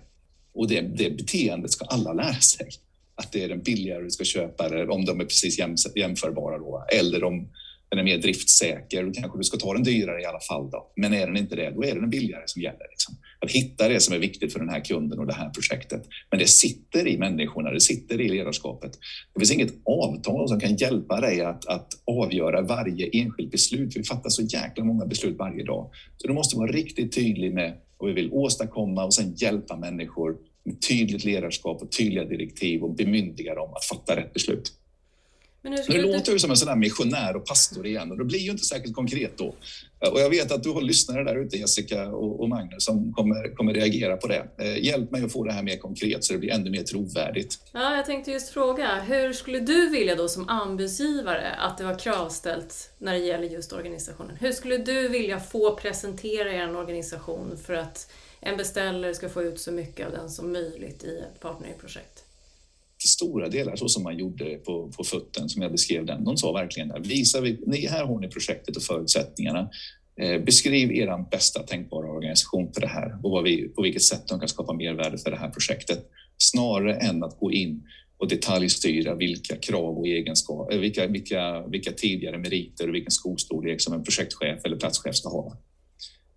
Och 0.54 0.68
det, 0.68 0.82
det 0.82 1.10
beteendet 1.10 1.72
ska 1.72 1.86
alla 1.86 2.14
lära 2.14 2.40
sig. 2.40 2.70
Att 3.16 3.32
det 3.32 3.44
är 3.44 3.50
den 3.50 3.62
billigare 3.62 4.04
du 4.04 4.12
ska 4.12 4.24
köpa, 4.24 4.66
eller 4.66 4.90
om 4.90 5.06
de 5.06 5.20
är 5.20 5.26
precis 5.26 5.60
jämförbara 5.96 6.58
då, 6.58 6.86
eller 7.00 7.24
om 7.24 7.48
den 7.90 8.00
är 8.00 8.04
mer 8.04 8.18
driftsäker, 8.18 9.04
då 9.04 9.12
kanske 9.12 9.38
du 9.38 9.44
ska 9.44 9.58
ta 9.58 9.74
den 9.74 9.84
dyrare 9.84 10.22
i 10.22 10.26
alla 10.26 10.40
fall. 10.40 10.70
Då. 10.72 10.92
Men 10.96 11.14
är 11.14 11.28
den 11.28 11.38
inte 11.38 11.56
det, 11.56 11.72
då 11.72 11.84
är 11.84 11.94
det 11.94 12.00
den 12.00 12.10
billigare 12.10 12.44
som 12.46 12.62
gäller. 12.62 12.88
Liksom. 12.90 13.16
Att 13.42 13.52
hitta 13.52 13.88
det 13.88 14.00
som 14.00 14.16
är 14.16 14.20
viktigt 14.20 14.54
för 14.54 14.60
den 14.60 14.70
här 14.70 14.86
kunden 14.86 15.20
och 15.20 15.28
det 15.28 15.34
här 15.34 15.50
projektet. 15.50 16.04
Men 16.30 16.40
det 16.40 16.48
sitter 16.48 17.08
i 17.08 17.18
människorna, 17.18 17.72
det 17.72 17.82
sitter 17.82 18.22
i 18.22 18.30
ledarskapet. 18.30 18.92
Det 19.34 19.40
finns 19.40 19.52
inget 19.52 19.74
avtal 19.86 20.50
som 20.50 20.60
kan 20.60 20.76
hjälpa 20.76 21.22
dig 21.22 21.42
att, 21.42 21.66
att 21.66 21.88
avgöra 22.06 22.62
varje 22.62 23.10
enskilt 23.14 23.52
beslut. 23.52 23.98
Vi 23.98 24.04
fattar 24.04 24.30
så 24.30 24.42
jäkla 24.42 24.84
många 24.84 25.06
beslut 25.06 25.38
varje 25.38 25.64
dag. 25.64 25.90
Så 26.18 26.28
du 26.28 26.34
måste 26.34 26.58
vara 26.58 26.72
riktigt 26.72 27.16
tydlig 27.16 27.54
med 27.54 27.78
vad 27.98 28.10
vi 28.10 28.16
vill 28.16 28.32
åstadkomma 28.32 29.06
och 29.06 29.14
sen 29.14 29.34
hjälpa 29.36 29.78
människor 29.78 30.38
med 30.64 30.82
tydligt 30.82 31.26
ledarskap 31.26 31.82
och 31.82 31.92
tydliga 31.92 32.26
direktiv 32.26 32.84
och 32.84 32.96
bemyndiga 32.96 33.56
dem 33.56 33.74
att 33.74 33.86
fatta 33.86 34.16
rätt 34.16 34.34
beslut. 34.34 34.74
Men 35.62 35.72
nu, 35.72 35.78
nu 35.90 36.02
låter 36.02 36.34
du 36.34 36.40
som 36.40 36.52
en 36.52 36.58
sån 36.58 36.68
där 36.68 36.76
missionär 36.76 37.36
och 37.36 37.46
pastor 37.46 37.86
igen 37.86 38.12
och 38.12 38.18
det 38.18 38.26
blir 38.26 38.40
ju 38.40 38.52
inte 38.52 38.66
särskilt 38.66 38.96
konkret 38.96 39.38
då. 39.38 39.56
Och 40.12 40.20
jag 40.20 40.30
vet 40.30 40.52
att 40.52 40.64
du 40.64 40.70
har 40.70 40.82
lyssnare 40.82 41.24
där 41.24 41.36
ute, 41.36 41.58
Jessica 41.58 42.08
och, 42.08 42.50
Magnus, 42.50 42.86
som 42.86 43.14
kommer, 43.14 43.56
kommer 43.56 43.74
reagera 43.74 44.18
på 44.18 44.28
det. 44.28 44.48
Eh, 44.58 44.86
hjälp 44.86 45.12
mig 45.12 45.24
att 45.24 45.32
få 45.32 45.44
det 45.44 45.52
här 45.52 45.64
mer 45.64 45.78
konkret 45.78 46.24
så 46.24 46.34
det 46.34 46.40
blir 46.40 46.52
ännu 46.52 46.70
mer 46.70 46.84
trovärdigt. 46.84 47.60
Ja, 47.72 47.96
jag 47.96 48.06
tänkte 48.06 48.32
just 48.32 48.50
fråga, 48.50 49.02
hur 49.02 49.34
skulle 49.34 49.60
du 49.60 49.90
vilja 49.90 50.16
då 50.16 50.28
som 50.28 50.50
anbudsgivare 50.50 51.52
att 51.52 51.78
det 51.78 51.84
var 51.84 52.00
kravställt 52.00 52.92
när 52.98 53.14
det 53.14 53.20
gäller 53.20 53.48
just 53.48 53.74
organisationen? 53.74 54.38
Hur 54.40 54.52
skulle 54.52 54.78
du 54.78 55.08
vilja 55.08 55.40
få 55.40 55.76
presentera 55.76 56.54
er 56.54 56.76
organisation 56.76 57.58
för 57.66 57.74
att 57.74 58.12
en 58.42 58.58
beställare 58.58 59.14
ska 59.14 59.30
få 59.30 59.44
ut 59.44 59.60
så 59.60 59.72
mycket 59.72 60.08
av 60.08 60.12
den 60.12 60.30
som 60.30 60.52
möjligt 60.52 61.04
i 61.04 61.18
ett 61.18 61.40
partnerprojekt? 61.40 62.24
Till 63.00 63.10
stora 63.10 63.50
delar 63.50 63.76
så 63.76 63.90
som 63.90 64.04
man 64.04 64.18
gjorde 64.18 64.56
på, 64.56 64.92
på 64.98 65.04
fötten 65.04 65.50
som 65.50 65.62
jag 65.62 65.72
beskrev 65.72 66.06
den. 66.06 66.24
De 66.24 66.38
sa 66.38 66.52
verkligen 66.52 66.88
där, 66.88 67.00
visar 67.00 67.42
vi, 67.42 67.60
ni, 67.68 67.88
här 67.88 68.06
har 68.06 68.20
ni 68.20 68.28
projektet 68.28 68.78
och 68.78 68.84
förutsättningarna. 68.84 69.70
Eh, 70.22 70.42
beskriv 70.42 70.92
er 70.92 71.30
bästa 71.32 71.64
tänkbara 71.64 72.12
organisation 72.12 72.74
för 72.74 72.82
det 72.82 72.88
här 72.88 73.18
och 73.24 73.32
vad 73.32 73.44
vi, 73.44 73.70
på 73.70 73.82
vilket 73.82 74.04
sätt 74.04 74.28
de 74.28 74.40
kan 74.40 74.50
skapa 74.50 74.74
mervärde 74.74 75.18
för 75.18 75.32
det 75.32 75.38
här 75.38 75.50
projektet. 75.50 76.10
Snarare 76.38 76.96
än 76.96 77.24
att 77.24 77.40
gå 77.40 77.52
in 77.52 77.84
och 78.18 78.28
detaljstyra 78.28 79.16
vilka 79.16 79.56
krav 79.56 79.98
och 79.98 80.08
egenskaper, 80.08 80.76
eh, 80.76 80.80
vilka, 80.80 81.08
vilka, 81.08 81.68
vilka 81.68 81.92
tidigare 81.92 82.38
meriter 82.38 82.88
och 82.88 82.96
vilken 82.96 83.12
skolstorlek 83.12 83.82
som 83.82 83.94
en 83.94 84.04
projektchef 84.04 84.66
eller 84.66 84.78
platschef 84.78 85.16
ska 85.16 85.30
ha. 85.30 85.58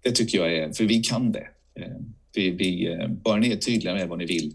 Det 0.03 0.11
tycker 0.11 0.39
jag 0.39 0.55
är, 0.57 0.73
för 0.73 0.85
vi 0.85 1.03
kan 1.03 1.33
det. 1.33 1.49
Eh, 1.81 1.97
vi, 2.35 2.51
vi, 2.51 2.87
eh, 2.87 3.09
bara 3.09 3.37
ni 3.37 3.53
är 3.53 3.57
tydliga 3.57 3.95
med 3.95 4.09
vad 4.09 4.19
ni 4.19 4.27
vill 4.27 4.55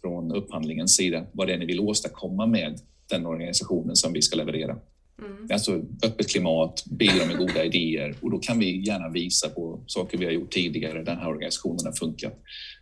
från 0.00 0.32
upphandlingens 0.32 0.96
sida 0.96 1.26
vad 1.32 1.46
det 1.46 1.52
är 1.52 1.58
ni 1.58 1.66
vill 1.66 1.80
åstadkomma 1.80 2.46
med 2.46 2.80
den 3.10 3.26
organisationen 3.26 3.96
som 3.96 4.12
vi 4.12 4.22
ska 4.22 4.36
leverera. 4.36 4.76
Mm. 5.22 5.48
Alltså 5.52 5.82
öppet 6.04 6.28
klimat, 6.28 6.84
bidra 6.90 7.26
med 7.26 7.38
goda 7.38 7.64
idéer 7.64 8.14
och 8.20 8.30
då 8.30 8.38
kan 8.38 8.58
vi 8.58 8.86
gärna 8.86 9.08
visa 9.08 9.48
på 9.48 9.84
saker 9.86 10.18
vi 10.18 10.24
har 10.24 10.32
gjort 10.32 10.52
tidigare. 10.52 11.02
Den 11.02 11.18
här 11.18 11.28
organisationen 11.28 11.84
har 11.84 11.92
funkat. 11.92 12.34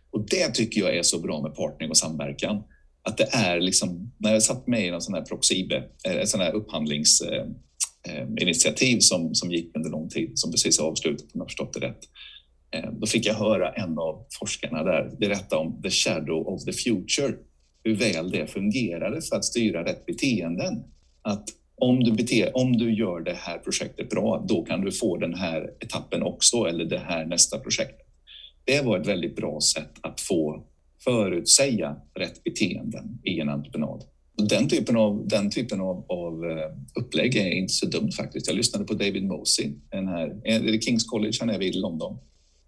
Och 0.09 0.25
det 0.29 0.53
tycker 0.53 0.81
jag 0.81 0.97
är 0.97 1.03
så 1.03 1.19
bra 1.19 1.41
med 1.41 1.55
partnering 1.55 1.89
och 1.89 1.97
samverkan. 1.97 2.63
Att 3.03 3.17
det 3.17 3.33
är 3.33 3.59
liksom, 3.59 4.11
när 4.17 4.33
jag 4.33 4.43
satt 4.43 4.67
med 4.67 4.85
i 4.85 4.87
en 4.87 5.01
sån 5.01 5.13
här 5.13 5.21
Proxibe, 5.21 5.83
eh, 6.05 6.15
ett 6.15 6.29
sån 6.29 6.41
här 6.41 6.55
upphandlingsinitiativ 6.55 8.95
eh, 8.95 8.99
som, 8.99 9.35
som 9.35 9.51
gick 9.51 9.75
under 9.75 9.89
lång 9.89 10.09
tid, 10.09 10.31
som 10.35 10.51
precis 10.51 10.79
är 10.79 10.83
avslutat 10.83 11.25
om 11.33 11.39
jag 11.39 11.47
förstått 11.47 11.73
det 11.73 11.79
rätt. 11.79 11.99
Eh, 12.71 12.91
då 12.91 13.07
fick 13.07 13.25
jag 13.25 13.33
höra 13.33 13.73
en 13.73 13.97
av 13.97 14.25
forskarna 14.39 14.83
där 14.83 15.11
berätta 15.19 15.57
om 15.57 15.81
the 15.81 15.89
shadow 15.89 16.47
of 16.47 16.63
the 16.63 16.73
future, 16.73 17.33
hur 17.83 17.95
väl 17.95 18.31
det 18.31 18.47
fungerade 18.47 19.21
för 19.21 19.35
att 19.35 19.45
styra 19.45 19.85
rätt 19.85 20.05
beteenden. 20.05 20.83
Att 21.21 21.49
om 21.75 22.03
du, 22.03 22.11
bete, 22.11 22.51
om 22.53 22.77
du 22.77 22.93
gör 22.93 23.19
det 23.19 23.35
här 23.37 23.57
projektet 23.57 24.09
bra, 24.09 24.45
då 24.47 24.65
kan 24.65 24.81
du 24.81 24.91
få 24.91 25.17
den 25.17 25.33
här 25.33 25.69
etappen 25.79 26.23
också 26.23 26.57
eller 26.57 26.85
det 26.85 26.99
här 26.99 27.25
nästa 27.25 27.59
projekt. 27.59 28.01
Det 28.65 28.81
var 28.81 28.99
ett 28.99 29.07
väldigt 29.07 29.35
bra 29.35 29.59
sätt 29.61 29.91
att 30.01 30.21
få 30.21 30.63
förutsäga 31.03 31.95
rätt 32.19 32.43
beteenden 32.43 33.19
i 33.23 33.39
en 33.39 33.49
entreprenad. 33.49 34.03
Den 34.49 34.69
typen 34.69 34.97
av, 34.97 35.27
den 35.27 35.49
typen 35.49 35.81
av, 35.81 36.05
av 36.09 36.45
eh, 36.45 37.01
upplägg 37.03 37.35
är 37.35 37.51
inte 37.51 37.73
så 37.73 37.85
dumt 37.85 38.11
faktiskt. 38.11 38.47
Jag 38.47 38.55
lyssnade 38.55 38.85
på 38.85 38.93
David 38.93 39.23
Mosey, 39.23 39.71
den 39.91 40.07
här, 40.07 40.41
är 40.43 40.59
det 40.59 40.81
Kings 40.81 41.03
College 41.03 41.37
han 41.39 41.49
är 41.49 41.59
vid 41.59 41.75
London? 41.75 42.17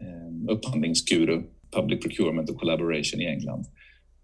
Eh, 0.02 0.54
upphandlingsguru, 0.54 1.44
public 1.72 2.02
procurement 2.02 2.50
och 2.50 2.60
collaboration 2.60 3.22
i 3.22 3.26
England 3.26 3.66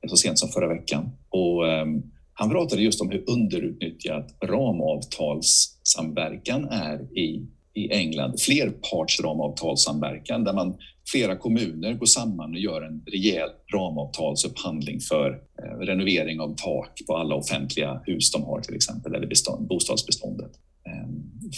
eh, 0.04 0.10
så 0.10 0.18
sent 0.18 0.40
som 0.40 0.50
förra 0.50 0.68
veckan. 0.68 1.10
Och, 1.30 1.66
um, 1.66 2.12
han 2.38 2.50
pratade 2.50 2.82
just 2.82 3.02
om 3.02 3.10
hur 3.10 3.24
underutnyttjad 3.28 4.32
ramavtalssamverkan 4.44 6.70
är 6.70 7.18
i, 7.18 7.48
i 7.74 7.92
England. 7.92 8.40
Flerpartsramavtalssamverkan 8.40 10.44
där 10.44 10.54
man 10.54 10.78
flera 11.12 11.36
kommuner 11.36 11.94
går 11.94 12.06
samman 12.06 12.52
och 12.52 12.60
gör 12.60 12.82
en 12.82 13.04
rejäl 13.06 13.50
ramavtalsupphandling 13.74 15.00
för 15.00 15.42
eh, 15.64 15.78
renovering 15.80 16.40
av 16.40 16.56
tak 16.56 17.02
på 17.08 17.18
alla 17.18 17.36
offentliga 17.36 18.02
hus 18.06 18.32
de 18.32 18.44
har 18.44 18.62
till 18.62 18.76
exempel, 18.76 19.16
eller 19.16 19.28
bestånd, 19.28 19.68
bostadsbeståndet. 19.68 20.52
Eh, 20.88 21.10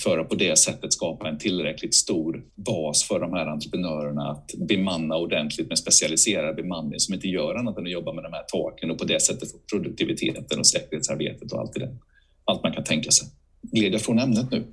för 0.03 0.19
att 0.19 0.29
på 0.29 0.35
det 0.35 0.57
sättet 0.57 0.93
skapa 0.93 1.29
en 1.29 1.37
tillräckligt 1.37 1.95
stor 1.95 2.43
bas 2.55 3.03
för 3.03 3.19
de 3.19 3.33
här 3.33 3.45
entreprenörerna 3.47 4.31
att 4.31 4.51
bemanna 4.57 5.15
ordentligt 5.15 5.69
med 5.69 5.79
specialiserad 5.79 6.55
bemanning 6.55 6.99
som 6.99 7.13
inte 7.13 7.27
gör 7.27 7.55
annat 7.55 7.77
än 7.77 7.83
att 7.83 7.91
jobba 7.91 8.13
med 8.13 8.23
de 8.23 8.33
här 8.33 8.43
taken 8.43 8.91
och 8.91 8.97
på 8.97 9.05
det 9.05 9.21
sättet 9.21 9.51
få 9.51 9.57
produktiviteten 9.71 10.59
och 10.59 10.67
säkerhetsarbetet 10.67 11.51
och 11.51 11.59
allt, 11.59 11.73
det, 11.73 11.97
allt 12.45 12.63
man 12.63 12.73
kan 12.73 12.83
tänka 12.83 13.11
sig. 13.11 13.27
Gled 13.61 13.93
jag 13.93 14.01
från 14.01 14.19
ämnet 14.19 14.51
nu? 14.51 14.63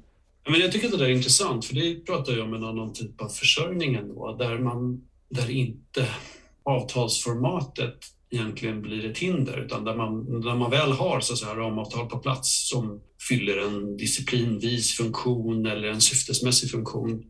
men 0.51 0.61
jag 0.61 0.73
tycker 0.73 0.87
att 0.87 0.93
det 0.93 0.99
där 0.99 1.05
är 1.05 1.15
intressant 1.15 1.65
för 1.65 1.75
det 1.75 2.07
pratar 2.07 2.33
ju 2.33 2.41
om 2.41 2.55
en 2.55 2.65
annan 2.65 2.93
typ 2.93 3.21
av 3.21 3.29
försörjning 3.29 3.95
ändå 3.95 4.37
där, 4.39 4.59
man, 4.59 5.09
där 5.29 5.51
inte 5.51 6.07
avtalsformatet 6.63 7.97
egentligen 8.35 8.83
blir 8.83 9.11
ett 9.11 9.19
hinder 9.19 9.65
utan 9.65 9.85
där 9.85 9.97
man, 9.97 10.41
där 10.41 10.55
man 10.55 10.71
väl 10.71 10.93
har 10.93 11.21
så 11.21 11.33
att 11.33 11.39
säga, 11.39 11.55
ramavtal 11.55 12.09
på 12.09 12.19
plats 12.19 12.69
som 12.69 13.01
fyller 13.29 13.67
en 13.67 13.97
disciplinvis 13.97 14.97
funktion 14.97 15.67
eller 15.67 15.89
en 15.89 16.01
syftesmässig 16.01 16.71
funktion 16.71 17.23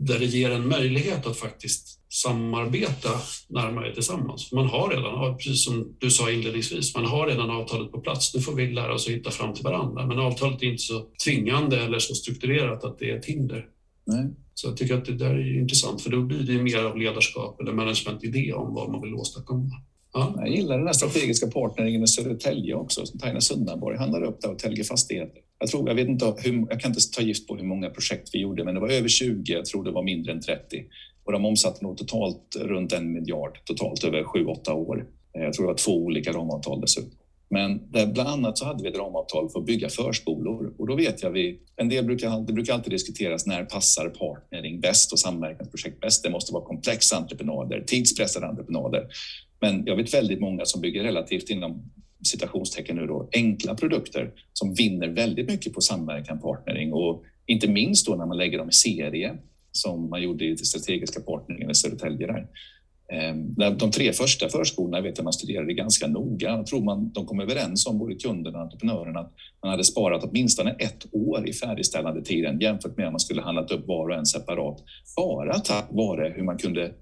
där 0.00 0.18
det 0.18 0.24
ger 0.24 0.50
en 0.50 0.68
möjlighet 0.68 1.26
att 1.26 1.36
faktiskt 1.36 2.00
samarbeta 2.12 3.10
närmare 3.48 3.94
tillsammans. 3.94 4.52
Man 4.52 4.66
har 4.66 4.88
redan, 4.88 5.36
precis 5.36 5.64
som 5.64 5.96
du 5.98 6.10
sa 6.10 6.30
inledningsvis, 6.30 6.94
man 6.94 7.04
har 7.04 7.26
redan 7.26 7.50
avtalet 7.50 7.92
på 7.92 8.00
plats. 8.00 8.34
Nu 8.34 8.40
får 8.40 8.54
vi 8.54 8.72
lära 8.72 8.94
oss 8.94 9.06
att 9.06 9.14
hitta 9.14 9.30
fram 9.30 9.54
till 9.54 9.64
varandra. 9.64 10.06
Men 10.06 10.18
avtalet 10.18 10.62
är 10.62 10.66
inte 10.66 10.82
så 10.82 11.06
tvingande 11.24 11.80
eller 11.84 11.98
så 11.98 12.14
strukturerat 12.14 12.84
att 12.84 12.98
det 12.98 13.10
är 13.10 13.18
ett 13.18 13.24
hinder. 13.24 13.66
Nej. 14.06 14.30
Så 14.54 14.68
jag 14.68 14.76
tycker 14.76 14.94
att 14.94 15.04
det 15.04 15.14
där 15.14 15.34
är 15.34 15.58
intressant 15.58 16.02
för 16.02 16.10
då 16.10 16.22
blir 16.22 16.38
det 16.38 16.62
mer 16.62 16.84
av 16.84 16.98
ledarskap 16.98 17.60
eller 17.60 17.72
managementidé 17.72 18.52
om 18.52 18.74
vad 18.74 18.90
man 18.90 19.02
vill 19.02 19.14
åstadkomma. 19.14 19.82
Ja. 20.12 20.34
Jag 20.36 20.48
gillar 20.48 20.78
den 20.78 20.86
här 20.86 20.94
strategiska 20.94 21.46
partneringen 21.46 22.00
med 22.00 22.10
Södertälje 22.10 22.74
också, 22.74 23.06
som 23.06 23.20
Taina 23.20 23.40
Sundaborg 23.40 23.98
handlade 23.98 24.26
upp 24.26 24.40
där 24.40 24.50
och 24.50 24.58
Telge 24.58 24.84
Fastigheter. 24.84 25.42
Jag, 25.58 25.68
tror, 25.68 25.88
jag, 25.88 25.94
vet 25.94 26.08
inte 26.08 26.34
hur, 26.38 26.66
jag 26.70 26.80
kan 26.80 26.90
inte 26.90 27.00
ta 27.16 27.22
gift 27.22 27.48
på 27.48 27.56
hur 27.56 27.64
många 27.64 27.90
projekt 27.90 28.30
vi 28.32 28.40
gjorde, 28.40 28.64
men 28.64 28.74
det 28.74 28.80
var 28.80 28.88
över 28.88 29.08
20, 29.08 29.52
jag 29.52 29.64
tror 29.64 29.84
det 29.84 29.90
var 29.90 30.02
mindre 30.02 30.32
än 30.32 30.40
30. 30.40 30.84
Och 31.24 31.32
de 31.32 31.44
omsatte 31.44 31.84
nog 31.84 31.96
totalt 31.96 32.56
runt 32.60 32.92
en 32.92 33.12
miljard, 33.12 33.58
totalt 33.64 34.04
över 34.04 34.22
7-8 34.22 34.70
år. 34.70 35.06
Eh, 35.36 35.42
jag 35.42 35.52
tror 35.52 35.66
det 35.66 35.72
var 35.72 35.78
två 35.78 35.96
olika 35.96 36.32
ramavtal 36.32 36.80
dessutom. 36.80 37.12
Men 37.50 37.92
där 37.92 38.06
bland 38.06 38.28
annat 38.28 38.58
så 38.58 38.64
hade 38.64 38.82
vi 38.82 38.88
ett 38.88 38.98
ramavtal 38.98 39.50
för 39.50 39.58
att 39.58 39.66
bygga 39.66 39.88
förskolor 39.88 40.74
och 40.78 40.86
då 40.86 40.96
vet 40.96 41.22
jag 41.22 41.30
vi, 41.30 41.60
en 41.76 41.88
del 41.88 42.04
brukar, 42.04 42.46
det 42.46 42.52
brukar 42.52 42.74
alltid 42.74 42.92
diskuteras 42.92 43.46
när 43.46 43.64
passar 43.64 44.08
partnering 44.08 44.80
bäst 44.80 45.12
och 45.12 45.18
samverkansprojekt 45.18 46.00
bäst. 46.00 46.22
Det 46.22 46.30
måste 46.30 46.52
vara 46.52 46.64
komplexa 46.64 47.16
entreprenader, 47.16 47.84
tidspressade 47.86 48.46
entreprenader. 48.46 49.06
Men 49.60 49.82
jag 49.86 49.96
vet 49.96 50.14
väldigt 50.14 50.40
många 50.40 50.64
som 50.64 50.80
bygger 50.80 51.02
relativt 51.02 51.50
inom 51.50 51.82
citationstecken 52.24 52.96
nu 52.96 53.06
då, 53.06 53.28
enkla 53.32 53.74
produkter 53.74 54.32
som 54.52 54.74
vinner 54.74 55.08
väldigt 55.08 55.48
mycket 55.48 55.74
på 55.74 55.80
samverkan, 55.80 56.40
partnering 56.40 56.92
och 56.92 57.24
inte 57.46 57.68
minst 57.68 58.06
då 58.06 58.14
när 58.14 58.26
man 58.26 58.36
lägger 58.36 58.58
dem 58.58 58.68
i 58.68 58.72
serie 58.72 59.36
som 59.72 60.10
man 60.10 60.22
gjorde 60.22 60.44
i 60.44 60.56
strategiska 60.56 61.20
partneringen 61.20 61.70
i 61.70 61.74
Södertälje 61.74 62.26
där. 62.26 62.46
Ehm, 63.12 63.54
de 63.78 63.90
tre 63.90 64.12
första 64.12 64.48
förskolorna 64.48 65.00
vet 65.00 65.18
jag 65.18 65.24
man 65.24 65.32
studerade 65.32 65.74
ganska 65.74 66.06
noga. 66.06 66.48
Jag 66.48 66.66
tror 66.66 66.80
man, 66.80 67.12
de 67.12 67.26
kom 67.26 67.40
överens 67.40 67.86
om, 67.86 67.98
både 67.98 68.14
kunderna 68.14 68.58
och 68.58 68.64
entreprenörerna, 68.64 69.20
att 69.20 69.32
man 69.62 69.70
hade 69.70 69.84
sparat 69.84 70.24
åtminstone 70.24 70.70
ett 70.70 71.06
år 71.12 71.48
i 71.48 71.52
färdigställandetiden 71.52 72.60
jämfört 72.60 72.96
med 72.96 73.06
om 73.06 73.12
man 73.12 73.20
skulle 73.20 73.42
handlat 73.42 73.70
upp 73.70 73.86
var 73.86 74.08
och 74.08 74.14
en 74.14 74.26
separat. 74.26 74.84
Bara 75.16 75.58
tack 75.58 75.88
vare 75.90 76.32
hur 76.36 76.42
man 76.42 76.58
kunde 76.58 76.94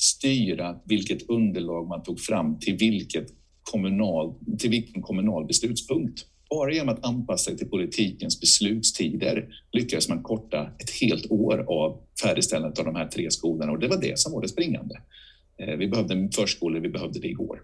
styra 0.00 0.80
vilket 0.84 1.28
underlag 1.28 1.88
man 1.88 2.02
tog 2.02 2.20
fram 2.20 2.58
till, 2.58 2.76
vilket 2.76 3.26
kommunal, 3.62 4.34
till 4.58 4.70
vilken 4.70 5.02
kommunal 5.02 5.46
beslutspunkt. 5.46 6.24
Bara 6.50 6.72
genom 6.72 6.94
att 6.94 7.04
anpassa 7.04 7.44
sig 7.44 7.58
till 7.58 7.68
politikens 7.68 8.40
beslutstider 8.40 9.48
lyckades 9.72 10.08
man 10.08 10.22
korta 10.22 10.70
ett 10.78 10.90
helt 10.90 11.30
år 11.30 11.64
av 11.68 12.00
färdigställandet 12.22 12.78
av 12.78 12.84
de 12.84 12.94
här 12.94 13.08
tre 13.08 13.30
skolorna 13.30 13.72
och 13.72 13.78
det 13.78 13.88
var 13.88 14.00
det 14.00 14.18
som 14.18 14.32
var 14.32 14.42
det 14.42 14.48
springande. 14.48 15.00
Eh, 15.58 15.76
vi 15.76 15.88
behövde 15.88 16.28
förskolor, 16.34 16.80
vi 16.80 16.88
behövde 16.88 17.20
det 17.20 17.28
igår. 17.28 17.62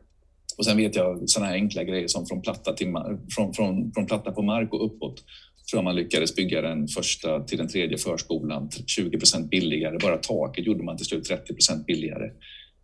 Och 0.58 0.64
sen 0.64 0.76
vet 0.76 0.96
jag 0.96 1.30
sådana 1.30 1.50
här 1.50 1.54
enkla 1.56 1.84
grejer 1.84 2.08
som 2.08 2.26
från 2.26 2.42
platta, 2.42 2.72
till, 2.72 2.94
från, 3.34 3.54
från, 3.54 3.92
från 3.92 4.06
platta 4.06 4.32
på 4.32 4.42
mark 4.42 4.72
och 4.72 4.86
uppåt 4.86 5.24
tror 5.70 5.78
jag 5.78 5.84
man 5.84 5.96
lyckades 5.96 6.36
bygga 6.36 6.62
den 6.62 6.88
första 6.88 7.40
till 7.40 7.58
den 7.58 7.68
tredje 7.68 7.98
förskolan 7.98 8.70
20 8.86 9.18
procent 9.18 9.50
billigare. 9.50 9.98
Bara 9.98 10.16
taket 10.16 10.66
gjorde 10.66 10.84
man 10.84 10.96
till 10.96 11.06
slut 11.06 11.24
30 11.24 11.54
procent 11.54 11.86
billigare 11.86 12.30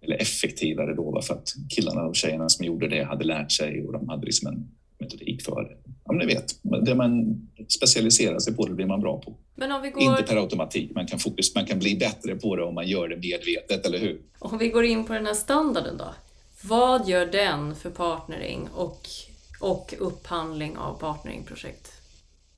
eller 0.03 0.17
effektivare 0.17 0.95
då 0.95 1.23
för 1.23 1.35
att 1.35 1.49
killarna 1.69 2.03
och 2.03 2.17
tjejerna 2.17 2.49
som 2.49 2.65
gjorde 2.67 2.89
det 2.89 3.05
hade 3.05 3.25
lärt 3.25 3.53
sig 3.53 3.83
och 3.87 3.93
de 3.93 4.09
hade 4.09 4.27
liksom 4.27 4.49
en 4.49 4.71
metodik 4.99 5.43
för 5.43 5.63
det. 5.63 5.77
Ja, 6.05 6.13
men 6.13 6.27
ni 6.27 6.35
vet, 6.35 6.55
det 6.87 6.95
man 6.95 7.41
specialiserar 7.69 8.39
sig 8.39 8.57
på 8.57 8.67
det 8.67 8.75
blir 8.75 8.87
man 8.87 9.01
bra 9.01 9.21
på. 9.21 9.37
Går... 9.95 10.03
Inte 10.03 10.23
per 10.23 10.37
automatik, 10.37 10.91
man 10.95 11.07
kan, 11.07 11.19
fokus, 11.19 11.55
man 11.55 11.67
kan 11.67 11.79
bli 11.79 11.97
bättre 11.97 12.35
på 12.35 12.57
det 12.57 12.63
om 12.63 12.75
man 12.75 12.89
gör 12.89 13.09
det 13.09 13.17
medvetet, 13.17 13.87
eller 13.87 13.99
hur? 13.99 14.21
Om 14.39 14.59
vi 14.59 14.69
går 14.69 14.85
in 14.85 15.05
på 15.05 15.13
den 15.13 15.27
här 15.27 15.35
standarden 15.35 15.97
då. 15.97 16.15
Vad 16.63 17.09
gör 17.09 17.27
den 17.27 17.75
för 17.75 17.91
partnering 17.91 18.69
och, 18.75 19.01
och 19.61 19.95
upphandling 19.99 20.77
av 20.77 21.01
partneringprojekt? 21.01 22.00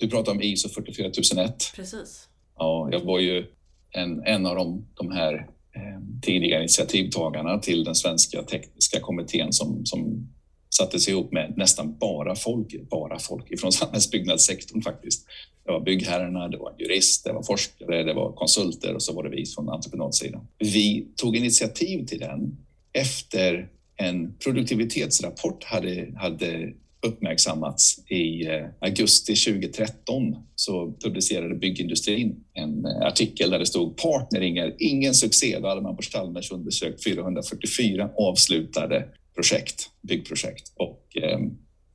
Du 0.03 0.09
pratar 0.09 0.33
om 0.33 0.43
ISO 0.43 0.69
44001. 0.69 1.73
Precis. 1.77 2.29
Ja, 2.59 2.89
jag 2.93 3.01
var 3.01 3.21
ju 3.21 3.47
en, 3.91 4.23
en 4.27 4.47
av 4.47 4.57
de, 4.57 4.87
de 4.95 5.11
här 5.11 5.35
eh, 5.75 6.21
tidiga 6.23 6.59
initiativtagarna 6.59 7.59
till 7.59 7.85
den 7.85 7.95
svenska 7.95 8.43
tekniska 8.43 9.01
kommittén 9.01 9.53
som, 9.53 9.87
som 9.87 10.29
sattes 10.71 11.09
ihop 11.09 11.33
med 11.33 11.55
nästan 11.57 11.99
bara 11.99 12.37
folk, 12.37 12.91
bara 12.91 13.19
folk 13.19 13.51
ifrån 13.51 13.73
samhällsbyggnadssektorn 13.83 14.83
faktiskt. 14.83 15.27
Det 15.65 15.73
var 15.73 15.81
byggherrarna, 15.81 16.49
det 16.49 16.59
var 16.59 16.71
en 16.71 16.79
jurist, 16.79 17.25
det 17.25 17.33
var 17.33 17.43
forskare, 17.43 18.03
det 18.03 18.15
var 18.15 18.33
konsulter 18.33 18.95
och 18.95 19.03
så 19.03 19.13
var 19.13 19.23
det 19.23 19.31
vi 19.31 19.47
från 19.47 19.69
entreprenadsidan. 19.69 20.47
Vi 20.59 21.07
tog 21.17 21.37
initiativ 21.37 22.07
till 22.07 22.19
den 22.19 22.57
efter 22.93 23.69
en 23.97 24.35
produktivitetsrapport 24.35 25.65
hade, 25.65 26.13
hade 26.17 26.73
uppmärksammats 27.07 27.99
i 28.09 28.47
eh, 28.47 28.67
augusti 28.81 29.35
2013 29.35 30.37
så 30.55 30.93
publicerade 31.05 31.55
byggindustrin 31.55 32.45
en 32.55 32.85
eh, 32.85 33.07
artikel 33.07 33.51
där 33.51 33.59
det 33.59 33.67
stod 33.67 33.97
“Partneringar, 33.97 34.75
ingen 34.79 35.15
succé. 35.15 35.59
Då 35.59 35.69
hade 35.69 35.81
man 35.81 35.97
på 35.97 36.03
Chalmers 36.03 36.53
undersökt 36.53 37.05
444 37.05 38.11
avslutade 38.19 39.09
projekt, 39.35 39.91
byggprojekt 40.03 40.73
och 40.77 41.17
eh, 41.17 41.39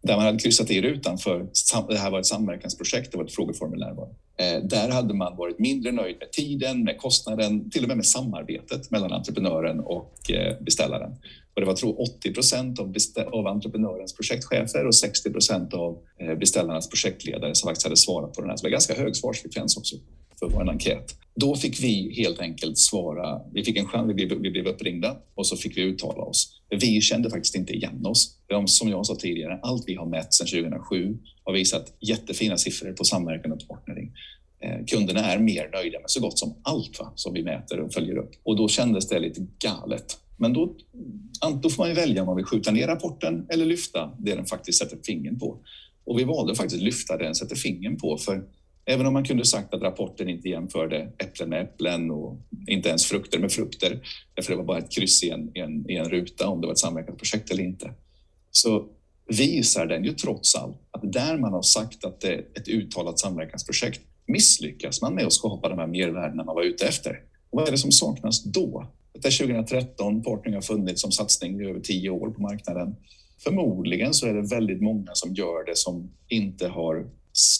där 0.01 0.15
man 0.15 0.25
hade 0.25 0.39
kryssat 0.39 0.71
i 0.71 0.81
rutan 0.81 1.17
för 1.17 1.47
det 1.89 1.97
här 1.97 2.11
var 2.11 2.19
ett 2.19 2.25
samverkansprojekt, 2.25 3.11
det 3.11 3.17
var 3.17 3.25
ett 3.25 3.35
frågeformulär. 3.35 3.93
Var. 3.93 4.09
Eh, 4.37 4.63
där 4.63 4.89
hade 4.89 5.13
man 5.13 5.37
varit 5.37 5.59
mindre 5.59 5.91
nöjd 5.91 6.15
med 6.19 6.31
tiden, 6.31 6.83
med 6.83 6.97
kostnaden, 6.97 7.69
till 7.69 7.83
och 7.83 7.87
med 7.87 7.97
med 7.97 8.05
samarbetet 8.05 8.91
mellan 8.91 9.11
entreprenören 9.11 9.79
och 9.79 10.31
eh, 10.31 10.55
beställaren. 10.61 11.15
Och 11.57 11.61
det 11.61 11.67
var 11.67 11.75
tror 11.75 12.01
80 12.01 12.33
procent 12.33 12.79
av, 12.79 12.95
av 13.31 13.47
entreprenörens 13.47 14.13
projektchefer 14.13 14.85
och 14.85 14.95
60 14.95 15.31
procent 15.31 15.73
av 15.73 15.97
eh, 16.19 16.35
beställarnas 16.35 16.89
projektledare 16.89 17.55
som 17.55 17.67
faktiskt 17.67 17.83
hade 17.83 17.97
svarat 17.97 18.33
på 18.33 18.41
den 18.41 18.49
här. 18.49 18.57
Så 18.57 18.61
det 18.61 18.67
var 18.67 18.71
ganska 18.71 18.93
hög 18.93 19.15
svarsfrekvens 19.15 19.77
också 19.77 19.95
för 20.39 20.49
vår 20.49 20.69
enkät. 20.69 21.15
Då 21.35 21.55
fick 21.55 21.83
vi 21.83 22.13
helt 22.17 22.39
enkelt 22.39 22.77
svara. 22.77 23.41
Vi 23.53 23.63
fick 23.63 23.77
en 23.77 23.87
chans, 23.87 24.09
vi 24.09 24.13
blev, 24.13 24.41
vi 24.41 24.51
blev 24.51 24.67
uppringda 24.67 25.17
och 25.35 25.47
så 25.47 25.57
fick 25.57 25.77
vi 25.77 25.81
uttala 25.81 26.21
oss. 26.23 26.61
Vi 26.69 27.01
kände 27.01 27.29
faktiskt 27.29 27.55
inte 27.55 27.73
igen 27.73 28.05
oss. 28.05 28.37
Som 28.65 28.89
jag 28.89 29.05
sa 29.05 29.15
tidigare, 29.15 29.59
allt 29.61 29.83
vi 29.87 29.95
har 29.95 30.05
mätt 30.05 30.33
sedan 30.33 30.47
2007 30.47 31.17
har 31.43 31.53
visat 31.53 31.93
jättefina 31.99 32.57
siffror 32.57 32.91
på 32.91 33.03
samverkan 33.03 33.51
och 33.51 33.67
partnering. 33.67 34.11
Eh, 34.59 34.85
kunderna 34.85 35.19
är 35.19 35.39
mer 35.39 35.69
nöjda 35.73 35.99
med 35.99 36.09
så 36.09 36.21
gott 36.21 36.39
som 36.39 36.55
allt 36.63 36.99
va, 36.99 37.11
som 37.15 37.33
vi 37.33 37.43
mäter 37.43 37.79
och 37.79 37.93
följer 37.93 38.17
upp. 38.17 38.31
Och 38.43 38.55
då 38.55 38.67
kändes 38.67 39.07
det 39.07 39.19
lite 39.19 39.47
galet. 39.59 40.17
Men 40.37 40.53
då, 40.53 40.75
då 41.61 41.69
får 41.69 41.85
man 41.85 41.95
välja 41.95 42.21
om 42.21 42.25
man 42.25 42.35
vill 42.35 42.45
skjuta 42.45 42.71
ner 42.71 42.87
rapporten 42.87 43.45
eller 43.49 43.65
lyfta 43.65 44.11
det 44.19 44.35
den 44.35 44.45
faktiskt 44.45 44.79
sätter 44.79 44.97
fingret 45.03 45.39
på. 45.39 45.59
Och 46.05 46.19
vi 46.19 46.23
valde 46.23 46.55
faktiskt 46.55 46.81
lyfta 46.81 47.17
det 47.17 47.23
den 47.23 47.35
sätter 47.35 47.55
fingret 47.55 47.99
på, 47.99 48.17
för 48.17 48.43
Även 48.89 49.05
om 49.05 49.13
man 49.13 49.23
kunde 49.23 49.45
sagt 49.45 49.73
att 49.73 49.81
rapporten 49.81 50.29
inte 50.29 50.49
jämförde 50.49 51.11
äpplen 51.17 51.49
med 51.49 51.61
äpplen 51.61 52.11
och 52.11 52.37
inte 52.67 52.89
ens 52.89 53.05
frukter 53.05 53.39
med 53.39 53.51
frukter, 53.51 54.01
därför 54.33 54.51
det 54.51 54.57
var 54.57 54.63
bara 54.63 54.77
ett 54.77 54.91
kryss 54.91 55.23
i 55.23 55.29
en, 55.29 55.57
i 55.57 55.59
en, 55.59 55.91
i 55.91 55.95
en 55.95 56.09
ruta 56.09 56.47
om 56.47 56.61
det 56.61 56.67
var 56.67 56.71
ett 56.71 56.79
samverkansprojekt 56.79 57.51
eller 57.51 57.63
inte. 57.63 57.93
Så 58.51 58.87
visar 59.27 59.85
den 59.85 60.03
ju 60.03 60.13
trots 60.13 60.55
allt 60.55 60.77
att 60.91 61.13
där 61.13 61.37
man 61.37 61.53
har 61.53 61.61
sagt 61.61 62.05
att 62.05 62.21
det 62.21 62.33
är 62.33 62.39
ett 62.55 62.67
uttalat 62.67 63.19
samverkansprojekt 63.19 64.01
misslyckas 64.27 65.01
man 65.01 65.15
med 65.15 65.25
att 65.25 65.33
skapa 65.33 65.69
de 65.69 65.79
här 65.79 65.87
mervärdena 65.87 66.43
man 66.43 66.55
var 66.55 66.63
ute 66.63 66.87
efter. 66.87 67.21
Och 67.49 67.59
vad 67.59 67.67
är 67.67 67.71
det 67.71 67.77
som 67.77 67.91
saknas 67.91 68.43
då? 68.43 68.87
Det 69.21 69.27
är 69.27 69.37
2013, 69.37 70.23
Partnering 70.23 70.53
har 70.53 70.61
funnits 70.61 71.01
som 71.01 71.11
satsning 71.11 71.61
i 71.61 71.69
över 71.69 71.79
tio 71.79 72.09
år 72.09 72.29
på 72.29 72.41
marknaden. 72.41 72.95
Förmodligen 73.43 74.13
så 74.13 74.27
är 74.27 74.33
det 74.33 74.41
väldigt 74.41 74.81
många 74.81 75.11
som 75.13 75.33
gör 75.33 75.65
det 75.65 75.77
som 75.77 76.11
inte 76.27 76.67
har 76.67 77.07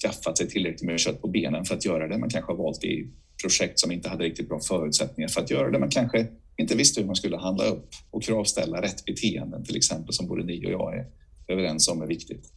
skaffat 0.02 0.38
sig 0.38 0.50
tillräckligt 0.50 0.84
med 0.84 1.00
kött 1.00 1.22
på 1.22 1.28
benen 1.28 1.66
för 1.66 1.76
att 1.76 1.86
göra 1.86 2.08
det. 2.08 2.18
Man 2.18 2.30
kanske 2.30 2.52
har 2.52 2.58
valt 2.58 2.84
i 2.84 3.08
projekt 3.42 3.80
som 3.80 3.92
inte 3.92 4.10
hade 4.10 4.24
riktigt 4.24 4.50
bra 4.50 4.60
förutsättningar 4.60 5.28
för 5.28 5.42
att 5.42 5.50
göra 5.50 5.72
det. 5.72 5.80
Man 5.80 5.90
kanske 5.90 6.28
inte 6.58 6.76
visste 6.76 7.02
hur 7.02 7.08
man 7.08 7.16
skulle 7.16 7.38
handla 7.38 7.66
upp 7.66 7.90
och 8.12 8.24
kravställa 8.24 8.82
rätt 8.82 9.06
beteenden 9.06 9.64
till 9.64 9.76
exempel 9.76 10.14
som 10.14 10.28
både 10.28 10.44
ni 10.44 10.66
och 10.66 10.72
jag 10.72 10.98
är 10.98 11.08
överens 11.48 11.88
om 11.88 12.02
är 12.02 12.08
viktigt. 12.08 12.52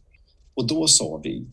Och 0.53 0.67
då 0.67 0.87
sa 0.87 1.21
vi, 1.23 1.47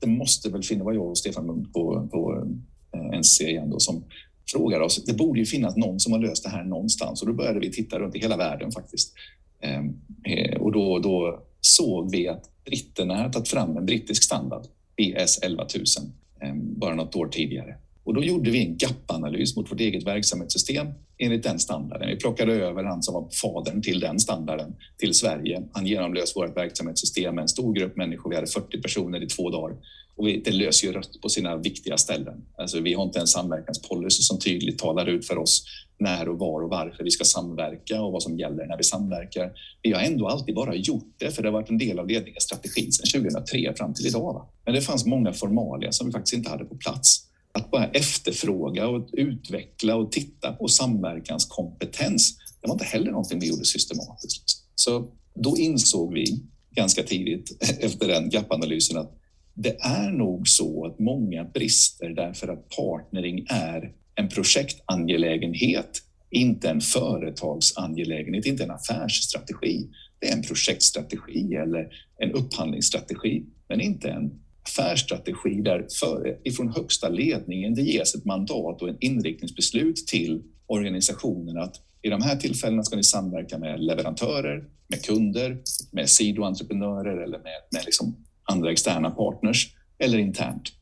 det 0.00 0.06
måste 0.06 0.50
väl 0.50 0.62
finnas, 0.62 0.84
vad 0.84 0.94
jag 0.94 1.06
och 1.06 1.18
Stefan 1.18 1.46
Munk 1.46 1.72
på, 1.72 2.08
på 2.12 2.46
eh, 2.92 3.18
NC 3.18 3.44
igen 3.44 3.70
då, 3.70 3.80
som 3.80 4.04
frågade 4.52 4.84
oss, 4.84 5.04
det 5.04 5.12
borde 5.12 5.40
ju 5.40 5.46
finnas 5.46 5.76
någon 5.76 6.00
som 6.00 6.12
har 6.12 6.18
löst 6.18 6.44
det 6.44 6.50
här 6.50 6.64
någonstans 6.64 7.22
och 7.22 7.28
då 7.28 7.34
började 7.34 7.60
vi 7.60 7.72
titta 7.72 7.98
runt 7.98 8.16
i 8.16 8.18
hela 8.18 8.36
världen 8.36 8.72
faktiskt. 8.72 9.14
Ehm, 9.60 9.94
eh, 10.24 10.60
och 10.60 10.72
då, 10.72 10.98
då 10.98 11.42
såg 11.60 12.10
vi 12.10 12.28
att 12.28 12.50
britterna 12.64 13.14
hade 13.14 13.32
tagit 13.32 13.48
fram 13.48 13.76
en 13.76 13.86
brittisk 13.86 14.22
standard 14.22 14.62
BS 14.96 15.38
11000 15.42 16.12
ehm, 16.40 16.78
bara 16.78 16.94
något 16.94 17.16
år 17.16 17.28
tidigare. 17.28 17.76
Och 18.06 18.14
då 18.14 18.24
gjorde 18.24 18.50
vi 18.50 18.66
en 18.66 18.76
gap-analys 18.76 19.56
mot 19.56 19.72
vårt 19.72 19.80
eget 19.80 20.06
verksamhetssystem 20.06 20.86
enligt 21.18 21.42
den 21.42 21.58
standarden. 21.58 22.08
Vi 22.08 22.16
plockade 22.16 22.52
över 22.52 22.84
han 22.84 23.02
som 23.02 23.14
var 23.14 23.28
fadern 23.42 23.82
till 23.82 24.00
den 24.00 24.20
standarden 24.20 24.76
till 24.98 25.14
Sverige. 25.14 25.62
Han 25.72 25.86
genomlös 25.86 26.36
vårt 26.36 26.56
verksamhetssystem 26.56 27.34
med 27.34 27.42
en 27.42 27.48
stor 27.48 27.74
grupp 27.74 27.96
människor. 27.96 28.30
Vi 28.30 28.36
hade 28.36 28.46
40 28.46 28.82
personer 28.82 29.22
i 29.22 29.26
två 29.26 29.50
dagar 29.50 29.76
och 30.16 30.26
vi, 30.26 30.40
det 30.44 30.50
löser 30.50 30.86
ju 30.86 30.92
rött 30.92 31.20
på 31.22 31.28
sina 31.28 31.56
viktiga 31.56 31.96
ställen. 31.96 32.44
Alltså, 32.58 32.80
vi 32.80 32.94
har 32.94 33.04
inte 33.04 33.20
en 33.20 33.26
samverkanspolicy 33.26 34.22
som 34.22 34.38
tydligt 34.38 34.78
talar 34.78 35.06
ut 35.06 35.26
för 35.26 35.38
oss 35.38 35.64
när 35.98 36.28
och 36.28 36.38
var 36.38 36.62
och 36.62 36.70
varför 36.70 37.04
vi 37.04 37.10
ska 37.10 37.24
samverka 37.24 38.02
och 38.02 38.12
vad 38.12 38.22
som 38.22 38.38
gäller 38.38 38.66
när 38.66 38.76
vi 38.76 38.84
samverkar. 38.84 39.52
Vi 39.82 39.92
har 39.92 40.00
ändå 40.00 40.28
alltid 40.28 40.54
bara 40.54 40.74
gjort 40.74 41.14
det, 41.18 41.30
för 41.30 41.42
det 41.42 41.48
har 41.48 41.52
varit 41.52 41.70
en 41.70 41.78
del 41.78 41.98
av 41.98 42.08
ledningens 42.08 42.44
strategi 42.44 42.92
sedan 42.92 43.22
2003 43.22 43.74
fram 43.76 43.94
till 43.94 44.06
idag. 44.06 44.34
Va? 44.34 44.48
Men 44.64 44.74
det 44.74 44.80
fanns 44.80 45.06
många 45.06 45.32
formalia 45.32 45.92
som 45.92 46.06
vi 46.06 46.12
faktiskt 46.12 46.34
inte 46.34 46.50
hade 46.50 46.64
på 46.64 46.76
plats. 46.76 47.26
Att 47.56 47.70
bara 47.70 47.86
efterfråga 47.86 48.88
och 48.88 49.08
utveckla 49.12 49.96
och 49.96 50.12
titta 50.12 50.52
på 50.52 50.68
samverkanskompetens, 50.68 52.36
det 52.60 52.68
var 52.68 52.74
inte 52.74 52.84
heller 52.84 53.10
någonting 53.10 53.40
vi 53.40 53.48
gjorde 53.48 53.64
systematiskt. 53.64 54.64
Så 54.74 55.08
då 55.34 55.56
insåg 55.58 56.14
vi 56.14 56.24
ganska 56.70 57.02
tidigt 57.02 57.56
efter 57.80 58.08
den 58.08 58.30
gap-analysen 58.30 58.98
att 58.98 59.12
det 59.54 59.76
är 59.80 60.10
nog 60.10 60.48
så 60.48 60.86
att 60.86 60.98
många 60.98 61.44
brister 61.44 62.08
därför 62.08 62.48
att 62.48 62.68
partnering 62.68 63.46
är 63.48 63.92
en 64.14 64.28
projektangelägenhet, 64.28 66.02
inte 66.30 66.68
en 66.68 66.80
företagsangelägenhet, 66.80 68.46
inte 68.46 68.64
en 68.64 68.70
affärsstrategi. 68.70 69.88
Det 70.18 70.28
är 70.28 70.36
en 70.36 70.42
projektstrategi 70.42 71.54
eller 71.54 71.88
en 72.18 72.32
upphandlingsstrategi, 72.32 73.44
men 73.68 73.80
inte 73.80 74.08
en 74.08 74.40
affärsstrategi 74.66 75.60
där 75.60 75.86
för, 76.00 76.38
ifrån 76.44 76.68
högsta 76.68 77.08
ledningen 77.08 77.74
det 77.74 77.82
ges 77.82 78.14
ett 78.14 78.24
mandat 78.24 78.82
och 78.82 78.88
en 78.88 78.96
inriktningsbeslut 79.00 79.96
till 80.06 80.42
organisationen 80.66 81.58
att 81.58 81.76
i 82.02 82.08
de 82.08 82.22
här 82.22 82.36
tillfällena 82.36 82.82
ska 82.82 82.96
ni 82.96 83.04
samverka 83.04 83.58
med 83.58 83.80
leverantörer, 83.80 84.64
med 84.88 85.04
kunder, 85.04 85.62
med 85.92 86.08
sidoentreprenörer 86.08 87.22
eller 87.22 87.38
med, 87.38 87.60
med 87.72 87.84
liksom 87.84 88.16
andra 88.44 88.72
externa 88.72 89.10
partners 89.10 89.74
eller 89.98 90.18
internt. 90.18 90.72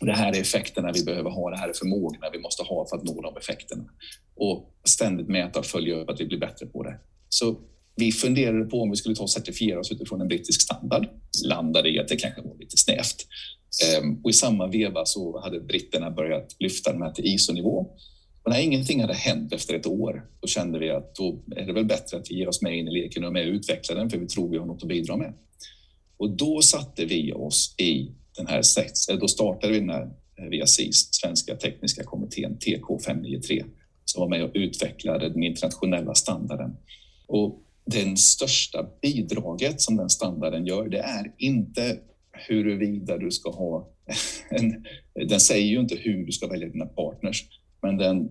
Det 0.00 0.12
här 0.12 0.36
är 0.36 0.40
effekterna 0.40 0.92
vi 0.92 1.04
behöver 1.04 1.30
ha, 1.30 1.50
det 1.50 1.56
här 1.56 1.68
är 1.68 1.72
förmågorna 1.72 2.30
vi 2.32 2.38
måste 2.38 2.62
ha 2.62 2.86
för 2.90 2.96
att 2.96 3.04
nå 3.04 3.22
de 3.22 3.36
effekterna. 3.36 3.84
Och 4.36 4.74
ständigt 4.84 5.28
mäta 5.28 5.58
och 5.58 5.66
följa 5.66 5.94
upp 5.96 6.10
att 6.10 6.20
vi 6.20 6.26
blir 6.26 6.38
bättre 6.38 6.66
på 6.66 6.82
det. 6.82 6.98
Så 7.28 7.60
vi 7.96 8.12
funderade 8.12 8.64
på 8.64 8.82
om 8.82 8.90
vi 8.90 8.96
skulle 8.96 9.14
ta 9.14 9.22
och 9.22 9.30
certifiera 9.30 9.80
oss 9.80 9.92
utifrån 9.92 10.20
en 10.20 10.28
brittisk 10.28 10.62
standard. 10.62 11.08
Landade 11.44 11.88
i 11.88 11.98
att 11.98 12.08
det 12.08 12.16
kanske 12.16 12.42
var 12.42 12.56
lite 12.58 12.76
snävt. 12.76 13.26
Ehm, 13.84 14.20
och 14.24 14.30
i 14.30 14.32
samma 14.32 14.66
veva 14.66 15.04
så 15.04 15.40
hade 15.40 15.60
britterna 15.60 16.10
börjat 16.10 16.56
lyfta 16.58 16.92
den 16.92 17.02
här 17.02 17.12
till 17.12 17.26
ISO-nivå. 17.26 17.86
Och 18.42 18.50
när 18.50 18.60
ingenting 18.60 19.00
hade 19.00 19.14
hänt 19.14 19.52
efter 19.52 19.74
ett 19.74 19.86
år, 19.86 20.26
då 20.40 20.48
kände 20.48 20.78
vi 20.78 20.90
att 20.90 21.14
då 21.14 21.42
är 21.56 21.66
det 21.66 21.72
väl 21.72 21.84
bättre 21.84 22.16
att 22.16 22.30
vi 22.30 22.34
ger 22.34 22.48
oss 22.48 22.62
med 22.62 22.78
in 22.78 22.88
i 22.88 22.90
leken 22.90 23.24
och 23.24 23.32
med 23.32 23.48
utveckla 23.48 23.94
den, 23.94 24.10
för 24.10 24.18
vi 24.18 24.26
tror 24.26 24.48
vi 24.50 24.58
har 24.58 24.66
något 24.66 24.82
att 24.82 24.88
bidra 24.88 25.16
med. 25.16 25.32
Och 26.16 26.30
då 26.30 26.62
satte 26.62 27.04
vi 27.04 27.32
oss 27.32 27.74
i 27.78 28.10
den 28.36 28.46
här, 28.46 28.62
eh, 29.10 29.16
då 29.18 29.28
startade 29.28 29.72
vi 29.72 29.78
den 29.78 29.90
här 29.90 30.10
eh, 30.38 30.44
via 30.50 30.66
SIS, 30.66 31.08
Svenska 31.10 31.56
tekniska 31.56 32.04
kommittén, 32.04 32.58
TK 32.58 32.98
593, 33.06 33.64
som 34.04 34.20
var 34.20 34.28
med 34.28 34.44
och 34.44 34.50
utvecklade 34.54 35.28
den 35.28 35.42
internationella 35.42 36.14
standarden. 36.14 36.76
Och 37.26 37.62
den 37.90 38.16
största 38.16 38.86
bidraget 39.02 39.80
som 39.80 39.96
den 39.96 40.10
standarden 40.10 40.66
gör, 40.66 40.88
det 40.88 40.98
är 40.98 41.34
inte 41.38 41.98
huruvida 42.32 43.18
du 43.18 43.30
ska 43.30 43.50
ha 43.50 43.88
en, 44.50 44.84
den 45.28 45.40
säger 45.40 45.66
ju 45.66 45.80
inte 45.80 45.94
hur 45.94 46.26
du 46.26 46.32
ska 46.32 46.46
välja 46.46 46.68
dina 46.68 46.86
partners, 46.86 47.44
men 47.82 47.96
den, 47.96 48.28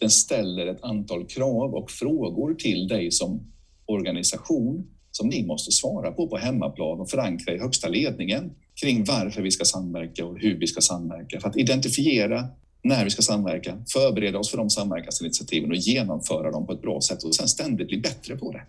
den 0.00 0.10
ställer 0.10 0.66
ett 0.66 0.82
antal 0.82 1.26
krav 1.26 1.74
och 1.74 1.90
frågor 1.90 2.54
till 2.54 2.88
dig 2.88 3.10
som 3.10 3.52
organisation 3.86 4.86
som 5.10 5.28
ni 5.28 5.46
måste 5.46 5.72
svara 5.72 6.12
på 6.12 6.28
på 6.28 6.36
hemmaplan 6.36 7.00
och 7.00 7.10
förankra 7.10 7.54
i 7.54 7.58
högsta 7.58 7.88
ledningen 7.88 8.50
kring 8.80 9.04
varför 9.04 9.42
vi 9.42 9.50
ska 9.50 9.64
samverka 9.64 10.26
och 10.26 10.38
hur 10.38 10.58
vi 10.58 10.66
ska 10.66 10.80
samverka. 10.80 11.40
För 11.40 11.48
att 11.48 11.56
identifiera 11.56 12.48
när 12.82 13.04
vi 13.04 13.10
ska 13.10 13.22
samverka, 13.22 13.78
förbereda 13.92 14.38
oss 14.38 14.50
för 14.50 14.56
de 14.56 14.70
samverkansinitiativen 14.70 15.70
och 15.70 15.76
genomföra 15.76 16.50
dem 16.50 16.66
på 16.66 16.72
ett 16.72 16.82
bra 16.82 17.00
sätt 17.00 17.22
och 17.22 17.34
sen 17.34 17.48
ständigt 17.48 17.88
bli 17.88 17.98
bättre 17.98 18.36
på 18.36 18.52
det. 18.52 18.62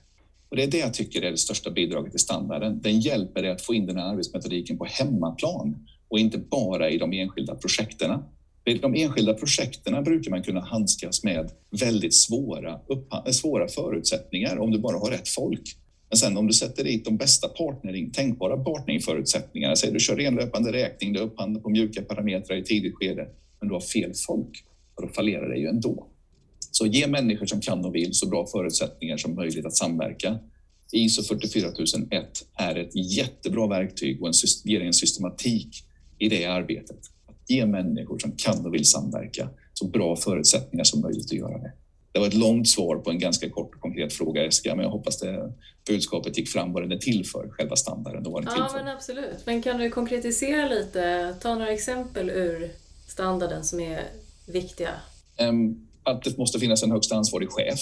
Och 0.50 0.58
det 0.58 0.64
är 0.64 0.68
det 0.68 0.78
jag 0.78 0.94
tycker 0.94 1.22
är 1.22 1.32
det 1.32 1.38
största 1.38 1.72
bidraget 1.72 2.12
till 2.12 2.20
standarden. 2.20 2.82
Den 2.82 3.00
hjälper 3.00 3.42
dig 3.42 3.52
att 3.52 3.62
få 3.62 3.74
in 3.74 3.86
den 3.86 3.98
här 3.98 4.12
arbetsmetodiken 4.12 4.78
på 4.78 4.86
hemmaplan 4.86 5.88
och 6.08 6.20
inte 6.20 6.38
bara 6.38 6.90
i 6.90 6.98
de 6.98 7.14
enskilda 7.14 7.56
projekten. 7.56 8.24
I 8.66 8.74
de 8.74 8.96
enskilda 8.96 9.34
projekten 9.34 10.04
brukar 10.04 10.32
man 10.32 10.44
kunna 10.44 10.62
handskas 10.62 11.24
med 11.24 11.52
väldigt 11.70 12.16
svåra, 12.16 12.72
eh, 12.72 13.32
svåra 13.32 13.68
förutsättningar 13.68 14.58
om 14.60 14.72
du 14.72 14.80
bara 14.80 14.98
har 14.98 15.10
rätt 15.10 15.28
folk. 15.28 15.78
Men 16.10 16.18
sen 16.18 16.38
om 16.38 16.48
du 16.48 16.54
sätter 16.54 16.84
dit 16.84 17.06
de 17.06 17.18
bästa 17.18 17.48
partnering, 17.48 18.12
tänkbara 18.12 18.58
partneringförutsättningarna, 18.58 19.76
säg 19.76 19.92
du 19.92 20.00
kör 20.00 20.16
renlöpande 20.16 20.72
räkning, 20.72 21.14
du 21.14 21.20
upphandlar 21.20 21.62
på 21.62 21.70
mjuka 21.70 22.02
parametrar 22.02 22.58
i 22.58 22.64
tidigt 22.64 22.96
skede, 22.96 23.28
men 23.62 23.68
du 23.68 23.74
har 23.76 23.82
fel 23.82 24.14
folk, 24.28 24.66
och 24.96 25.02
då 25.02 25.14
fallerar 25.14 25.50
det 25.50 25.58
ju 25.58 25.68
ändå. 25.68 26.08
Så 26.72 26.86
ge 26.86 27.08
människor 27.08 27.46
som 27.46 27.62
kan 27.62 27.86
och 27.86 27.96
vill 27.96 28.14
så 28.14 28.28
bra 28.28 28.48
förutsättningar 28.48 29.18
som 29.18 29.36
möjligt 29.36 29.66
att 29.66 29.78
samverka. 29.78 30.40
ISO 30.92 31.24
44001 31.24 32.46
är 32.56 32.76
ett 32.76 32.96
jättebra 32.96 33.68
verktyg 33.68 34.22
och 34.22 34.28
en, 34.28 34.34
ger 34.64 34.82
en 34.82 34.94
systematik 34.94 35.84
i 36.18 36.30
det 36.30 36.46
arbetet. 36.46 37.00
Att 37.28 37.50
ge 37.50 37.66
människor 37.66 38.20
som 38.20 38.32
kan 38.32 38.66
och 38.66 38.74
vill 38.74 38.86
samverka 38.86 39.50
så 39.74 39.88
bra 39.88 40.16
förutsättningar 40.16 40.84
som 40.84 41.02
möjligt 41.02 41.26
att 41.26 41.38
göra 41.38 41.58
det. 41.58 41.72
Det 42.12 42.20
var 42.20 42.28
ett 42.28 42.34
långt 42.34 42.70
svar 42.70 42.96
på 42.96 43.10
en 43.10 43.20
ganska 43.20 43.50
kort 43.50 43.76
och 43.76 43.82
konkret 43.82 44.14
fråga, 44.14 44.46
Eska, 44.46 44.76
men 44.76 44.84
jag 44.84 44.92
hoppas 44.92 45.20
det 45.20 45.54
budskapet 45.88 46.38
gick 46.38 46.50
fram 46.50 46.74
vad 46.74 46.84
den 46.84 46.92
är 46.92 46.98
till 46.98 47.26
för, 47.26 47.50
själva 47.50 47.76
standarden. 47.76 48.24
Då 48.24 48.30
var 48.30 48.42
den 48.42 48.54
ja, 48.58 48.72
men 48.74 48.88
absolut. 48.88 49.46
Men 49.46 49.62
kan 49.62 49.78
du 49.78 49.90
konkretisera 49.90 50.68
lite? 50.68 51.36
Ta 51.42 51.56
några 51.56 51.72
exempel 51.72 52.30
ur 52.30 52.72
standarden 53.12 53.64
som 53.64 53.80
är 53.80 54.04
viktiga. 54.48 54.90
Ehm, 55.38 55.88
att 56.04 56.24
det 56.24 56.38
måste 56.38 56.60
finnas 56.60 56.84
en 56.84 56.92
högst 56.92 57.12
ansvarig 57.12 57.50
chef, 57.50 57.80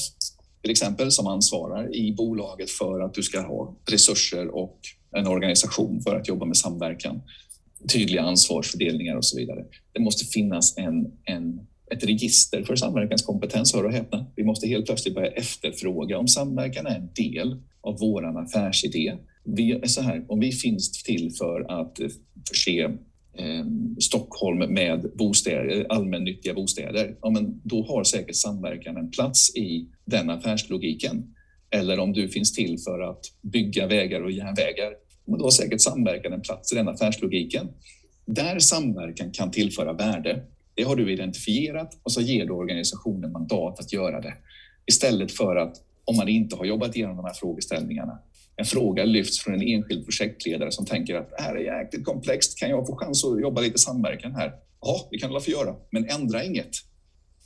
till 0.62 0.72
exempel, 0.72 1.12
som 1.12 1.28
ansvarar 1.28 1.96
i 1.96 2.14
bolaget 2.14 2.70
för 2.70 3.02
att 3.02 3.14
du 3.14 3.24
ska 3.24 3.42
ha 3.42 3.76
resurser 3.86 4.56
och 4.56 4.80
en 5.12 5.28
organisation 5.28 6.02
för 6.02 6.16
att 6.16 6.28
jobba 6.28 6.46
med 6.46 6.58
samverkan, 6.58 7.22
tydliga 7.94 8.22
ansvarsfördelningar 8.22 9.16
och 9.16 9.26
så 9.26 9.38
vidare. 9.38 9.66
Det 9.92 10.00
måste 10.00 10.26
finnas 10.26 10.78
en, 10.78 11.12
en 11.26 11.68
ett 11.92 12.04
register 12.04 12.64
för 12.64 12.76
samverkanskompetens, 12.76 13.74
hör 13.74 13.84
och 13.84 13.92
häpna. 13.92 14.26
Vi 14.36 14.44
måste 14.44 14.68
helt 14.68 14.86
plötsligt 14.86 15.16
börja 15.16 15.32
efterfråga 15.32 16.18
om 16.18 16.28
samverkan 16.28 16.86
är 16.88 16.96
en 16.96 17.10
del 17.14 17.62
av 17.82 18.00
vår 18.00 18.38
affärsidé. 18.38 19.16
Vi 19.44 19.72
är 19.72 19.88
så 19.88 20.02
här, 20.02 20.26
om 20.28 20.40
vi 20.40 20.52
finns 20.52 21.04
till 21.04 21.32
för 21.38 21.82
att 21.82 22.00
förse 22.50 22.98
Eh, 23.38 23.66
Stockholm 24.00 24.74
med 24.74 25.12
bostäder, 25.16 25.86
allmännyttiga 25.90 26.54
bostäder, 26.54 27.16
ja, 27.22 27.30
men 27.30 27.62
då 27.64 27.84
har 27.84 28.04
säkert 28.04 28.36
samverkan 28.36 28.98
en 28.98 29.12
plats 29.12 29.56
i 29.56 29.88
den 30.06 30.30
affärslogiken. 30.30 31.36
Eller 31.72 32.00
om 32.00 32.14
du 32.14 32.28
finns 32.28 32.54
till 32.54 32.78
för 32.80 33.00
att 33.00 33.26
bygga 33.42 33.88
vägar 33.88 34.22
och 34.22 34.32
järnvägar, 34.32 34.94
men 35.26 35.40
då 35.40 35.46
har 35.46 35.52
säkert 35.52 35.82
samverkan 35.82 36.34
en 36.34 36.42
plats 36.42 36.74
i 36.74 36.76
den 36.76 36.88
affärslogiken. 36.88 37.68
Där 38.26 38.60
samverkan 38.60 39.32
kan 39.32 39.52
tillföra 39.52 39.94
värde 39.94 40.46
det 40.80 40.86
har 40.86 40.96
du 40.96 41.14
identifierat 41.14 41.98
och 42.04 42.12
så 42.12 42.22
ger 42.22 42.46
du 42.46 42.52
organisationen 42.52 43.32
mandat 43.32 43.80
att 43.80 43.94
göra 43.94 44.22
det. 44.22 44.34
Istället 44.86 45.32
för 45.32 45.56
att, 45.56 45.76
om 46.06 46.16
man 46.16 46.28
inte 46.28 46.56
har 46.56 46.66
jobbat 46.66 46.96
igenom 46.96 47.16
de 47.16 47.26
här 47.26 47.34
frågeställningarna, 47.34 48.20
en 48.60 48.66
fråga 48.66 49.06
lyfts 49.06 49.40
från 49.40 49.54
en 49.54 49.62
enskild 49.62 50.06
projektledare 50.06 50.72
som 50.72 50.86
tänker 50.86 51.16
att 51.16 51.30
det 51.38 51.44
här 51.44 51.56
är 51.56 51.82
jäkligt 51.82 52.06
komplext, 52.06 52.60
kan 52.60 52.70
jag 52.70 52.88
få 52.88 52.96
chans 52.96 53.26
att 53.26 53.42
jobba 53.42 53.62
lite 53.62 53.78
samverkan 53.78 54.36
här? 54.36 54.54
Ja, 54.82 55.08
det 55.12 55.18
kan 55.18 55.34
du 55.34 55.42
få 55.42 55.52
göra, 55.52 55.76
men 55.92 56.10
ändra 56.10 56.44
inget. 56.44 56.70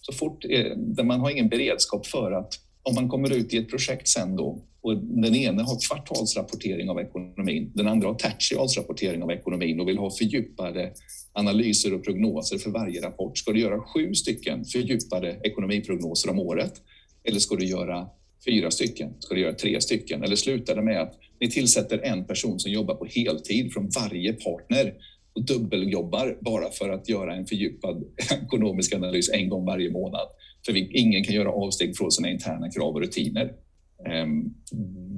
Så 0.02 0.14
fort 0.14 0.46
eh, 0.50 1.04
man 1.04 1.20
har 1.20 1.32
ingen 1.32 1.50
beredskap 1.50 2.08
för 2.08 2.32
att 2.32 2.54
om 2.84 2.96
man 2.96 3.10
kommer 3.10 3.34
ut 3.34 3.54
i 3.54 3.58
ett 3.58 3.70
projekt 3.70 4.08
sen 4.08 4.36
då 4.36 4.64
och 4.82 4.98
den 4.98 5.36
ena 5.36 5.64
har 5.64 5.78
kvartalsrapportering 5.88 6.90
av 6.90 7.00
ekonomin, 7.00 7.72
den 7.76 7.88
andra 7.88 8.08
har 8.08 8.16
tertialsrapportering 8.16 9.24
av 9.24 9.32
ekonomin 9.32 9.80
och 9.80 9.88
vill 9.88 9.98
ha 9.98 10.12
fördjupade 10.12 10.94
analyser 11.34 11.94
och 11.94 12.04
prognoser 12.04 12.58
för 12.58 12.72
varje 12.72 13.02
rapport. 13.02 13.38
Ska 13.38 13.52
du 13.52 13.60
göra 13.60 13.80
sju 13.80 14.14
stycken 14.14 14.66
fördjupade 14.66 15.40
ekonomiprognoser 15.44 16.30
om 16.30 16.40
året? 16.40 16.74
Eller 17.24 17.40
ska 17.40 17.56
du 17.56 17.66
göra 17.66 18.08
fyra 18.46 18.72
stycken? 18.72 19.14
Ska 19.20 19.36
du 19.36 19.42
göra 19.42 19.54
tre 19.54 19.82
stycken? 19.82 20.24
Eller 20.24 20.36
slutar 20.36 20.76
det 20.76 20.82
med 20.82 21.02
att 21.02 21.20
ni 21.40 21.50
tillsätter 21.50 22.00
en 22.04 22.26
person 22.26 22.60
som 22.60 22.72
jobbar 22.72 22.96
på 22.96 23.06
heltid 23.06 23.74
från 23.74 23.90
varje 23.90 24.34
partner 24.34 24.94
och 25.34 25.46
dubbeljobbar 25.46 26.38
bara 26.42 26.70
för 26.70 26.90
att 26.90 27.10
göra 27.10 27.36
en 27.36 27.46
fördjupad 27.46 28.04
ekonomisk 28.44 28.94
analys 28.94 29.30
en 29.30 29.50
gång 29.50 29.66
varje 29.66 29.92
månad? 29.92 30.28
För 30.66 30.74
vi, 30.74 30.90
ingen 30.92 31.24
kan 31.24 31.36
göra 31.36 31.52
avsteg 31.52 31.98
från 31.98 32.12
sina 32.12 32.30
interna 32.30 32.72
krav 32.72 32.96
och 32.96 33.02
rutiner. 33.02 33.54
Ehm, 34.10 34.54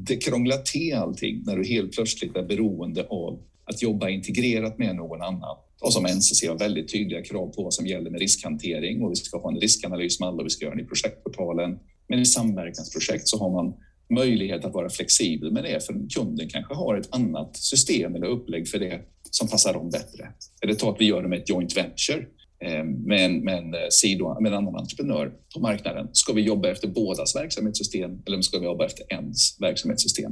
det 0.08 0.16
krånglar 0.16 0.58
till 0.58 0.94
allting 0.94 1.44
när 1.46 1.58
du 1.58 1.64
helt 1.68 1.92
plötsligt 1.92 2.36
är 2.36 2.44
beroende 2.44 3.06
av 3.10 3.40
att 3.66 3.82
jobba 3.82 4.10
integrerat 4.10 4.78
med 4.78 4.96
någon 4.96 5.22
annan. 5.22 5.58
Och 5.82 5.94
som 5.94 6.04
NCC 6.04 6.48
har 6.48 6.58
väldigt 6.58 6.92
tydliga 6.92 7.22
krav 7.22 7.48
på 7.48 7.64
vad 7.64 7.74
som 7.74 7.88
gäller 7.88 8.10
med 8.10 8.20
riskhantering 8.20 9.04
och 9.04 9.12
vi 9.12 9.16
ska 9.16 9.38
ha 9.38 9.52
en 9.52 9.60
riskanalys 9.60 10.20
med 10.20 10.30
alla 10.30 10.44
vi 10.44 10.50
ska 10.50 10.66
göra 10.66 10.76
den 10.76 10.86
i 10.86 10.88
projektportalen. 10.88 11.80
Men 12.08 12.20
i 12.20 12.26
samverkansprojekt 12.26 13.28
så 13.28 13.40
har 13.40 13.52
man 13.52 13.74
möjlighet 14.10 14.66
att 14.66 14.74
vara 14.74 14.90
flexibel 14.90 15.52
med 15.52 15.64
det 15.64 15.86
för 15.86 16.10
kunden 16.16 16.50
kanske 16.50 16.74
har 16.74 16.98
ett 16.98 17.16
annat 17.16 17.58
system 17.58 18.16
eller 18.16 18.28
upplägg 18.28 18.68
för 18.68 18.80
det 18.80 19.02
som 19.32 19.48
passar 19.48 19.74
dem 19.74 19.90
bättre. 19.90 20.32
Eller 20.62 20.74
ta 20.74 20.92
att 20.92 21.02
vi 21.02 21.06
gör 21.06 21.22
det 21.22 21.28
med 21.28 21.40
ett 21.40 21.50
joint 21.50 21.78
venture 21.78 22.26
eh, 22.60 22.84
med 22.84 23.26
en, 23.26 23.40
med, 23.40 23.58
en 23.58 23.74
eh, 23.74 23.80
sido, 23.90 24.42
med 24.42 24.52
en 24.52 24.58
annan 24.58 24.76
entreprenör 24.76 25.34
på 25.54 25.60
marknaden. 25.60 26.10
Ska 26.14 26.34
vi 26.34 26.42
jobba 26.42 26.70
efter 26.70 26.88
bådas 26.88 27.36
verksamhetssystem 27.36 28.22
eller 28.26 28.42
ska 28.42 28.60
vi 28.60 28.66
jobba 28.66 28.86
efter 28.86 29.14
ens 29.14 29.62
verksamhetssystem? 29.62 30.32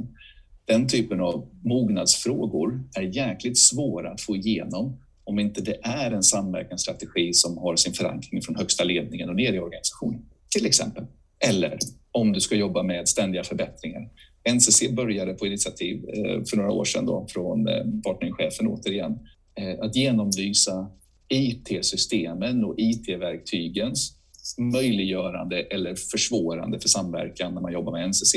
Den 0.66 0.88
typen 0.88 1.20
av 1.20 1.48
mognadsfrågor 1.64 2.82
är 2.96 3.02
jäkligt 3.02 3.58
svåra 3.58 4.10
att 4.10 4.20
få 4.20 4.36
igenom 4.36 5.00
om 5.24 5.38
inte 5.38 5.60
det 5.60 5.78
är 5.82 6.10
en 6.10 6.22
samverkansstrategi 6.22 7.32
som 7.32 7.58
har 7.58 7.76
sin 7.76 7.92
förankring 7.92 8.42
från 8.42 8.56
högsta 8.56 8.84
ledningen 8.84 9.28
och 9.28 9.36
ner 9.36 9.52
i 9.52 9.58
organisationen, 9.58 10.22
till 10.50 10.66
exempel. 10.66 11.04
Eller 11.48 11.78
om 12.12 12.32
du 12.32 12.40
ska 12.40 12.54
jobba 12.54 12.82
med 12.82 13.08
ständiga 13.08 13.44
förbättringar. 13.44 14.08
NCC 14.54 14.90
började 14.90 15.34
på 15.34 15.46
initiativ 15.46 16.04
eh, 16.08 16.44
för 16.44 16.56
några 16.56 16.72
år 16.72 16.84
sedan 16.84 17.06
då, 17.06 17.26
från 17.30 17.68
eh, 17.68 17.84
partnerchefen 18.04 18.66
återigen 18.66 19.18
eh, 19.54 19.80
att 19.80 19.96
genomlysa 19.96 20.90
IT-systemen 21.28 22.64
och 22.64 22.74
IT-verktygens 22.78 24.16
möjliggörande 24.58 25.62
eller 25.62 25.94
försvårande 25.94 26.80
för 26.80 26.88
samverkan 26.88 27.54
när 27.54 27.60
man 27.60 27.72
jobbar 27.72 27.92
med 27.92 28.08
NCC. 28.08 28.34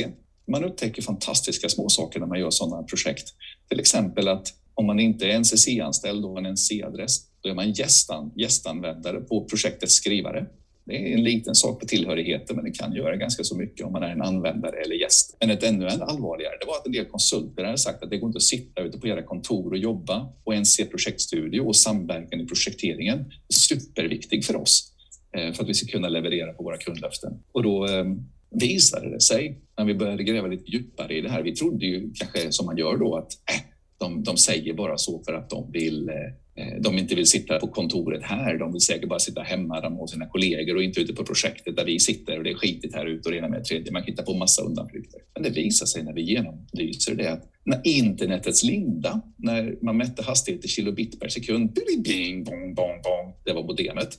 Man 0.48 0.64
upptäcker 0.64 1.02
fantastiska 1.02 1.70
små 1.70 1.90
saker 1.90 2.20
när 2.20 2.28
man 2.28 2.40
gör 2.40 2.50
sådana 2.50 2.84
projekt. 2.84 3.34
Till 3.70 3.80
exempel 3.80 4.28
att 4.28 4.54
om 4.74 4.86
man 4.86 5.00
inte 5.00 5.28
är 5.28 5.40
NCC-anställd 5.40 6.26
och 6.26 6.32
har 6.32 6.38
en 6.38 6.46
NCC-adress, 6.46 7.18
då 7.42 7.50
är 7.50 7.54
man 7.54 7.72
gästan, 7.72 8.32
gästanvändare 8.36 9.20
på 9.20 9.46
projektets 9.46 9.94
skrivare. 9.94 10.46
Det 10.88 10.94
är 10.94 11.14
en 11.14 11.24
liten 11.24 11.56
sak 11.56 11.80
på 11.80 11.86
tillhörigheten, 11.86 12.56
men 12.56 12.66
det 12.66 12.72
kan 12.72 12.94
göra 12.94 13.16
ganska 13.16 13.44
så 13.44 13.58
mycket 13.58 13.86
om 13.86 13.92
man 13.92 14.04
är 14.04 14.10
en 14.10 14.22
användare 14.22 14.76
eller 14.86 14.96
gäst. 14.96 15.38
Men 15.40 15.50
ett 15.50 15.64
ännu 15.64 15.88
allvarligare, 15.88 16.54
det 16.60 16.66
var 16.68 16.76
att 16.76 16.86
en 16.86 16.92
del 16.92 17.06
konsulter 17.06 17.64
hade 17.64 17.78
sagt 17.78 18.04
att 18.04 18.10
det 18.10 18.18
går 18.18 18.28
inte 18.30 18.38
att 18.38 18.44
sitta 18.44 18.82
ute 18.82 19.00
på 19.00 19.08
era 19.08 19.24
kontor 19.24 19.72
och 19.72 19.78
jobba 19.78 20.34
och 20.44 20.54
ens 20.54 20.74
se 20.74 20.86
projektstudio 20.86 21.62
och 21.62 21.76
samverkan 21.76 22.42
i 22.42 22.46
projekteringen. 22.46 23.18
Det 23.18 23.54
är 23.54 23.78
superviktigt 23.78 24.46
för 24.46 24.56
oss 24.56 24.94
eh, 25.38 25.54
för 25.54 25.64
att 25.64 25.70
vi 25.70 25.74
ska 25.74 25.92
kunna 25.92 26.10
leverera 26.10 26.54
på 26.54 26.64
våra 26.64 26.78
kundlöften. 26.78 27.34
Och 27.52 27.64
då 27.64 27.86
eh, 27.88 28.06
visade 28.50 29.10
det 29.10 29.22
sig 29.22 29.62
när 29.78 29.86
vi 29.86 29.94
började 29.94 30.24
gräva 30.24 30.48
lite 30.48 30.72
djupare 30.72 31.18
i 31.18 31.22
det 31.22 31.30
här. 31.30 31.44
Vi 31.44 31.56
trodde 31.56 31.86
ju 31.86 32.12
kanske 32.14 32.52
som 32.52 32.66
man 32.66 32.78
gör 32.78 32.98
då 32.98 33.16
att 33.16 33.32
äh, 33.32 33.62
de, 33.98 34.24
de 34.24 34.38
säger 34.38 34.74
bara 34.74 34.98
så 34.98 35.24
för 35.24 35.34
att 35.34 35.50
de 35.50 35.72
vill 35.72 36.10
Eh, 36.58 36.82
de 36.82 36.98
inte 36.98 37.16
vill 37.16 37.26
sitta 37.26 37.60
på 37.60 37.68
kontoret 37.68 38.24
här, 38.24 38.58
de 38.58 38.72
vill 38.72 38.82
säkert 38.82 39.10
bara 39.10 39.20
sitta 39.20 39.42
hemma 39.42 39.90
med 39.90 40.10
sina 40.10 40.26
kollegor 40.26 40.76
och 40.76 40.84
inte 40.84 41.02
ute 41.02 41.14
på 41.14 41.26
projektet 41.26 41.76
där 41.76 41.86
vi 41.86 42.00
sitter 42.00 42.38
och 42.38 42.44
det 42.44 42.50
är 42.50 42.56
skitigt 42.56 42.96
här 42.96 43.06
ute 43.06 43.30
och 43.30 43.32
det 43.32 43.38
ena 43.38 43.50
med 43.50 43.64
tredje. 43.64 43.92
Man 43.92 44.04
hittar 44.04 44.24
på 44.24 44.34
massa 44.34 44.62
undanflykter. 44.62 45.22
Men 45.34 45.44
det 45.44 45.50
visar 45.50 45.86
sig 45.86 46.04
när 46.04 46.14
vi 46.14 46.22
genomlyser 46.22 47.16
det 47.16 47.28
att 47.28 47.44
när 47.64 47.82
internetets 47.84 48.64
linda, 48.64 49.22
när 49.38 49.76
man 49.82 49.98
mätte 49.98 50.24
hastighet 50.24 50.66
i 50.66 50.68
kilobit 50.68 51.20
per 51.20 51.30
sekund, 51.30 51.78
bing, 52.04 52.44
bong, 52.44 52.74
bong, 52.76 53.02
bong, 53.04 53.34
det 53.46 53.54
var 53.54 53.64
modemet, 53.64 54.10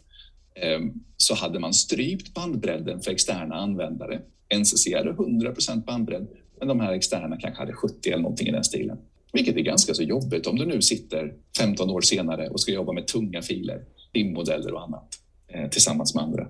ehm, 0.54 0.92
så 1.16 1.34
hade 1.34 1.58
man 1.58 1.74
strypt 1.74 2.34
bandbredden 2.34 3.00
för 3.00 3.10
externa 3.10 3.54
användare. 3.54 4.20
NCC 4.54 4.94
hade 4.94 5.10
100 5.10 5.52
procent 5.52 5.86
bandbredd, 5.86 6.28
men 6.58 6.68
de 6.68 6.80
här 6.80 6.92
externa 6.92 7.36
kanske 7.40 7.62
hade 7.62 7.72
70 7.72 8.10
eller 8.10 8.22
någonting 8.22 8.48
i 8.48 8.52
den 8.52 8.64
stilen. 8.64 8.98
Vilket 9.32 9.56
är 9.56 9.60
ganska 9.60 9.94
så 9.94 10.02
jobbigt 10.02 10.46
om 10.46 10.56
du 10.56 10.66
nu 10.66 10.82
sitter 10.82 11.34
15 11.58 11.90
år 11.90 12.00
senare 12.00 12.48
och 12.48 12.60
ska 12.60 12.72
jobba 12.72 12.92
med 12.92 13.06
tunga 13.06 13.42
filer, 13.42 13.84
BIM-modeller 14.12 14.74
och 14.74 14.82
annat 14.82 15.08
eh, 15.48 15.68
tillsammans 15.68 16.14
med 16.14 16.24
andra. 16.24 16.46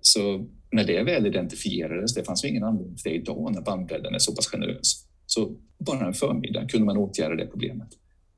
Så 0.00 0.46
när 0.72 0.84
det 0.84 1.02
väl 1.02 1.26
identifierades, 1.26 2.14
det 2.14 2.24
fanns 2.24 2.44
ju 2.44 2.48
ingen 2.48 2.64
anledning 2.64 2.96
till 2.96 3.12
det 3.12 3.16
idag 3.16 3.52
när 3.54 3.60
bandbredden 3.60 4.14
är 4.14 4.18
så 4.18 4.34
pass 4.34 4.46
generös. 4.46 5.06
Så 5.26 5.56
bara 5.78 6.06
en 6.06 6.14
förmiddag 6.14 6.68
kunde 6.68 6.86
man 6.86 6.96
åtgärda 6.96 7.34
det 7.34 7.46
problemet. 7.46 7.88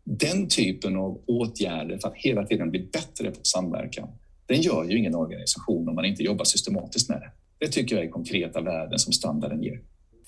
Den 0.05 0.49
typen 0.49 0.97
av 0.97 1.20
åtgärder 1.26 1.99
för 1.99 2.09
att 2.09 2.16
hela 2.16 2.47
tiden 2.47 2.70
bli 2.70 2.89
bättre 2.93 3.30
på 3.30 3.41
samverkan, 3.43 4.09
den 4.47 4.61
gör 4.61 4.85
ju 4.85 4.99
ingen 4.99 5.14
organisation 5.14 5.89
om 5.89 5.95
man 5.95 6.05
inte 6.05 6.22
jobbar 6.22 6.45
systematiskt 6.45 7.09
med 7.09 7.20
det. 7.20 7.30
Det 7.59 7.72
tycker 7.72 7.97
jag 7.97 8.05
är 8.05 8.11
konkreta 8.11 8.61
värden 8.61 8.99
som 8.99 9.12
standarden 9.12 9.62
ger. 9.62 9.80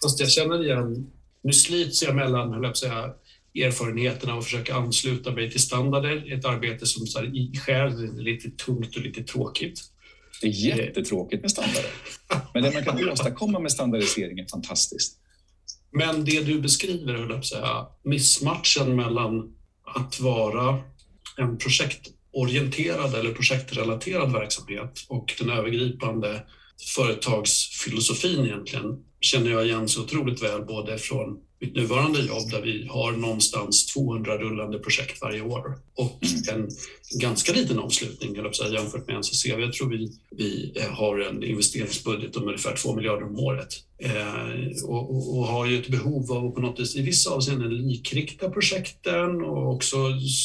Fast 0.02 0.20
jag 0.20 0.30
känner 0.30 0.64
igen, 0.64 1.06
nu 1.42 1.52
slits 1.52 2.02
jag 2.02 2.16
mellan, 2.16 2.52
höll 2.52 2.62
jag 2.62 2.76
säga, 2.76 3.14
erfarenheterna 3.54 4.38
att 4.38 4.44
försöka 4.44 4.74
ansluta 4.74 5.30
mig 5.30 5.50
till 5.50 5.60
standarder. 5.60 6.32
Ett 6.32 6.44
arbete 6.44 6.86
som 6.86 7.06
så 7.06 7.18
här, 7.18 7.36
i 7.36 7.56
själ 7.66 7.92
är 7.92 8.22
lite 8.22 8.50
tungt 8.50 8.96
och 8.96 9.02
lite 9.02 9.22
tråkigt. 9.22 9.80
Det 10.40 10.46
är 10.46 10.50
jättetråkigt 10.50 11.42
med 11.42 11.50
standarder. 11.50 11.90
Men 12.54 12.62
det 12.62 12.70
man 12.70 12.84
kan 12.84 13.08
åstadkomma 13.08 13.58
med 13.58 13.72
standardisering 13.72 14.38
är 14.38 14.46
fantastiskt. 14.46 15.18
Men 15.92 16.24
det 16.24 16.40
du 16.40 16.60
beskriver, 16.60 17.14
höll 17.14 17.30
jag 17.30 17.44
säga, 17.44 17.86
missmatchen 18.04 18.96
mellan 18.96 19.54
att 19.96 20.20
vara 20.20 20.80
en 21.36 21.58
projektorienterad 21.58 23.14
eller 23.14 23.32
projektrelaterad 23.32 24.32
verksamhet 24.32 25.04
och 25.08 25.34
den 25.38 25.50
övergripande 25.50 26.42
företagsfilosofin 26.96 28.44
egentligen 28.44 29.04
känner 29.20 29.50
jag 29.50 29.66
igen 29.66 29.88
så 29.88 30.02
otroligt 30.02 30.42
väl 30.42 30.64
både 30.64 30.98
från 30.98 31.38
mitt 31.64 31.76
nuvarande 31.76 32.20
jobb 32.20 32.50
där 32.50 32.62
vi 32.62 32.86
har 32.90 33.12
någonstans 33.12 33.86
200 33.86 34.38
rullande 34.38 34.78
projekt 34.78 35.22
varje 35.22 35.40
år 35.40 35.78
och 35.96 36.18
en 36.52 36.68
ganska 37.20 37.52
liten 37.52 37.78
omslutning 37.78 38.34
säga, 38.54 38.72
jämfört 38.72 39.06
med 39.06 39.16
NCC. 39.16 39.46
Jag 39.46 39.72
tror 39.72 39.88
vi, 39.88 40.12
vi 40.30 40.72
eh, 40.76 40.90
har 40.90 41.18
en 41.18 41.44
investeringsbudget 41.44 42.36
om 42.36 42.42
ungefär 42.42 42.76
2 42.76 42.96
miljarder 42.96 43.26
om 43.26 43.38
året 43.38 43.68
eh, 43.98 44.84
och, 44.84 45.10
och, 45.10 45.38
och, 45.38 45.46
har 45.46 45.66
ju 45.66 45.78
ett 45.78 45.88
behov 45.88 46.32
av 46.32 46.46
att 46.46 46.54
på 46.54 46.60
något 46.60 46.80
vis 46.80 46.96
i 46.96 47.02
vissa 47.02 47.30
avseenden 47.30 47.76
likrikta 47.76 48.50
projekten 48.50 49.42
och 49.42 49.74
också 49.74 49.96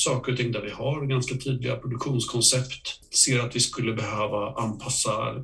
saker 0.04 0.32
och 0.32 0.38
ting 0.38 0.52
där 0.52 0.62
vi 0.62 0.72
har 0.72 1.06
ganska 1.06 1.36
tydliga 1.36 1.76
produktionskoncept. 1.76 3.00
Ser 3.14 3.40
att 3.40 3.56
vi 3.56 3.60
skulle 3.60 3.94
behöva 3.94 4.54
anpassa 4.54 5.44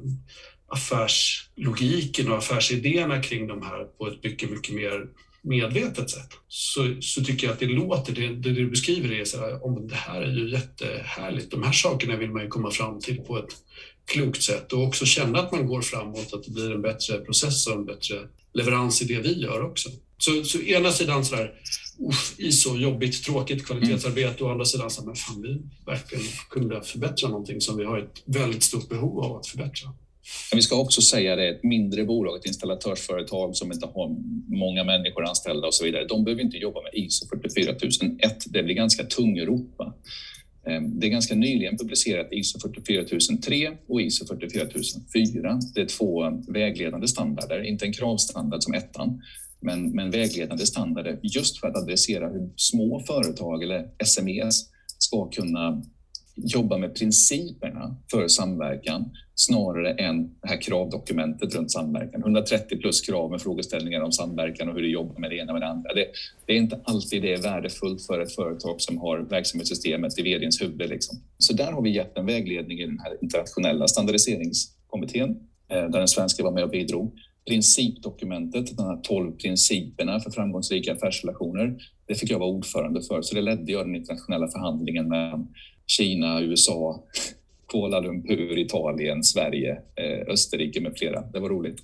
affärslogiken 0.68 2.32
och 2.32 2.38
affärsidéerna 2.38 3.22
kring 3.22 3.48
de 3.48 3.62
här 3.62 3.84
på 3.84 4.08
ett 4.08 4.24
mycket, 4.24 4.50
mycket 4.52 4.76
mer 4.76 5.08
medvetet 5.46 6.10
sätt 6.10 6.30
så, 6.48 6.96
så 7.02 7.24
tycker 7.24 7.48
jag 7.48 7.54
att 7.54 7.60
det 7.60 7.66
låter, 7.66 8.14
det, 8.14 8.28
det 8.28 8.52
du 8.52 8.70
beskriver 8.70 9.12
är 9.12 9.26
så 9.26 9.40
här, 9.40 9.66
om 9.66 9.88
det 9.88 9.96
här 9.96 10.22
är 10.22 10.32
ju 10.32 10.52
jättehärligt. 10.52 11.52
De 11.52 11.64
här 11.64 11.72
sakerna 11.72 12.16
vill 12.16 12.32
man 12.32 12.42
ju 12.42 12.48
komma 12.48 12.72
fram 12.72 13.00
till 13.00 13.18
på 13.18 13.38
ett 13.38 13.56
klokt 14.06 14.42
sätt 14.42 14.74
och 14.74 14.84
också 14.84 15.06
känna 15.06 15.40
att 15.40 15.52
man 15.52 15.68
går 15.68 15.82
framåt, 15.82 16.34
att 16.34 16.44
det 16.44 16.52
blir 16.52 16.72
en 16.72 16.82
bättre 16.82 17.18
process 17.18 17.68
och 17.68 17.76
en 17.76 17.86
bättre 17.86 18.16
leverans 18.54 19.02
i 19.02 19.06
det 19.06 19.20
vi 19.20 19.42
gör 19.42 19.62
också. 19.62 19.90
Så, 20.18 20.44
så 20.44 20.60
ena 20.60 20.92
sidan 20.92 21.26
så 21.26 21.36
där, 21.36 21.54
uff, 22.10 22.36
ISO, 22.38 22.78
jobbigt, 22.78 23.24
tråkigt 23.24 23.66
kvalitetsarbete 23.66 24.30
mm. 24.30 24.46
och 24.46 24.52
andra 24.52 24.66
sidan 24.66 24.90
så 24.90 25.02
här, 25.02 25.08
men 25.08 25.16
fan 25.16 25.42
vi 25.42 25.62
verkligen 25.86 26.26
kunde 26.50 26.82
förbättra 26.82 27.30
någonting 27.30 27.62
som 27.62 27.78
vi 27.78 27.84
har 27.84 27.98
ett 27.98 28.24
väldigt 28.26 28.64
stort 28.64 28.90
behov 28.90 29.20
av 29.20 29.38
att 29.38 29.48
förbättra. 29.48 29.94
Men 30.52 30.58
vi 30.58 30.62
ska 30.62 30.76
också 30.76 31.02
säga 31.02 31.36
det, 31.36 31.48
ett 31.48 31.64
mindre 31.64 32.06
bolag, 32.06 32.38
ett 32.38 32.46
installatörsföretag 32.46 33.56
som 33.56 33.72
inte 33.72 33.86
har 33.86 34.16
många 34.48 34.84
människor 34.84 35.26
anställda 35.26 35.68
och 35.68 35.74
så 35.74 35.84
vidare, 35.84 36.06
de 36.06 36.24
behöver 36.24 36.44
inte 36.44 36.58
jobba 36.58 36.82
med 36.82 36.92
ISO 36.94 37.28
44001. 37.30 38.46
Det 38.46 38.64
blir 38.64 38.76
ganska 38.76 39.04
tungrot. 39.04 39.80
Ehm, 40.68 41.00
det 41.00 41.08
är 41.08 41.10
ganska 41.10 41.36
nyligen 41.36 41.78
publicerat 41.78 42.28
ISO 42.32 42.60
44003 42.60 43.78
och 43.88 44.02
ISO 44.02 44.26
44004. 44.28 45.60
Det 45.76 45.82
är 45.82 45.86
två 45.86 46.42
vägledande 46.48 47.08
standarder, 47.08 47.64
inte 47.64 47.86
en 47.86 47.94
kravstandard 47.94 48.64
som 48.64 48.74
ettan, 48.74 49.22
men, 49.60 49.92
men 49.92 50.12
vägledande 50.12 50.66
standarder 50.66 51.20
just 51.24 51.60
för 51.60 51.68
att 51.68 51.76
adressera 51.76 52.30
hur 52.30 52.50
små 52.56 53.00
företag 53.00 53.64
eller 53.64 53.90
SMEs 54.06 54.70
ska 54.98 55.30
kunna 55.30 55.84
jobba 56.36 56.78
med 56.78 56.96
principen 56.96 57.75
för 58.12 58.28
samverkan 58.28 59.12
snarare 59.36 59.94
än 59.94 60.36
det 60.42 60.48
här 60.48 60.62
kravdokumentet 60.62 61.56
runt 61.56 61.72
samverkan. 61.72 62.22
130 62.22 62.78
plus 62.78 63.02
krav 63.02 63.32
med 63.32 63.42
frågeställningar 63.42 64.02
om 64.02 64.12
samverkan 64.12 64.70
och 64.70 64.76
hur 64.76 64.82
du 64.82 64.92
jobbar 64.92 65.20
med 65.20 65.30
det 65.30 65.38
ena 65.38 65.54
med 65.54 65.62
det 65.62 65.68
andra. 65.68 65.94
Det, 65.94 66.08
det 66.46 66.54
är 66.54 66.58
inte 66.58 66.80
alltid 66.84 67.22
det 67.22 67.34
är 67.34 67.42
värdefullt 67.42 68.06
för 68.06 68.20
ett 68.20 68.36
företag 68.36 68.82
som 68.82 68.98
har 68.98 69.18
verksamhetssystemet 69.18 70.20
i 70.20 70.22
vdns 70.22 70.62
huvud. 70.62 70.90
Liksom. 70.90 71.18
Så 71.38 71.54
där 71.54 71.72
har 71.72 71.82
vi 71.82 71.90
gett 71.90 72.18
en 72.18 72.26
vägledning 72.26 72.80
i 72.80 72.86
den 72.86 73.00
här 73.00 73.18
internationella 73.22 73.88
standardiseringskommittén 73.88 75.30
eh, 75.70 75.78
där 75.78 76.00
den 76.00 76.08
svenska 76.08 76.44
var 76.44 76.52
med 76.52 76.64
och 76.64 76.70
bidrog. 76.70 77.20
Principdokumentet, 77.48 78.78
de 78.78 78.84
här 78.84 78.98
12 79.04 79.32
principerna 79.32 80.20
för 80.20 80.32
framgångsrika 80.32 80.94
affärsrelationer, 80.94 81.76
det 82.08 82.16
fick 82.16 82.32
jag 82.32 82.40
vara 82.40 82.50
ordförande 82.50 83.02
för, 83.02 83.22
så 83.22 83.36
det 83.36 83.42
ledde 83.42 83.72
jag 83.72 83.86
den 83.86 83.96
internationella 83.96 84.48
förhandlingen 84.48 85.08
med 85.10 85.48
Kina, 85.88 86.42
USA, 86.42 87.04
Kuala 87.68 88.00
Lumpur, 88.00 88.58
Italien, 88.58 89.24
Sverige, 89.24 89.72
eh, 89.72 90.34
Österrike 90.34 90.82
med 90.82 90.98
flera. 90.98 91.22
Det 91.22 91.40
var 91.40 91.50
roligt. 91.50 91.78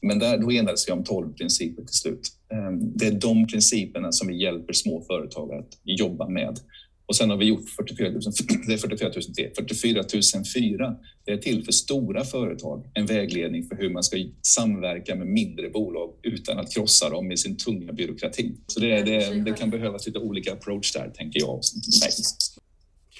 Men 0.00 0.18
där, 0.18 0.38
då 0.38 0.52
enades 0.52 0.88
vi 0.88 0.92
om 0.92 1.04
12 1.04 1.32
principer 1.32 1.82
till 1.82 1.94
slut. 1.94 2.20
Ehm, 2.52 2.96
det 2.96 3.06
är 3.06 3.12
de 3.12 3.46
principerna 3.46 4.12
som 4.12 4.28
vi 4.28 4.42
hjälper 4.42 4.72
små 4.72 5.00
företag 5.00 5.52
att 5.52 5.78
jobba 5.84 6.28
med. 6.28 6.58
Och 7.06 7.16
sen 7.16 7.30
har 7.30 7.36
vi 7.36 7.44
gjort 7.44 7.68
44 7.68 8.10
000, 8.10 8.20
det 8.66 8.72
är 8.72 8.78
44 8.78 9.10
003, 9.10 9.50
44 9.56 10.04
004. 10.44 10.96
Det 11.24 11.32
är 11.32 11.36
till 11.36 11.64
för 11.64 11.72
stora 11.72 12.24
företag, 12.24 12.90
en 12.94 13.06
vägledning 13.06 13.64
för 13.64 13.76
hur 13.76 13.90
man 13.90 14.02
ska 14.02 14.16
samverka 14.42 15.14
med 15.14 15.26
mindre 15.26 15.70
bolag 15.70 16.10
utan 16.22 16.58
att 16.58 16.74
krossa 16.74 17.10
dem 17.10 17.28
med 17.28 17.38
sin 17.38 17.56
tunga 17.56 17.92
byråkrati. 17.92 18.52
Så 18.66 18.80
det, 18.80 19.02
det, 19.02 19.44
det 19.44 19.52
kan 19.52 19.70
behövas 19.70 20.06
lite 20.06 20.18
olika 20.18 20.52
approach 20.52 20.92
där, 20.92 21.10
tänker 21.14 21.40
jag. 21.40 21.60
Nej. 22.00 22.10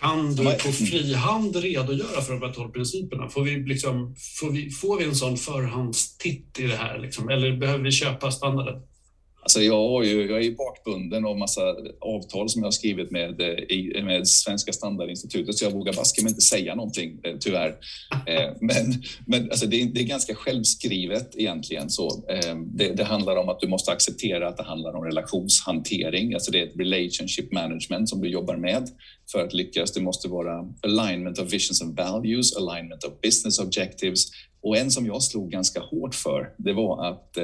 Kan 0.00 0.34
du 0.34 0.44
på 0.44 0.72
fri 0.72 1.14
hand 1.14 1.56
redogöra 1.56 2.20
för 2.20 2.32
de 2.32 2.42
här 2.46 2.52
tolv 2.52 2.70
principerna? 2.72 3.28
Får 3.28 3.44
vi, 3.44 3.56
liksom, 3.56 4.16
får 4.40 4.50
vi, 4.50 4.70
får 4.70 4.98
vi 4.98 5.04
en 5.04 5.14
sån 5.14 5.36
förhandstitt 5.36 6.58
i 6.58 6.66
det 6.66 6.76
här? 6.76 6.98
Liksom? 6.98 7.28
Eller 7.28 7.56
behöver 7.56 7.84
vi 7.84 7.92
köpa 7.92 8.30
standarden? 8.30 8.82
Alltså 9.46 9.62
jag, 9.62 9.88
har 9.88 10.02
ju, 10.02 10.30
jag 10.30 10.44
är 10.44 10.50
bakbunden 10.50 11.24
av 11.24 11.38
massa 11.38 11.60
avtal 12.00 12.48
som 12.48 12.62
jag 12.62 12.66
har 12.66 12.72
skrivit 12.72 13.10
med, 13.10 13.40
eh, 13.40 14.04
med 14.04 14.28
Svenska 14.28 14.72
standardinstitutet 14.72 15.54
så 15.54 15.64
jag 15.64 15.70
vågar 15.70 15.92
baske 15.92 16.22
mig 16.22 16.30
inte 16.30 16.40
säga 16.40 16.74
någonting 16.74 17.20
eh, 17.22 17.36
tyvärr. 17.40 17.76
Eh, 18.26 18.52
men 18.60 19.02
men 19.26 19.50
alltså 19.50 19.66
det, 19.66 19.82
är, 19.82 19.86
det 19.86 20.00
är 20.00 20.04
ganska 20.04 20.34
självskrivet 20.34 21.36
egentligen. 21.36 21.90
Så, 21.90 22.24
det, 22.74 22.88
det, 22.88 23.04
handlar 23.04 23.36
om 23.36 23.48
att 23.48 23.60
du 23.60 23.68
måste 23.68 23.92
acceptera 23.92 24.48
att 24.48 24.56
det 24.56 24.62
handlar 24.62 24.96
om 24.96 25.04
relationshantering. 25.04 26.34
Alltså 26.34 26.50
det 26.50 26.60
är 26.60 26.66
ett 26.66 26.76
relationship 26.78 27.52
management 27.52 28.08
som 28.08 28.20
du 28.20 28.28
jobbar 28.28 28.56
med 28.56 28.88
för 29.32 29.44
att 29.44 29.54
lyckas. 29.54 29.92
Det 29.92 30.00
måste 30.00 30.28
vara 30.28 30.68
alignment 30.82 31.38
of 31.38 31.52
visions 31.52 31.82
and 31.82 31.96
values, 31.96 32.56
alignment 32.56 33.04
of 33.04 33.12
business 33.22 33.58
objectives 33.58 34.26
och 34.62 34.76
en 34.76 34.90
som 34.90 35.06
jag 35.06 35.22
slog 35.22 35.50
ganska 35.50 35.80
hårt 35.80 36.14
för, 36.14 36.50
det 36.56 36.72
var 36.72 37.06
att 37.06 37.38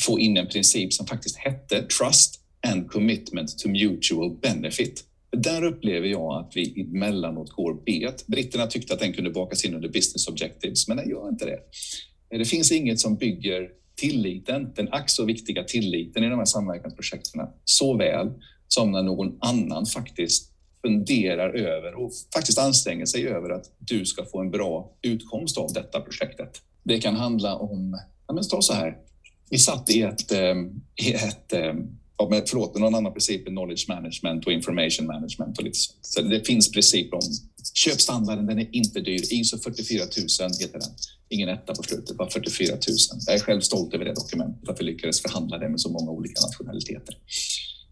få 0.00 0.20
in 0.20 0.36
en 0.36 0.46
princip 0.46 0.92
som 0.92 1.06
faktiskt 1.06 1.36
hette 1.36 1.82
Trust 1.82 2.40
and 2.66 2.90
Commitment 2.90 3.58
to 3.58 3.68
Mutual 3.68 4.36
Benefit. 4.40 5.04
Där 5.36 5.64
upplever 5.64 6.08
jag 6.08 6.40
att 6.40 6.52
vi 6.54 6.80
emellanåt 6.80 7.50
går 7.50 7.74
bet. 7.74 8.26
Britterna 8.26 8.66
tyckte 8.66 8.94
att 8.94 9.00
den 9.00 9.12
kunde 9.12 9.30
bakas 9.30 9.64
in 9.64 9.74
under 9.74 9.88
business 9.88 10.28
objectives, 10.28 10.88
men 10.88 10.96
den 10.96 11.08
gör 11.08 11.28
inte 11.28 11.44
det. 11.44 11.58
Det 12.38 12.44
finns 12.44 12.72
inget 12.72 13.00
som 13.00 13.16
bygger 13.16 13.68
tilliten, 13.94 14.72
den 14.76 14.92
ack 14.92 15.10
så 15.10 15.24
viktiga 15.24 15.64
tilliten 15.64 16.24
i 16.24 16.28
de 16.28 16.38
här 16.38 16.44
samverkansprojekten 16.44 17.40
så 17.64 17.96
väl 17.96 18.32
som 18.68 18.92
när 18.92 19.02
någon 19.02 19.38
annan 19.40 19.86
faktiskt 19.86 20.52
funderar 20.82 21.54
över 21.54 21.94
och 21.94 22.10
faktiskt 22.34 22.58
anstränger 22.58 23.06
sig 23.06 23.28
över 23.28 23.50
att 23.50 23.64
du 23.78 24.04
ska 24.04 24.24
få 24.24 24.40
en 24.40 24.50
bra 24.50 24.92
utkomst 25.02 25.58
av 25.58 25.72
detta 25.72 26.00
projektet. 26.00 26.62
Det 26.82 26.98
kan 26.98 27.16
handla 27.16 27.56
om, 27.56 28.00
ja 28.26 28.34
men 28.34 28.48
ta 28.48 28.62
så 28.62 28.72
här, 28.72 28.96
vi 29.52 29.58
satt 29.58 29.90
i 29.90 30.02
ett, 30.02 30.32
ehm, 30.32 30.70
i 30.96 31.12
ett 31.12 31.52
ehm, 31.52 31.76
ja, 32.18 32.28
med, 32.30 32.42
förlåt, 32.46 32.78
någon 32.78 32.94
annan 32.94 33.12
princip 33.12 33.46
är 33.46 33.50
knowledge 33.50 33.88
management 33.88 34.46
och 34.46 34.52
information 34.52 35.06
management 35.06 35.58
och 35.58 35.64
lite 35.64 35.78
sånt. 35.78 35.98
Så 36.00 36.22
det 36.22 36.46
finns 36.46 36.72
principer 36.72 37.16
om 37.16 37.22
köpstandarden, 37.74 38.46
den 38.46 38.58
är 38.58 38.68
inte 38.72 39.00
dyr. 39.00 39.32
ISO 39.32 39.58
44 39.58 40.04
000 40.40 40.50
heter 40.60 40.78
den. 40.78 40.88
Ingen 41.28 41.48
etta 41.48 41.74
på 41.74 41.82
slutet, 41.82 42.16
bara 42.16 42.30
44 42.30 42.72
000. 42.72 42.80
Jag 43.26 43.34
är 43.34 43.40
själv 43.40 43.60
stolt 43.60 43.94
över 43.94 44.04
det 44.04 44.14
dokumentet, 44.14 44.68
att 44.68 44.80
vi 44.80 44.84
lyckades 44.84 45.22
förhandla 45.22 45.58
det 45.58 45.68
med 45.68 45.80
så 45.80 45.90
många 45.90 46.10
olika 46.10 46.40
nationaliteter. 46.40 47.14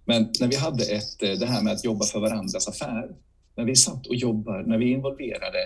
Men 0.04 0.28
när 0.40 0.48
vi 0.48 0.56
hade 0.56 0.84
ett, 0.84 1.22
eh, 1.22 1.32
det 1.32 1.46
här 1.46 1.62
med 1.62 1.72
att 1.72 1.84
jobba 1.84 2.04
för 2.04 2.20
varandras 2.20 2.68
affär, 2.68 3.08
när 3.56 3.64
vi 3.64 3.76
satt 3.76 4.06
och 4.06 4.16
jobbade, 4.16 4.68
när 4.68 4.78
vi 4.78 4.90
involverade, 4.90 5.58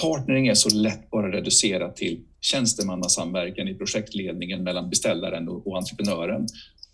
partnering 0.00 0.48
är 0.48 0.54
så 0.54 0.68
lätt 0.68 1.10
bara 1.10 1.32
reducerat 1.32 1.96
till 1.96 2.20
tjänstemannasamverkan 2.40 3.68
i 3.68 3.74
projektledningen 3.74 4.62
mellan 4.62 4.90
beställaren 4.90 5.48
och, 5.48 5.66
och 5.66 5.76
entreprenören. 5.76 6.46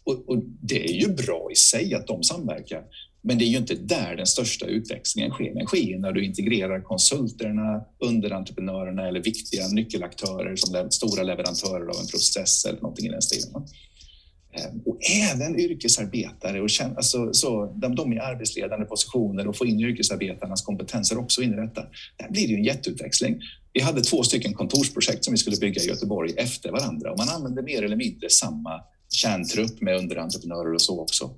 Och, 0.05 0.29
och, 0.29 0.43
det 0.61 0.85
är 0.85 1.01
ju 1.01 1.09
bra 1.09 1.49
i 1.53 1.55
sig 1.55 1.95
att 1.95 2.07
de 2.07 2.23
samverkar, 2.23 2.85
men 3.23 3.39
det 3.39 3.45
är 3.45 3.49
ju 3.49 3.57
inte 3.57 3.75
där 3.75 4.17
den 4.17 4.27
största 4.27 4.67
utväxlingen 4.67 5.31
sker. 5.31 5.55
Den 5.55 5.67
sker 5.67 5.99
när 5.99 6.13
du 6.13 6.25
integrerar 6.25 6.81
konsulterna, 6.81 7.85
underentreprenörerna 7.99 9.09
eller 9.09 9.23
viktiga 9.23 9.69
nyckelaktörer 9.69 10.57
som 10.57 10.91
stora 10.91 11.23
leverantörer 11.23 11.89
av 11.89 12.01
en 12.01 12.07
process 12.07 12.65
eller 12.65 12.81
någonting 12.81 13.07
i 13.07 13.11
den 13.11 13.23
stilen. 13.23 13.67
Eh, 14.57 14.71
och 14.85 14.99
även 15.33 15.61
yrkesarbetare 15.61 16.61
och 16.61 16.69
alltså, 16.97 17.33
så, 17.33 17.75
de, 17.77 17.95
de 17.95 18.13
i 18.13 18.19
arbetsledande 18.19 18.87
positioner 18.87 19.49
och 19.49 19.57
få 19.57 19.67
in 19.67 19.81
yrkesarbetarnas 19.81 20.63
kompetenser 20.63 21.19
också 21.19 21.43
in 21.43 21.53
i 21.53 21.57
detta. 21.57 21.83
Där 22.19 22.31
blir 22.31 22.47
det 22.47 22.53
ju 22.53 22.57
en 22.57 22.65
jätteutväxling. 22.65 23.41
Vi 23.73 23.81
hade 23.81 24.01
två 24.01 24.23
stycken 24.23 24.55
kontorsprojekt 24.55 25.25
som 25.25 25.33
vi 25.33 25.39
skulle 25.39 25.57
bygga 25.57 25.83
i 25.83 25.87
Göteborg 25.87 26.35
efter 26.37 26.71
varandra 26.71 27.13
och 27.13 27.19
man 27.19 27.29
använde 27.29 27.63
mer 27.63 27.83
eller 27.83 27.97
mindre 27.97 28.31
samma 28.31 28.81
kärntrupp 29.11 29.81
med 29.81 29.97
underentreprenörer 29.97 30.75
och 30.75 30.83
så 30.83 31.01
också. 31.01 31.35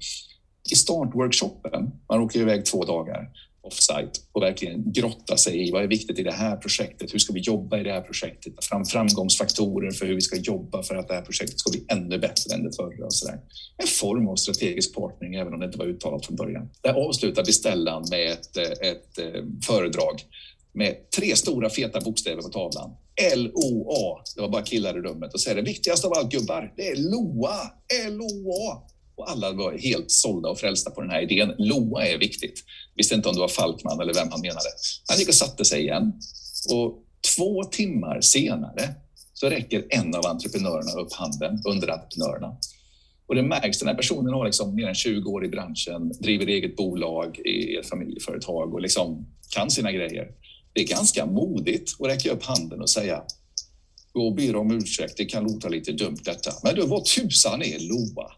I 0.71 0.75
startworkshopen, 0.75 1.91
man 2.09 2.21
åker 2.21 2.41
iväg 2.41 2.64
två 2.64 2.85
dagar, 2.85 3.31
offsite 3.61 4.21
och 4.33 4.43
verkligen 4.43 4.93
grotta 4.93 5.37
sig 5.37 5.69
i 5.69 5.71
vad 5.71 5.83
är 5.83 5.87
viktigt 5.87 6.19
i 6.19 6.23
det 6.23 6.33
här 6.33 6.57
projektet? 6.57 7.15
Hur 7.15 7.19
ska 7.19 7.33
vi 7.33 7.41
jobba 7.41 7.79
i 7.79 7.83
det 7.83 7.93
här 7.93 8.01
projektet? 8.01 8.57
Ta 8.57 8.63
fram 8.63 8.85
framgångsfaktorer 8.85 9.91
för 9.91 10.07
hur 10.07 10.15
vi 10.15 10.21
ska 10.21 10.37
jobba 10.37 10.83
för 10.83 10.95
att 10.95 11.09
det 11.09 11.15
här 11.15 11.23
projektet 11.23 11.59
ska 11.59 11.71
bli 11.71 11.85
ännu 11.89 12.19
bättre 12.19 12.55
än 12.55 12.65
det 12.65 12.77
förra. 12.77 13.07
Och 13.07 13.15
så 13.15 13.27
där. 13.27 13.41
En 13.77 13.87
form 13.87 14.29
av 14.29 14.37
strategisk 14.37 14.95
partnering, 14.95 15.35
även 15.35 15.55
om 15.55 15.61
det 15.61 15.67
inte 15.67 15.79
var 15.79 15.87
uttalat 15.87 16.27
från 16.27 16.37
början. 16.37 16.71
Där 16.83 16.95
avslutar 16.95 17.45
beställaren 17.45 18.05
med 18.11 18.33
ett, 18.33 18.57
ett, 18.57 19.19
ett 19.19 19.65
föredrag 19.67 20.23
med 20.73 21.11
tre 21.11 21.37
stora 21.37 21.71
feta 21.71 22.01
bokstäver 22.01 22.43
på 22.43 22.49
tavlan. 22.49 22.91
L-O-A. 23.33 24.23
Det 24.35 24.41
var 24.41 24.49
bara 24.49 24.63
killar 24.63 24.99
i 24.99 25.01
rummet 25.01 25.35
och 25.35 25.41
säger 25.41 25.57
det 25.57 25.63
viktigaste 25.63 26.07
av 26.07 26.13
allt 26.13 26.33
gubbar, 26.33 26.73
det 26.77 26.89
är 26.89 26.97
LOA. 26.97 27.61
L-O-A. 28.07 28.83
Och 29.19 29.31
alla 29.31 29.53
var 29.53 29.79
helt 29.79 30.11
sålda 30.11 30.49
och 30.49 30.59
frälsta 30.59 30.91
på 30.91 31.01
den 31.01 31.11
här 31.11 31.23
idén. 31.23 31.55
LOA 31.59 32.07
är 32.07 32.19
viktigt. 32.19 32.64
Visste 32.95 33.14
inte 33.14 33.29
om 33.29 33.35
det 33.35 33.41
var 33.41 33.49
Falkman 33.49 34.01
eller 34.01 34.14
vem 34.14 34.29
han 34.31 34.41
menade. 34.41 34.69
Han 35.09 35.19
gick 35.19 35.29
och 35.29 35.35
satte 35.35 35.64
sig 35.64 35.81
igen. 35.81 36.12
Och 36.73 37.05
två 37.37 37.64
timmar 37.64 38.21
senare 38.21 38.95
så 39.35 39.51
räcker 39.51 39.87
en 39.91 40.14
av 40.14 40.27
entreprenörerna 40.27 40.93
upp 41.01 41.12
handen, 41.12 41.62
underentreprenörerna. 41.69 42.57
Och 43.27 43.35
det 43.35 43.43
märks, 43.43 43.79
den 43.79 43.89
här 43.89 43.95
personen 43.95 44.35
har 44.35 44.45
liksom 44.45 44.75
mer 44.75 44.89
än 44.89 44.95
20 44.95 45.31
år 45.31 45.45
i 45.45 45.49
branschen, 45.49 46.12
driver 46.21 46.47
eget 46.47 46.77
bolag 46.77 47.39
i 47.39 47.77
ett 47.77 47.89
familjeföretag 47.89 48.75
och 48.75 48.81
liksom 48.81 49.27
kan 49.51 49.71
sina 49.71 49.93
grejer. 49.93 50.29
Det 50.73 50.81
är 50.81 50.87
ganska 50.87 51.27
modigt 51.27 51.91
att 52.01 52.09
räcka 52.09 52.31
upp 52.31 52.43
handen 52.43 52.81
och 52.81 52.91
säga 52.91 53.23
gå 54.12 54.27
och 54.27 54.35
ber 54.35 54.57
om 54.57 54.71
ursäkt, 54.71 55.16
det 55.16 55.25
kan 55.25 55.45
låta 55.45 55.69
lite 55.69 55.93
dumt 55.93 56.19
detta. 56.25 56.51
Men 56.62 56.75
du, 56.75 56.87
vad 56.87 57.05
tusan 57.05 57.62
är 57.62 57.79
LOA? 57.79 58.33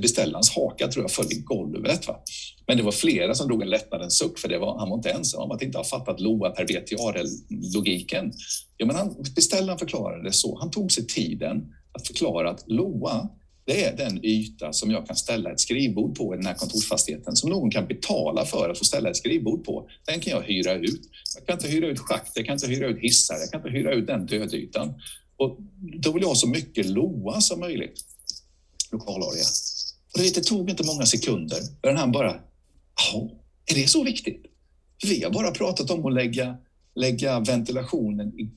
Beställarens 0.00 0.50
haka 0.50 0.88
tror 0.88 1.04
jag 1.04 1.10
föll 1.10 1.32
i 1.32 1.40
golvet. 1.40 2.08
Va? 2.08 2.22
Men 2.66 2.76
det 2.76 2.82
var 2.82 2.92
flera 2.92 3.34
som 3.34 3.48
drog 3.48 3.62
en 3.62 3.70
lättnadens 3.70 4.18
suck 4.18 4.38
för 4.38 4.48
det 4.48 4.58
var, 4.58 4.78
han 4.78 4.88
var 4.88 4.96
inte 4.96 5.10
ensam 5.10 5.42
om 5.42 5.50
att 5.50 5.62
inte 5.62 5.78
ha 5.78 5.84
fattat 5.84 6.20
LOA 6.20 6.50
per 6.50 6.64
BTA-logiken. 6.64 8.32
Ja, 8.76 8.86
men 8.86 8.96
han, 8.96 9.16
beställaren 9.34 9.78
förklarade 9.78 10.24
det 10.24 10.32
så. 10.32 10.58
Han 10.58 10.70
tog 10.70 10.92
sig 10.92 11.06
tiden 11.06 11.74
att 11.92 12.06
förklara 12.06 12.50
att 12.50 12.64
LOA 12.66 13.28
det 13.64 13.84
är 13.84 13.96
den 13.96 14.24
yta 14.24 14.72
som 14.72 14.90
jag 14.90 15.06
kan 15.06 15.16
ställa 15.16 15.52
ett 15.52 15.60
skrivbord 15.60 16.16
på 16.16 16.34
i 16.34 16.36
den 16.36 16.46
här 16.46 16.54
kontorsfastigheten 16.54 17.36
som 17.36 17.50
någon 17.50 17.70
kan 17.70 17.86
betala 17.86 18.44
för 18.44 18.68
att 18.68 18.78
få 18.78 18.84
ställa 18.84 19.10
ett 19.10 19.16
skrivbord 19.16 19.64
på. 19.64 19.88
Den 20.06 20.20
kan 20.20 20.30
jag 20.30 20.42
hyra 20.42 20.74
ut. 20.74 21.00
Jag 21.34 21.46
kan 21.46 21.56
inte 21.56 21.68
hyra 21.68 21.86
ut 21.86 21.98
schakt, 21.98 22.32
jag 22.34 22.46
kan 22.46 22.52
inte 22.52 22.66
hyra 22.66 22.86
ut 22.86 22.98
hissar, 22.98 23.34
jag 23.34 23.50
kan 23.50 23.60
inte 23.60 23.78
hyra 23.78 23.92
ut 23.92 24.06
den 24.06 24.26
dödytan. 24.26 24.94
Och 25.36 25.58
då 26.02 26.12
vill 26.12 26.22
jag 26.22 26.28
ha 26.28 26.34
så 26.34 26.48
mycket 26.48 26.86
LOA 26.86 27.40
som 27.40 27.60
möjligt 27.60 28.00
lokalarea. 28.92 29.44
Och 30.14 30.18
det 30.18 30.44
tog 30.44 30.70
inte 30.70 30.86
många 30.86 31.06
sekunder 31.06 31.58
förrän 31.80 31.96
han 31.96 32.12
bara, 32.12 32.40
ja, 32.96 33.30
är 33.66 33.74
det 33.74 33.88
så 33.88 34.04
viktigt? 34.04 34.42
Vi 35.04 35.24
har 35.24 35.30
bara 35.30 35.50
pratat 35.50 35.90
om 35.90 36.06
att 36.06 36.12
lägga, 36.12 36.56
lägga 36.94 37.40
ventilationen 37.40 38.40
i 38.40 38.50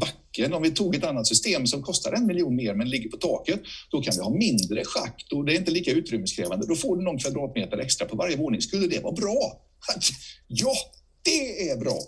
backen. 0.00 0.52
Om 0.52 0.62
vi 0.62 0.70
tog 0.70 0.94
ett 0.94 1.04
annat 1.04 1.26
system 1.26 1.66
som 1.66 1.82
kostar 1.82 2.12
en 2.12 2.26
miljon 2.26 2.56
mer 2.56 2.74
men 2.74 2.90
ligger 2.90 3.10
på 3.10 3.16
taket, 3.16 3.60
då 3.90 4.02
kan 4.02 4.14
vi 4.16 4.22
ha 4.22 4.30
mindre 4.30 4.84
schakt 4.84 5.32
och 5.32 5.44
det 5.44 5.54
är 5.54 5.58
inte 5.58 5.70
lika 5.70 5.90
utrymmeskrävande. 5.90 6.66
Då 6.66 6.74
får 6.74 6.96
du 6.96 7.02
någon 7.02 7.18
kvadratmeter 7.18 7.78
extra 7.78 8.06
på 8.06 8.16
varje 8.16 8.36
våning. 8.36 8.62
Skulle 8.62 8.86
det 8.86 9.02
vara 9.02 9.12
bra? 9.14 9.60
Ja, 10.48 10.74
det 11.22 11.70
är 11.70 11.76
bra. 11.76 11.98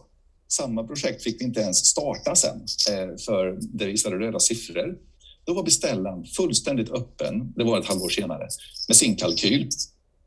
Samma 0.49 0.85
projekt 0.85 1.23
fick 1.23 1.41
vi 1.41 1.45
inte 1.45 1.61
ens 1.61 1.87
starta 1.87 2.35
sen, 2.35 2.57
eh, 2.91 3.17
för 3.17 3.59
det 3.61 3.87
visade 3.87 4.17
röda 4.17 4.39
siffror. 4.41 4.99
Då 5.45 5.55
var 5.55 5.63
beställaren 5.63 6.25
fullständigt 6.25 6.91
öppen, 6.91 7.53
det 7.57 7.65
var 7.65 7.79
ett 7.79 7.87
halvår 7.87 8.09
senare, 8.09 8.49
med 8.89 8.97
sin 8.97 9.17
kalkyl. 9.17 9.69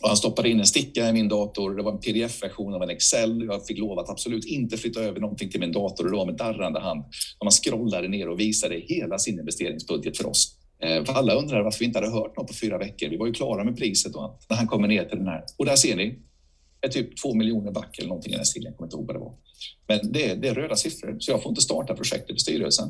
Och 0.01 0.07
han 0.07 0.18
stoppade 0.18 0.49
in 0.49 0.59
en 0.59 0.65
sticka 0.65 1.09
i 1.09 1.13
min 1.13 1.30
dator. 1.30 1.76
Det 1.76 1.84
var 1.84 1.91
en 1.91 1.99
pdf-version 1.99 2.74
av 2.74 2.84
en 2.84 2.89
Excel. 2.89 3.43
Jag 3.43 3.65
fick 3.65 3.78
lov 3.78 3.99
att 3.99 4.09
absolut 4.09 4.45
inte 4.45 4.78
flytta 4.78 4.99
över 4.99 5.20
någonting 5.20 5.49
till 5.49 5.59
min 5.59 5.72
dator 5.72 6.05
och 6.05 6.11
det 6.11 6.18
var 6.18 6.26
med 6.26 6.36
darrande 6.36 6.80
hand. 6.80 7.03
Och 7.39 7.45
man 7.45 7.51
scrollade 7.51 8.07
ner 8.07 8.30
och 8.30 8.39
visade 8.39 8.76
hela 8.76 9.20
sin 9.20 9.39
investeringsbudget 9.39 10.18
för 10.18 10.28
oss. 10.28 10.57
Eh, 10.84 11.03
för 11.03 11.13
alla 11.13 11.34
undrade 11.34 11.63
varför 11.63 11.80
vi 11.80 11.86
inte 11.86 11.99
hade 11.99 12.11
hört 12.11 12.38
något 12.38 12.47
på 12.47 12.53
fyra 12.53 12.78
veckor. 12.78 13.09
Vi 13.09 13.18
var 13.18 13.28
ju 13.28 13.34
klara 13.34 13.63
med 13.63 13.78
priset 13.78 14.15
och 14.15 14.24
allt. 14.24 14.45
När 14.49 14.57
han 14.57 14.68
kommer 14.68 14.88
ner 14.88 15.05
till 15.05 15.18
den 15.18 15.28
här. 15.28 15.43
Och 15.57 15.65
där 15.65 15.76
ser 15.76 15.95
ni, 15.95 16.20
är 16.82 16.88
typ 16.89 17.22
två 17.22 17.34
miljoner 17.34 17.72
back 17.72 17.99
eller 17.99 18.09
någonting 18.09 18.34
i 18.34 18.36
den 18.36 18.45
stilen. 18.45 18.65
Jag 18.72 18.78
kommer 18.78 18.88
inte 18.88 18.97
ihåg 18.97 19.07
vad 19.07 19.15
det 19.15 19.20
var. 19.20 19.34
Men 19.88 20.11
det, 20.11 20.36
det 20.36 20.47
är 20.47 20.53
röda 20.53 20.76
siffror, 20.76 21.18
så 21.20 21.32
jag 21.32 21.43
får 21.43 21.49
inte 21.49 21.61
starta 21.61 21.95
projektet 21.95 22.36
i 22.36 22.39
styrelsen. 22.39 22.89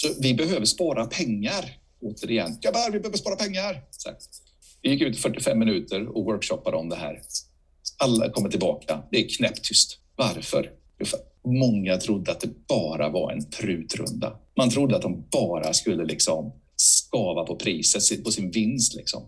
Så 0.00 0.08
vi 0.20 0.34
behöver 0.34 0.66
spara 0.66 1.06
pengar. 1.06 1.64
Återigen, 2.00 2.58
grabbar, 2.60 2.90
vi 2.92 3.00
behöver 3.00 3.18
spara 3.18 3.36
pengar. 3.36 3.82
Så 3.90 4.10
vi 4.82 4.90
gick 4.90 5.02
ut 5.02 5.16
i 5.16 5.18
45 5.18 5.58
minuter 5.58 6.16
och 6.16 6.24
workshoppade 6.24 6.76
om 6.76 6.88
det 6.88 6.96
här. 6.96 7.20
Alla 7.96 8.30
kommer 8.30 8.48
tillbaka. 8.48 9.02
Det 9.10 9.24
är 9.24 9.28
knäpptyst. 9.28 9.98
Varför? 10.16 10.70
För 11.04 11.18
många 11.44 11.96
trodde 11.96 12.32
att 12.32 12.40
det 12.40 12.66
bara 12.68 13.08
var 13.08 13.32
en 13.32 13.44
prutrunda. 13.44 14.38
Man 14.56 14.70
trodde 14.70 14.96
att 14.96 15.02
de 15.02 15.24
bara 15.30 15.72
skulle 15.72 16.04
liksom 16.04 16.52
skava 16.76 17.44
på 17.44 17.56
priset, 17.56 18.24
på 18.24 18.30
sin 18.30 18.50
vinst. 18.50 18.94
Liksom. 18.94 19.22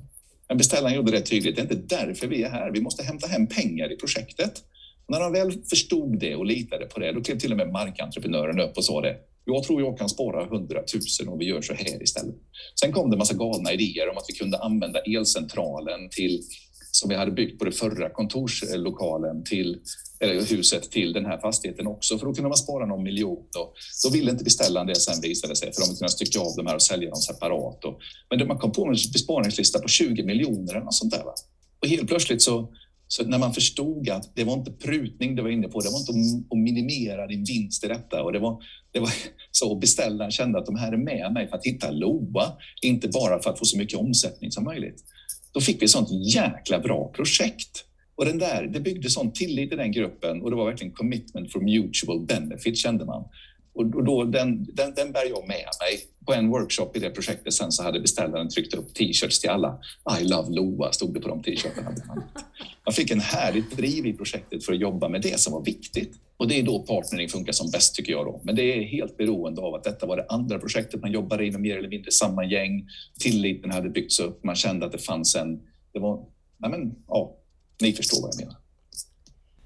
Men 0.49 0.59
beställaren 0.59 0.97
gjorde 0.97 1.13
det 1.13 1.21
tydligt. 1.21 1.57
Det 1.57 1.63
är 1.63 1.75
inte 1.75 1.97
därför 1.97 2.27
vi 2.27 2.43
är 2.43 2.51
här. 2.51 2.71
Vi 2.71 2.81
måste 2.81 3.03
hämta 3.03 3.27
hem 3.27 3.47
pengar 3.47 3.93
i 3.93 3.97
projektet. 3.97 4.63
när 5.09 5.21
de 5.21 5.33
väl 5.33 5.53
förstod 5.71 6.19
det 6.19 6.37
och 6.37 6.47
litade 6.47 6.87
på 6.87 7.01
det, 7.01 7.13
då 7.13 7.23
klev 7.23 7.39
till 7.39 7.53
och 7.53 7.59
med 7.59 7.73
markentreprenören 7.73 8.61
upp 8.61 8.77
och 8.77 8.85
sa 8.85 9.01
det. 9.01 9.17
Jag 9.45 9.63
tror 9.63 9.83
jag 9.83 9.99
kan 9.99 10.09
spara 10.09 10.45
100 10.45 10.83
000 11.21 11.33
om 11.33 11.39
vi 11.39 11.45
gör 11.45 11.63
så 11.63 11.75
här 11.75 12.03
istället. 12.03 12.35
Sen 12.81 12.93
kom 12.93 13.11
det 13.11 13.15
en 13.15 13.19
massa 13.19 13.35
galna 13.35 13.73
idéer 13.73 14.11
om 14.11 14.17
att 14.19 14.25
vi 14.29 14.35
kunde 14.35 14.59
använda 14.59 15.01
elcentralen 15.01 16.09
till 16.11 16.43
som 16.93 17.09
vi 17.09 17.15
hade 17.15 17.31
byggt 17.31 17.59
på 17.59 17.65
det 17.65 17.73
förra 17.73 18.11
kontorslokalen 18.11 19.45
till 19.45 19.81
eller 20.21 20.47
huset 20.57 20.91
till 20.91 21.13
den 21.13 21.27
här 21.27 21.39
fastigheten 21.39 21.87
också, 21.87 22.19
för 22.19 22.27
då 22.27 22.35
kunde 22.35 22.49
man 22.49 22.59
spara 22.59 22.87
någon 22.87 23.03
miljon. 23.03 23.39
Då, 23.53 23.73
då 24.05 24.11
ville 24.11 24.31
inte 24.31 24.45
beställaren 24.45 24.87
det 24.87 24.95
sen 24.95 25.21
visade 25.23 25.57
sig, 25.57 25.73
för 25.73 25.81
de 25.81 25.87
kunde 25.87 26.09
stycka 26.09 26.41
av 26.41 26.57
de 26.57 26.67
här 26.67 26.75
och 26.75 26.83
sälja 26.83 27.11
dem 27.11 27.21
separat. 27.21 27.85
Och, 27.85 27.99
men 28.31 28.47
man 28.47 28.59
kom 28.59 28.73
på 28.73 28.87
en 28.87 28.93
besparingslista 29.13 29.79
på 29.79 29.89
20 29.89 30.23
miljoner 30.23 30.73
eller 30.73 30.85
något 30.85 30.95
sånt 30.95 31.13
där. 31.13 31.25
Va? 31.25 31.35
Och 31.83 31.89
helt 31.89 32.09
plötsligt 32.09 32.43
så 32.43 32.73
så 33.13 33.25
när 33.25 33.39
man 33.39 33.55
förstod 33.55 34.09
att 34.09 34.33
det 34.35 34.45
var 34.45 34.53
inte 34.55 34.73
prutning 34.73 35.37
det 35.37 35.43
var 35.43 35.51
inne 35.51 35.69
på, 35.69 35.81
det 35.81 35.89
var 35.91 35.99
inte 35.99 36.45
att 36.51 36.59
minimera 36.59 37.27
din 37.27 37.45
vinst 37.45 37.85
i 37.85 37.89
detta. 37.89 38.23
Och 38.23 38.33
det 38.33 38.39
var, 38.39 38.63
det 38.93 39.01
var 39.01 39.11
så 39.51 39.75
beställaren 39.75 40.31
kände 40.31 40.59
att 40.59 40.67
de 40.67 40.77
här 40.77 40.93
är 40.93 40.97
med 40.97 41.33
mig 41.33 41.49
för 41.49 41.57
att 41.57 41.67
hitta 41.67 41.91
LOA, 41.91 42.53
inte 42.83 43.09
bara 43.09 43.43
för 43.43 43.51
att 43.51 43.59
få 43.59 43.65
så 43.65 43.79
mycket 43.79 43.99
omsättning 43.99 44.51
som 44.51 44.65
möjligt. 44.65 45.05
Då 45.53 45.61
fick 45.61 45.81
vi 45.83 45.85
ett 45.85 45.91
sånt 45.91 46.35
jäkla 46.35 46.79
bra 46.79 47.13
projekt. 47.17 47.85
Och 48.15 48.25
den 48.25 48.39
där, 48.39 48.67
det 48.67 48.81
byggde 48.81 49.11
sån 49.11 49.33
tillit 49.33 49.73
i 49.73 49.77
den 49.77 49.93
gruppen 49.93 50.43
och 50.43 50.51
det 50.51 50.57
var 50.57 50.67
verkligen 50.67 50.93
commitment 50.93 51.53
for 51.53 51.61
mutual 51.61 52.27
benefit 52.27 52.79
kände 52.79 53.05
man. 53.05 53.25
Och 53.75 54.05
då, 54.05 54.25
den, 54.25 54.65
den, 54.75 54.95
den 54.95 55.13
bär 55.13 55.29
jag 55.29 55.49
med 55.49 55.67
mig. 55.81 56.01
På 56.27 56.33
en 56.33 56.49
workshop 56.49 56.91
i 56.95 56.99
det 56.99 57.11
projektet 57.11 57.55
sen 57.55 57.73
så 57.73 57.83
hade 57.83 58.01
beställaren 58.01 58.49
tryckt 58.49 58.75
upp 58.75 58.95
t-shirts 58.95 59.41
till 59.41 59.51
alla. 59.51 59.79
I 60.21 60.25
love 60.25 60.51
LOA 60.51 60.93
stod 60.93 61.15
det 61.15 61.21
på 61.21 61.29
de 61.29 61.43
t-shirtarna. 61.43 61.95
Man 62.87 62.95
fick 62.95 63.11
en 63.11 63.21
härligt 63.21 63.77
driv 63.77 64.07
i 64.07 64.13
projektet 64.13 64.65
för 64.65 64.73
att 64.73 64.81
jobba 64.81 65.09
med 65.09 65.23
det 65.23 65.41
som 65.41 65.53
var 65.53 65.65
viktigt. 65.65 66.13
Och 66.37 66.49
det 66.49 66.59
är 66.59 66.63
då 66.63 66.79
partnering 66.79 67.29
funkar 67.29 67.53
som 67.53 67.71
bäst 67.71 67.95
tycker 67.95 68.13
jag. 68.13 68.27
Då. 68.27 68.41
Men 68.45 68.57
det 68.57 68.63
är 68.63 68.83
helt 68.83 69.17
beroende 69.17 69.61
av 69.61 69.75
att 69.75 69.85
detta 69.85 70.07
var 70.07 70.17
det 70.17 70.27
andra 70.29 70.59
projektet 70.59 71.01
man 71.01 71.13
jobbade 71.13 71.47
i 71.47 71.51
med 71.51 71.61
mer 71.61 71.79
eller 71.79 71.89
mindre 71.89 72.11
samma 72.11 72.45
gäng. 72.45 72.89
Tilliten 73.19 73.71
hade 73.71 73.89
byggts 73.89 74.21
upp. 74.21 74.45
Man 74.45 74.57
kände 74.57 74.87
att 74.87 74.93
det 74.93 74.99
fanns 74.99 75.35
en... 75.35 75.61
Det 75.93 75.99
var, 75.99 76.27
nej 76.59 76.71
men, 76.71 76.95
ja, 77.09 77.37
ni 77.81 77.93
förstår 77.93 78.23
vad 78.23 78.31
jag 78.35 78.41
menar. 78.41 78.57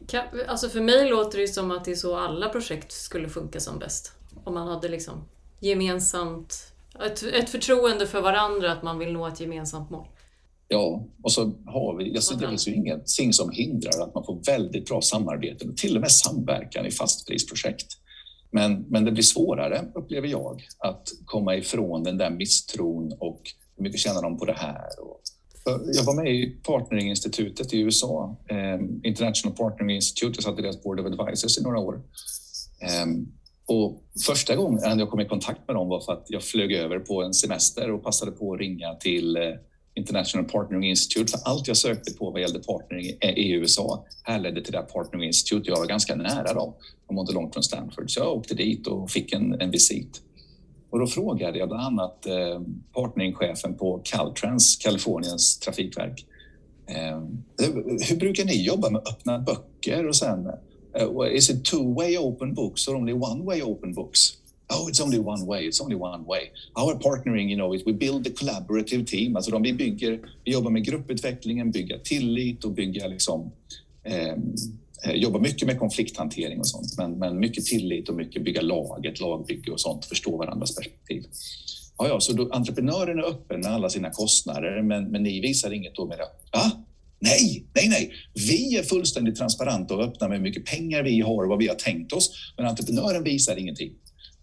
Kan, 0.06 0.24
alltså 0.48 0.68
för 0.68 0.80
mig 0.80 1.08
låter 1.08 1.38
det 1.38 1.48
som 1.48 1.70
att 1.70 1.84
det 1.84 1.90
är 1.90 1.94
så 1.94 2.16
alla 2.16 2.48
projekt 2.48 2.92
skulle 2.92 3.28
funka 3.28 3.60
som 3.60 3.78
bäst. 3.78 4.12
Om 4.44 4.54
man 4.54 4.68
hade 4.68 4.88
liksom 4.88 5.24
gemensamt, 5.60 6.72
ett, 7.06 7.22
ett 7.22 7.50
förtroende 7.50 8.06
för 8.06 8.20
varandra, 8.20 8.72
att 8.72 8.82
man 8.82 8.98
vill 8.98 9.12
nå 9.12 9.26
ett 9.26 9.40
gemensamt 9.40 9.90
mål. 9.90 10.06
Ja, 10.68 11.04
och 11.22 11.32
så 11.32 11.52
har 11.66 11.96
vi, 11.96 12.16
alltså 12.16 12.34
det 12.34 12.48
finns 12.48 12.68
ju 12.68 12.74
ingenting 12.74 13.32
som 13.32 13.50
hindrar 13.50 14.02
att 14.02 14.14
man 14.14 14.24
får 14.24 14.40
väldigt 14.46 14.86
bra 14.86 15.00
samarbete, 15.00 15.66
till 15.76 15.94
och 15.96 16.00
med 16.00 16.10
samverkan 16.10 16.86
i 16.86 16.90
fastprisprojekt. 16.90 17.86
Men, 18.50 18.84
men 18.88 19.04
det 19.04 19.12
blir 19.12 19.22
svårare, 19.22 19.84
upplever 19.94 20.28
jag, 20.28 20.62
att 20.78 21.08
komma 21.24 21.56
ifrån 21.56 22.02
den 22.02 22.18
där 22.18 22.30
misstron 22.30 23.12
och 23.18 23.40
hur 23.76 23.82
mycket 23.82 24.00
tjänar 24.00 24.22
de 24.22 24.38
på 24.38 24.44
det 24.44 24.56
här? 24.56 25.00
Och, 25.00 25.20
jag 25.92 26.04
var 26.04 26.14
med 26.14 26.34
i 26.34 26.56
Partneringinstitutet 26.62 27.74
i 27.74 27.80
USA, 27.80 28.36
eh, 28.50 29.08
International 29.08 29.56
Partnering 29.56 29.96
Institute, 29.96 30.36
jag 30.36 30.44
satt 30.44 30.58
i 30.58 30.62
deras 30.62 30.82
Board 30.82 31.00
of 31.00 31.06
Advisors 31.06 31.58
i 31.58 31.62
några 31.62 31.78
år. 31.78 32.02
Eh, 32.80 33.06
och 33.66 34.02
första 34.26 34.56
gången 34.56 34.98
jag 34.98 35.10
kom 35.10 35.20
i 35.20 35.28
kontakt 35.28 35.60
med 35.66 35.76
dem 35.76 35.88
var 35.88 36.00
för 36.00 36.12
att 36.12 36.26
jag 36.28 36.42
flög 36.42 36.72
över 36.72 36.98
på 36.98 37.22
en 37.22 37.34
semester 37.34 37.90
och 37.90 38.02
passade 38.02 38.32
på 38.32 38.52
att 38.52 38.60
ringa 38.60 38.94
till 38.94 39.36
eh, 39.36 39.42
International 39.94 40.48
Partnering 40.48 40.90
Institute, 40.90 41.30
för 41.30 41.40
allt 41.44 41.68
jag 41.68 41.76
sökte 41.76 42.12
på 42.14 42.30
vad 42.30 42.40
gällde 42.40 42.58
partnering 42.58 43.18
eh, 43.20 43.30
i 43.30 43.52
USA 43.52 44.06
härledde 44.22 44.62
till 44.62 44.72
det 44.72 44.78
här 44.78 44.86
Partnering 44.86 45.26
Institute. 45.26 45.70
Jag 45.70 45.76
var 45.76 45.86
ganska 45.86 46.14
nära 46.14 46.54
dem. 46.54 46.74
De 47.06 47.16
var 47.16 47.22
inte 47.22 47.32
långt 47.32 47.54
från 47.54 47.62
Stanford, 47.62 48.10
så 48.10 48.20
jag 48.20 48.36
åkte 48.36 48.54
dit 48.54 48.86
och 48.86 49.10
fick 49.10 49.32
en, 49.32 49.60
en 49.60 49.70
visit. 49.70 50.20
Och 50.94 51.00
då 51.00 51.06
frågade 51.06 51.58
jag 51.58 51.68
bland 51.68 51.82
annat 51.82 52.26
eh, 52.26 52.60
partneringchefen 52.92 53.74
på 53.74 54.00
Caltrans, 54.04 54.76
Kaliforniens 54.76 55.58
trafikverk. 55.58 56.26
Eh, 56.86 57.22
hur 58.08 58.16
brukar 58.16 58.44
ni 58.44 58.64
jobba 58.64 58.90
med 58.90 59.00
öppna 59.00 59.38
böcker 59.38 60.08
och 60.08 60.16
sen 60.16 60.50
uh, 61.00 61.36
is 61.36 61.50
it 61.50 61.64
two 61.64 61.94
way 61.94 62.18
open 62.18 62.54
books 62.54 62.88
or 62.88 62.94
only 62.94 63.12
one 63.12 63.44
way 63.44 63.62
open 63.62 63.94
books? 63.94 64.20
Oh, 64.68 64.88
it's 64.88 65.04
only 65.04 65.18
one 65.18 65.46
way. 65.46 65.68
It's 65.68 65.82
only 65.82 65.96
one 65.96 66.24
way. 66.26 66.50
Our 66.74 66.94
partnering, 66.94 67.50
you 67.50 67.56
know, 67.56 67.74
is 67.74 67.86
we 67.86 67.92
build 67.92 68.26
a 68.26 68.30
collaborative 68.30 69.06
team. 69.06 69.36
Alltså 69.36 69.50
de 69.50 69.62
vi 69.62 69.72
bygger, 69.72 70.20
vi 70.44 70.52
jobbar 70.52 70.70
med 70.70 70.84
grupputvecklingen, 70.84 71.70
bygga 71.70 71.98
tillit 71.98 72.64
och 72.64 72.72
bygga 72.72 73.06
liksom 73.06 73.50
Eh, 74.04 74.34
Eh, 75.04 75.12
jobbar 75.12 75.40
mycket 75.40 75.66
med 75.66 75.78
konflikthantering 75.78 76.58
och 76.58 76.68
sånt, 76.68 76.94
men, 76.98 77.18
men 77.18 77.38
mycket 77.38 77.64
tillit 77.64 78.08
och 78.08 78.14
mycket 78.14 78.44
bygga 78.44 78.60
laget, 78.60 79.20
lagbygge 79.20 79.72
och 79.72 79.80
sånt, 79.80 80.04
förstå 80.04 80.36
varandras 80.36 80.76
perspektiv. 80.76 81.24
Ja, 81.98 82.08
ja, 82.08 82.20
så 82.20 82.32
då, 82.32 82.52
entreprenören 82.52 83.18
är 83.18 83.22
öppen 83.22 83.60
med 83.60 83.72
alla 83.72 83.90
sina 83.90 84.10
kostnader, 84.10 84.82
men, 84.82 85.10
men 85.10 85.22
ni 85.22 85.40
visar 85.40 85.72
inget 85.72 85.94
då 85.94 86.06
med 86.06 86.18
det. 86.18 86.58
Va? 86.58 86.70
Nej, 87.18 87.64
nej, 87.74 87.88
nej. 87.88 88.12
Vi 88.48 88.76
är 88.76 88.82
fullständigt 88.82 89.36
transparenta 89.36 89.94
och 89.94 90.04
öppna 90.04 90.28
med 90.28 90.36
hur 90.36 90.42
mycket 90.42 90.64
pengar 90.64 91.02
vi 91.02 91.20
har 91.20 91.42
och 91.42 91.48
vad 91.48 91.58
vi 91.58 91.68
har 91.68 91.74
tänkt 91.74 92.12
oss, 92.12 92.30
men 92.56 92.66
entreprenören 92.66 93.24
visar 93.24 93.56
ingenting. 93.56 93.92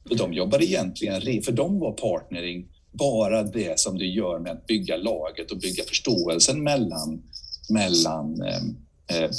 Och 0.10 0.18
de 0.18 0.34
jobbar 0.34 0.64
egentligen, 0.64 1.44
för 1.44 1.52
de 1.52 1.80
var 1.80 1.92
partnering 1.92 2.68
bara 2.92 3.44
det 3.44 3.80
som 3.80 3.98
du 3.98 4.14
gör 4.14 4.40
med 4.40 4.52
att 4.52 4.68
bygga 4.68 4.98
laget 4.98 5.52
och 5.52 5.58
bygga 5.58 5.84
förståelsen 5.84 6.64
mellan, 6.64 7.22
mellan 7.70 8.42
Eh, 8.42 8.62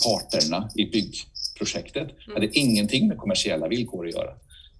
parterna 0.05 0.71
i 0.77 0.87
byggprojektet 0.87 2.11
mm. 2.11 2.35
hade 2.35 2.59
ingenting 2.59 3.09
med 3.09 3.19
kommersiella 3.19 3.69
villkor 3.69 4.07
att 4.07 4.15
göra. 4.15 4.35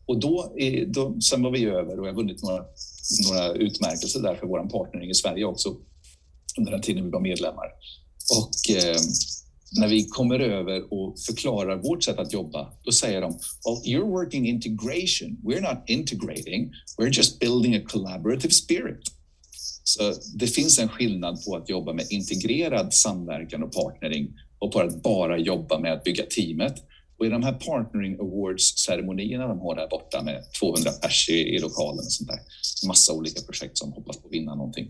Och 0.07 0.21
då, 0.21 0.55
då, 0.87 1.21
sen 1.21 1.43
var 1.43 1.51
vi 1.51 1.65
över 1.65 2.01
och 2.01 2.07
jag 2.07 2.13
har 2.13 2.17
vunnit 2.17 2.43
några, 2.43 2.65
några 3.29 3.53
utmärkelser 3.53 4.21
där 4.21 4.35
för 4.35 4.47
vår 4.47 4.69
partnering 4.69 5.11
i 5.11 5.15
Sverige 5.15 5.45
också 5.45 5.77
under 6.59 6.73
den 6.73 6.83
tiden 6.83 7.05
vi 7.05 7.11
var 7.11 7.21
medlemmar. 7.21 7.67
Och 8.39 8.77
eh, 8.77 8.97
när 9.81 9.89
vi 9.89 10.05
kommer 10.05 10.41
över 10.41 10.93
och 10.93 11.19
förklarar 11.21 11.77
vårt 11.77 12.05
sätt 12.05 12.19
att 12.19 12.33
jobba, 12.33 12.73
då 12.85 12.93
säger 12.93 13.21
de 13.21 13.31
well, 13.31 13.95
“You're 13.95 14.11
working 14.11 14.49
integration. 14.49 15.37
We're 15.45 15.61
not 15.61 15.85
integrating. 15.87 16.73
We're 16.99 17.17
just 17.17 17.39
building 17.41 17.77
a 17.77 17.81
collaborative 17.87 18.55
spirit.” 18.55 19.03
Så 19.85 20.15
det 20.35 20.47
finns 20.47 20.79
en 20.79 20.89
skillnad 20.89 21.45
på 21.45 21.57
att 21.57 21.69
jobba 21.69 21.93
med 21.93 22.07
integrerad 22.11 22.95
samverkan 22.95 23.63
och 23.63 23.73
partnering 23.73 24.29
och 24.63 24.73
på 24.73 24.81
att 24.81 25.03
bara 25.03 25.39
jobba 25.39 25.79
med 25.79 25.93
att 25.93 26.05
bygga 26.05 26.25
teamet. 26.27 26.75
Och 27.19 27.27
i 27.27 27.29
de 27.29 27.43
här 27.43 27.53
partnering 27.53 28.19
awards-ceremonierna 28.21 29.49
de 29.49 29.61
har 29.61 29.77
där 29.77 29.89
borta 29.89 30.23
med 30.23 30.45
200 30.61 30.91
pers 31.03 31.29
i, 31.29 31.33
i 31.33 31.59
lokalen 31.59 31.99
och 31.99 32.13
sånt 32.13 32.31
där, 32.31 32.39
massa 32.87 33.13
olika 33.13 33.41
projekt 33.43 33.79
som 33.79 33.93
hoppas 33.93 34.17
på 34.17 34.27
att 34.27 34.33
vinna 34.33 34.55
någonting. 34.55 34.89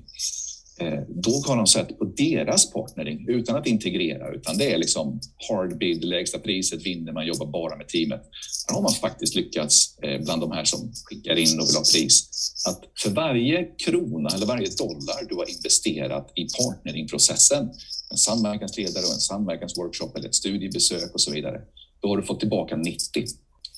Eh, 0.80 1.00
då 1.08 1.42
har 1.46 1.56
de 1.56 1.66
sett 1.66 1.98
på 1.98 2.04
deras 2.04 2.72
partnering 2.72 3.28
utan 3.28 3.56
att 3.56 3.66
integrera, 3.66 4.34
utan 4.34 4.58
det 4.58 4.72
är 4.72 4.78
liksom 4.78 5.20
hard 5.48 5.78
bid, 5.78 6.04
lägsta 6.04 6.38
priset 6.38 6.86
vinner, 6.86 7.12
man 7.12 7.26
jobbar 7.26 7.46
bara 7.46 7.76
med 7.76 7.88
teamet. 7.88 8.22
Där 8.68 8.74
har 8.74 8.82
man 8.82 8.92
faktiskt 8.92 9.34
lyckats 9.34 9.98
eh, 10.02 10.20
bland 10.24 10.42
de 10.42 10.52
här 10.52 10.64
som 10.64 10.92
skickar 11.04 11.36
in 11.36 11.60
och 11.60 11.68
vill 11.68 11.76
ha 11.76 11.84
pris, 11.92 12.28
att 12.68 12.80
för 13.02 13.10
varje 13.10 13.64
krona 13.64 14.28
eller 14.28 14.46
varje 14.46 14.68
dollar 14.78 15.28
du 15.28 15.34
har 15.34 15.50
investerat 15.50 16.32
i 16.34 16.46
partneringprocessen 16.58 17.70
en 18.12 18.18
samverkansledare 18.18 19.04
och 19.04 19.12
en 19.12 19.20
samverkansworkshop 19.20 20.16
eller 20.16 20.28
ett 20.28 20.34
studiebesök 20.34 21.14
och 21.14 21.20
så 21.20 21.32
vidare, 21.32 21.60
då 22.00 22.08
har 22.08 22.16
du 22.16 22.22
fått 22.22 22.40
tillbaka 22.40 22.76
90 22.76 23.24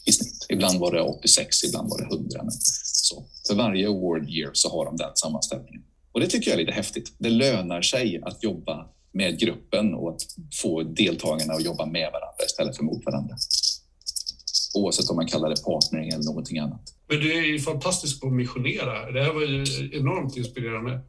i 0.07 0.13
snitt. 0.13 0.47
Ibland 0.49 0.79
var 0.79 0.93
det 0.93 1.01
86, 1.01 1.65
ibland 1.65 1.91
var 1.91 1.99
det 1.99 2.05
100. 2.05 2.41
Men 2.43 2.53
så. 2.83 3.25
För 3.49 3.55
varje 3.55 3.89
award 3.89 4.31
year 4.31 4.51
så 4.53 4.71
har 4.71 4.85
de 4.85 4.97
den 4.97 5.11
sammanställningen. 5.15 5.83
Och 6.13 6.21
det 6.21 6.27
tycker 6.27 6.51
jag 6.51 6.61
är 6.61 6.65
lite 6.65 6.77
häftigt. 6.77 7.13
Det 7.19 7.31
lönar 7.31 7.83
sig 7.83 8.23
att 8.23 8.43
jobba 8.43 8.87
med 9.13 9.39
gruppen 9.39 9.95
och 9.95 10.11
att 10.11 10.21
få 10.63 10.83
deltagarna 10.83 11.55
att 11.55 11.65
jobba 11.65 11.87
med 11.87 12.09
varandra 12.13 12.45
istället 12.47 12.77
för 12.77 12.85
mot 12.85 13.05
varandra. 13.07 13.37
Oavsett 14.75 15.11
om 15.11 15.17
man 15.17 15.27
kallar 15.27 15.49
det 15.49 15.65
partnering 15.65 16.09
eller 16.09 16.25
någonting 16.25 16.59
annat. 16.59 16.95
Men 17.09 17.19
du 17.19 17.39
är 17.39 17.43
ju 17.43 17.59
fantastisk 17.59 18.21
på 18.21 18.27
att 18.27 18.33
missionera. 18.33 19.11
Det 19.11 19.23
här 19.23 19.33
var 19.33 19.43
ju 19.43 19.65
enormt 19.99 20.37
inspirerande. 20.37 21.01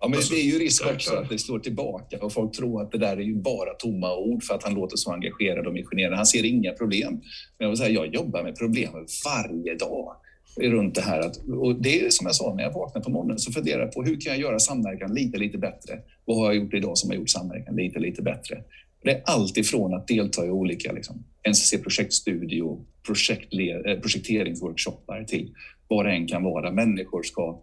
Ja, 0.00 0.08
men 0.08 0.16
alltså, 0.16 0.34
det 0.34 0.40
är 0.40 0.44
ju 0.44 0.58
risk 0.58 0.86
också 0.86 1.14
att 1.14 1.28
det 1.28 1.38
slår 1.38 1.58
tillbaka 1.58 2.18
och 2.20 2.32
folk 2.32 2.56
tror 2.56 2.82
att 2.82 2.92
det 2.92 2.98
där 2.98 3.16
är 3.16 3.20
ju 3.20 3.34
bara 3.34 3.74
tomma 3.74 4.16
ord 4.16 4.44
för 4.44 4.54
att 4.54 4.62
han 4.62 4.74
låter 4.74 4.96
så 4.96 5.12
engagerad 5.12 5.66
och 5.66 5.72
missionerad. 5.72 6.16
Han 6.16 6.26
ser 6.26 6.44
inga 6.44 6.72
problem. 6.72 7.12
Men 7.12 7.20
jag 7.58 7.68
vill 7.68 7.78
säga, 7.78 7.90
jag 7.90 8.14
jobbar 8.14 8.42
med 8.42 8.58
problemen 8.58 9.06
varje 9.24 9.74
dag 9.74 10.16
runt 10.60 10.94
det 10.94 11.00
här. 11.00 11.20
Att, 11.20 11.36
och 11.48 11.82
det 11.82 12.00
är 12.00 12.10
som 12.10 12.26
jag 12.26 12.34
sa, 12.34 12.54
när 12.54 12.62
jag 12.62 12.72
vaknar 12.72 13.02
på 13.02 13.10
morgonen 13.10 13.38
så 13.38 13.52
funderar 13.52 13.80
jag 13.80 13.92
på 13.92 14.02
hur 14.02 14.20
kan 14.20 14.32
jag 14.32 14.40
göra 14.40 14.58
samverkan 14.58 15.14
lite, 15.14 15.38
lite 15.38 15.58
bättre? 15.58 15.98
Vad 16.24 16.36
har 16.36 16.44
jag 16.44 16.56
gjort 16.56 16.74
idag 16.74 16.98
som 16.98 17.10
har 17.10 17.16
gjort 17.16 17.30
samverkan 17.30 17.76
lite, 17.76 17.98
lite 17.98 18.22
bättre? 18.22 18.62
Det 19.02 19.10
är 19.10 19.22
allt 19.24 19.56
ifrån 19.56 19.94
att 19.94 20.08
delta 20.08 20.46
i 20.46 20.50
olika 20.50 20.92
liksom, 20.92 21.24
NCC-projektstudio, 21.48 22.84
projekt, 23.06 23.52
eh, 23.86 24.00
projekteringsworkshoppar 24.00 25.24
till 25.24 25.54
vad 25.88 26.06
det 26.06 26.12
än 26.12 26.26
kan 26.26 26.42
vara. 26.42 26.72
Människor 26.72 27.22
ska 27.22 27.60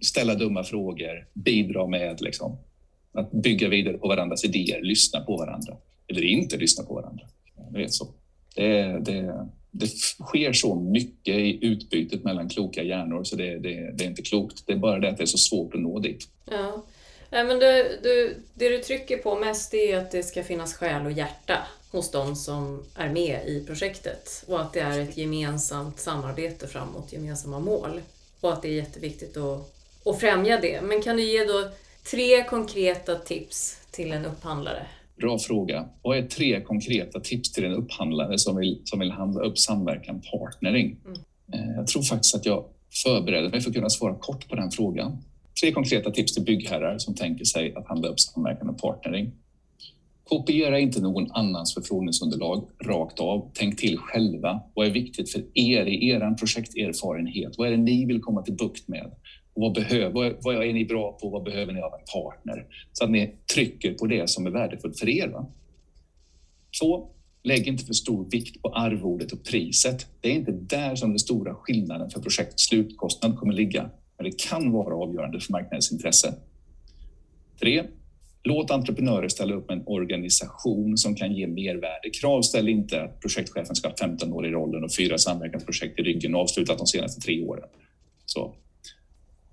ställa 0.00 0.34
dumma 0.34 0.64
frågor, 0.64 1.26
bidra 1.32 1.86
med 1.86 2.20
liksom, 2.20 2.58
att 3.12 3.32
bygga 3.32 3.68
vidare 3.68 3.98
på 3.98 4.08
varandras 4.08 4.44
idéer, 4.44 4.82
lyssna 4.82 5.20
på 5.20 5.36
varandra 5.36 5.76
eller 6.08 6.24
inte 6.24 6.56
lyssna 6.56 6.84
på 6.84 6.94
varandra. 6.94 7.24
Det 7.70 7.78
vet 7.78 7.92
så. 7.92 8.08
Det, 8.54 8.98
det, 9.00 9.48
det 9.70 9.88
sker 10.26 10.52
så 10.52 10.74
mycket 10.74 11.34
i 11.34 11.66
utbytet 11.66 12.24
mellan 12.24 12.48
kloka 12.48 12.82
hjärnor 12.82 13.24
så 13.24 13.36
det, 13.36 13.58
det, 13.58 13.92
det, 13.94 14.04
är 14.04 14.08
inte 14.08 14.22
klokt. 14.22 14.66
Det 14.66 14.72
är 14.72 14.76
bara 14.76 14.98
det 14.98 15.08
att 15.08 15.16
det 15.16 15.24
är 15.24 15.26
så 15.26 15.38
svårt 15.38 15.74
att 15.74 15.80
nå 15.80 15.98
dit. 15.98 16.28
Ja. 16.50 16.84
Nej, 17.30 17.44
men 17.44 17.58
du, 17.58 17.98
du, 18.02 18.36
det 18.54 18.68
du 18.68 18.78
trycker 18.78 19.18
på 19.18 19.36
mest 19.38 19.74
är 19.74 19.98
att 19.98 20.10
det 20.10 20.22
ska 20.22 20.44
finnas 20.44 20.74
själ 20.74 21.06
och 21.06 21.12
hjärta 21.12 21.58
hos 21.90 22.10
de 22.10 22.36
som 22.36 22.84
är 22.94 23.08
med 23.08 23.40
i 23.46 23.64
projektet 23.66 24.44
och 24.46 24.60
att 24.60 24.72
det 24.72 24.80
är 24.80 25.00
ett 25.00 25.16
gemensamt 25.16 26.00
samarbete 26.00 26.68
framåt 26.68 27.12
gemensamma 27.12 27.58
mål 27.58 28.00
och 28.40 28.52
att 28.52 28.62
det 28.62 28.68
är 28.68 28.72
jätteviktigt 28.72 29.36
att 29.36 29.77
och 30.08 30.20
främja 30.20 30.60
det. 30.60 30.80
Men 30.80 31.02
kan 31.02 31.16
du 31.16 31.22
ge 31.22 31.44
då 31.44 31.68
tre 32.10 32.44
konkreta 32.44 33.14
tips 33.14 33.76
till 33.90 34.12
en 34.12 34.24
upphandlare? 34.24 34.86
Bra 35.16 35.38
fråga. 35.38 35.88
Vad 36.02 36.18
är 36.18 36.22
tre 36.22 36.60
konkreta 36.60 37.20
tips 37.20 37.52
till 37.52 37.64
en 37.64 37.72
upphandlare 37.72 38.38
som 38.38 38.56
vill, 38.56 38.82
som 38.84 38.98
vill 38.98 39.10
handla 39.10 39.42
upp 39.42 39.58
samverkan 39.58 40.22
partnering? 40.32 40.96
Mm. 41.06 41.20
Eh, 41.52 41.76
jag 41.76 41.86
tror 41.86 42.02
faktiskt 42.02 42.34
att 42.34 42.46
jag 42.46 42.64
förbereder 43.02 43.50
mig 43.50 43.60
för 43.60 43.70
att 43.70 43.76
kunna 43.76 43.90
svara 43.90 44.14
kort 44.14 44.48
på 44.48 44.56
den 44.56 44.70
frågan. 44.70 45.18
Tre 45.60 45.72
konkreta 45.72 46.10
tips 46.10 46.34
till 46.34 46.44
byggherrar 46.44 46.98
som 46.98 47.14
tänker 47.14 47.44
sig 47.44 47.74
att 47.74 47.88
handla 47.88 48.08
upp 48.08 48.20
samverkan 48.20 48.68
och 48.68 48.78
partnering. 48.78 49.32
Kopiera 50.24 50.78
inte 50.78 51.00
någon 51.00 51.30
annans 51.30 51.74
förfrågningsunderlag 51.74 52.68
rakt 52.84 53.20
av. 53.20 53.50
Tänk 53.54 53.78
till 53.78 53.98
själva. 53.98 54.60
Vad 54.74 54.86
är 54.86 54.90
viktigt 54.90 55.32
för 55.32 55.40
er 55.54 55.86
i 55.86 56.08
er 56.08 56.34
projekterfarenhet? 56.38 57.58
Vad 57.58 57.66
är 57.66 57.70
det 57.70 57.76
ni 57.76 58.04
vill 58.04 58.20
komma 58.20 58.42
till 58.42 58.54
bukt 58.54 58.88
med? 58.88 59.10
Vad, 59.60 59.74
behöver, 59.74 60.36
vad 60.42 60.66
är 60.66 60.72
ni 60.72 60.84
bra 60.84 61.12
på? 61.12 61.28
Vad 61.28 61.42
behöver 61.42 61.72
ni 61.72 61.80
av 61.80 61.92
en 61.94 62.04
partner? 62.12 62.66
Så 62.92 63.04
att 63.04 63.10
ni 63.10 63.34
trycker 63.54 63.94
på 63.94 64.06
det 64.06 64.30
som 64.30 64.46
är 64.46 64.50
värdefullt 64.50 64.98
för 64.98 65.08
er. 65.08 65.28
Va? 65.28 65.46
Så 66.70 67.10
lägg 67.42 67.66
inte 67.66 67.84
för 67.84 67.94
stor 67.94 68.30
vikt 68.30 68.62
på 68.62 68.68
arvodet 68.68 69.32
och 69.32 69.44
priset. 69.44 70.06
Det 70.20 70.28
är 70.28 70.32
inte 70.34 70.52
där 70.52 70.94
som 70.94 71.10
den 71.10 71.18
stora 71.18 71.54
skillnaden 71.54 72.10
för 72.10 72.20
projektets 72.20 72.62
slutkostnad 72.62 73.38
kommer 73.38 73.52
ligga, 73.52 73.90
men 74.16 74.24
det 74.24 74.38
kan 74.48 74.72
vara 74.72 74.94
avgörande 74.94 75.40
för 75.40 75.52
marknadens 75.52 75.92
intresse. 75.92 76.34
3. 77.60 77.84
Låt 78.42 78.70
entreprenörer 78.70 79.28
ställa 79.28 79.54
upp 79.54 79.68
med 79.68 79.78
en 79.78 79.86
organisation 79.86 80.96
som 80.96 81.14
kan 81.14 81.34
ge 81.34 81.46
mervärde. 81.46 82.10
Kravställ 82.20 82.68
inte 82.68 83.02
att 83.02 83.20
projektchefen 83.20 83.76
ska 83.76 83.88
ha 83.88 83.96
15 83.96 84.32
år 84.32 84.46
i 84.46 84.50
rollen 84.50 84.84
och 84.84 84.94
fyra 84.94 85.18
samverkansprojekt 85.18 85.98
i 85.98 86.02
ryggen 86.02 86.34
och 86.34 86.40
avslutat 86.40 86.78
de 86.78 86.86
senaste 86.86 87.20
tre 87.20 87.42
åren. 87.42 87.68
Så 88.26 88.54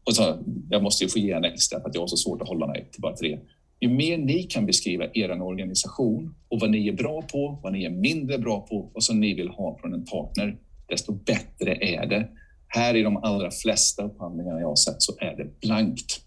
och 0.06 0.16
så, 0.16 0.38
jag 0.70 0.84
måste 0.84 1.04
ju 1.04 1.10
få 1.10 1.20
ge 1.20 1.32
en 1.32 1.46
extra 1.46 1.82
för 1.82 1.90
att 1.90 1.96
jag 1.96 2.02
har 2.02 2.08
så 2.08 2.18
svårt 2.18 2.42
att 2.42 2.48
hålla 2.48 2.68
mig 2.68 2.88
till 2.92 3.02
bara 3.02 3.16
tre. 3.16 3.40
Ju 3.80 3.90
mer 3.90 4.18
ni 4.18 4.44
kan 4.44 4.66
beskriva 4.66 5.06
er 5.14 5.42
organisation 5.42 6.36
och 6.48 6.60
vad 6.60 6.70
ni 6.70 6.88
är 6.88 6.94
bra 6.94 7.22
på, 7.22 7.60
vad 7.64 7.74
ni 7.74 7.84
är 7.84 7.90
mindre 7.90 8.38
bra 8.38 8.62
på 8.62 8.92
och 8.94 9.04
som 9.04 9.20
ni 9.20 9.34
vill 9.34 9.50
ha 9.50 9.78
från 9.82 9.94
en 9.94 10.06
partner, 10.06 10.58
desto 10.88 11.12
bättre 11.12 11.76
är 11.76 12.06
det. 12.06 12.30
Här 12.68 12.96
i 12.96 13.02
de 13.02 13.18
allra 13.18 13.52
flesta 13.52 14.04
upphandlingarna 14.04 14.60
jag 14.60 14.68
har 14.68 14.76
sett 14.76 15.02
så 15.02 15.14
är 15.20 15.36
det 15.38 15.60
blankt. 15.60 16.22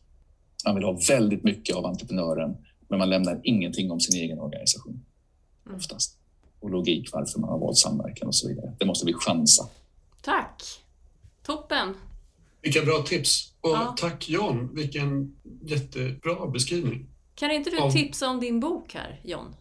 Man 0.65 0.75
vill 0.75 0.85
ha 0.85 0.99
väldigt 1.09 1.45
mycket 1.45 1.77
av 1.77 1.87
entreprenören, 1.87 2.57
men 2.89 2.99
man 2.99 3.11
lämnar 3.11 3.41
ingenting 3.43 3.91
om 3.91 4.01
sin 4.01 4.23
egen 4.23 4.39
organisation. 4.39 5.05
Mm. 5.67 5.79
Oftast. 5.79 6.19
Och 6.61 6.71
logik 6.71 7.09
varför 7.13 7.41
man 7.41 7.51
har 7.51 7.59
valt 7.59 7.79
samverkan 7.79 8.29
och 8.29 8.35
så 8.35 8.49
vidare. 8.49 8.73
Det 8.79 8.87
måste 8.87 9.07
vi 9.07 9.13
chansa. 9.13 9.69
Tack! 10.23 10.63
Toppen! 11.43 11.95
Vilka 12.63 12.83
bra 12.83 13.03
tips! 13.07 13.53
Ja. 13.73 13.95
tack 13.99 14.29
John, 14.29 14.75
vilken 14.75 15.37
jättebra 15.63 16.47
beskrivning. 16.47 17.07
Kan 17.35 17.51
inte 17.51 17.71
du 17.71 17.91
tipsa 17.93 18.29
om 18.29 18.41
din 18.41 18.61
bok 18.61 18.95
här, 18.95 19.21
John? 19.25 19.55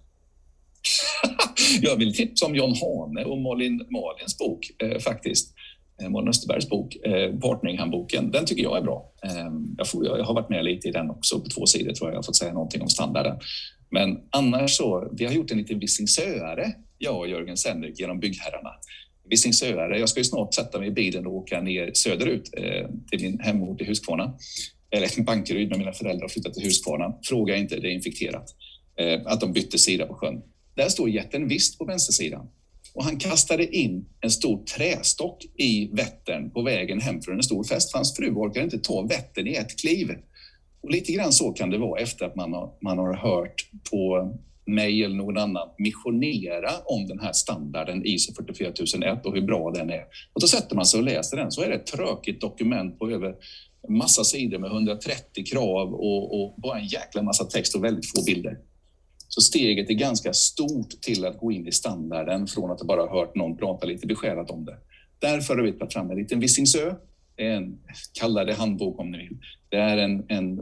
jag 1.81 1.95
vill 1.95 2.15
tipsa 2.15 2.45
om 2.45 2.55
John 2.55 2.73
Hane 2.81 3.25
och 3.25 3.37
Malin 3.37 3.85
Malins 3.89 4.37
bok 4.37 4.71
eh, 4.83 4.99
faktiskt. 4.99 5.53
Eh, 6.01 6.09
Malin 6.09 6.29
Österbergs 6.29 6.69
bok, 6.69 6.95
eh, 6.95 7.35
Partneringhandboken. 7.39 8.31
Den 8.31 8.45
tycker 8.45 8.63
jag 8.63 8.77
är 8.77 8.81
bra. 8.81 9.11
Eh, 9.23 9.51
jag, 9.77 9.87
får, 9.87 10.05
jag 10.05 10.23
har 10.23 10.33
varit 10.33 10.49
med 10.49 10.65
lite 10.65 10.87
i 10.87 10.91
den 10.91 11.09
också. 11.09 11.39
På 11.39 11.49
två 11.49 11.65
sidor 11.65 11.93
tror 11.93 12.09
jag 12.09 12.13
jag 12.13 12.17
har 12.17 12.23
fått 12.23 12.35
säga 12.35 12.53
någonting 12.53 12.81
om 12.81 12.89
standarden. 12.89 13.39
Men 13.89 14.19
annars 14.29 14.77
så, 14.77 15.09
vi 15.11 15.25
har 15.25 15.33
gjort 15.33 15.51
en 15.51 15.57
liten 15.57 15.79
Visingsöare, 15.79 16.73
jag 16.97 17.17
och 17.17 17.27
Jörgen 17.27 17.57
Senrik, 17.57 17.99
genom 17.99 18.19
Byggherrarna. 18.19 18.69
Visingsöare, 19.29 19.99
jag 19.99 20.09
ska 20.09 20.19
ju 20.19 20.23
snart 20.23 20.53
sätta 20.53 20.79
mig 20.79 20.87
i 20.87 20.91
bilen 20.91 21.27
och 21.27 21.35
åka 21.35 21.61
ner 21.61 21.91
söderut 21.93 22.49
eh, 22.57 22.89
till 23.11 23.21
min 23.21 23.39
hemort 23.39 23.81
i 23.81 23.85
Huskvarna 23.85 24.33
eller 24.91 25.23
Bankeryd 25.25 25.69
med 25.69 25.79
mina 25.79 25.93
föräldrar 25.93 26.25
och 26.25 26.31
flyttat 26.31 26.53
till 26.53 26.63
Huskvarna. 26.63 27.17
Fråga 27.23 27.55
inte, 27.55 27.79
det 27.79 27.87
är 27.87 27.91
infekterat. 27.91 28.55
Eh, 28.99 29.21
att 29.25 29.41
de 29.41 29.53
bytte 29.53 29.77
sida 29.77 30.05
på 30.05 30.13
sjön. 30.13 30.41
Där 30.75 30.89
står 30.89 31.09
jätten 31.09 31.47
Vist 31.47 31.77
på 31.77 31.85
vänstersidan. 31.85 32.47
Och 32.93 33.03
han 33.03 33.19
kastade 33.19 33.75
in 33.75 34.05
en 34.21 34.31
stor 34.31 34.63
trästock 34.63 35.45
i 35.55 35.89
Vättern 35.93 36.49
på 36.49 36.61
vägen 36.61 37.01
hem 37.01 37.21
från 37.21 37.35
en 37.35 37.43
stor 37.43 37.63
fest. 37.63 37.93
Hans 37.93 38.15
fru 38.15 38.31
orkade 38.31 38.63
inte 38.63 38.79
ta 38.79 39.01
Vättern 39.01 39.47
i 39.47 39.53
ett 39.53 39.79
kliv. 39.79 40.11
Och 40.81 40.91
lite 40.91 41.11
grann 41.11 41.33
så 41.33 41.51
kan 41.51 41.69
det 41.69 41.77
vara 41.77 42.01
efter 42.01 42.25
att 42.25 42.35
man 42.35 42.53
har, 42.53 42.73
man 42.81 42.97
har 42.97 43.13
hört 43.13 43.69
på 43.91 44.33
mig 44.67 45.03
eller 45.03 45.15
någon 45.15 45.37
annan 45.37 45.69
missionera 45.77 46.71
om 46.85 47.07
den 47.07 47.19
här 47.19 47.33
standarden 47.33 48.05
ISO 48.05 48.33
44001 48.33 49.25
och 49.25 49.33
hur 49.33 49.41
bra 49.41 49.71
den 49.71 49.89
är. 49.89 50.03
Och 50.33 50.41
då 50.41 50.47
sätter 50.47 50.75
man 50.75 50.85
sig 50.85 50.97
och 50.97 51.05
läser 51.05 51.37
den 51.37 51.51
så 51.51 51.61
är 51.61 51.69
det 51.69 51.75
ett 51.75 51.85
tråkigt 51.85 52.41
dokument 52.41 52.99
på 52.99 53.09
över 53.09 53.35
massa 53.89 54.23
sidor 54.23 54.59
med 54.59 54.71
130 54.71 55.45
krav 55.45 55.93
och, 55.93 56.41
och 56.41 56.55
bara 56.57 56.79
en 56.79 56.87
jäkla 56.87 57.21
massa 57.21 57.43
text 57.43 57.75
och 57.75 57.83
väldigt 57.83 58.11
få 58.11 58.23
bilder. 58.25 58.57
Så 59.27 59.41
steget 59.41 59.89
är 59.89 59.93
ganska 59.93 60.33
stort 60.33 61.01
till 61.01 61.25
att 61.25 61.37
gå 61.37 61.51
in 61.51 61.67
i 61.67 61.71
standarden 61.71 62.47
från 62.47 62.71
att 62.71 62.81
bara 62.81 63.09
hört 63.09 63.35
någon 63.35 63.57
prata 63.57 63.87
lite 63.87 64.07
beskärat 64.07 64.51
om 64.51 64.65
det. 64.65 64.77
Därför 65.19 65.55
har 65.55 65.63
vi 65.63 65.71
tagit 65.71 65.93
fram 65.93 66.11
en 66.11 66.17
liten 66.17 66.39
Visingsö, 66.39 66.95
en, 67.35 67.79
kalla 68.19 68.43
det 68.43 68.53
handbok 68.53 68.99
om 68.99 69.11
ni 69.11 69.17
vill. 69.17 69.37
Det 69.69 69.77
är 69.77 69.97
en, 69.97 70.25
en 70.27 70.61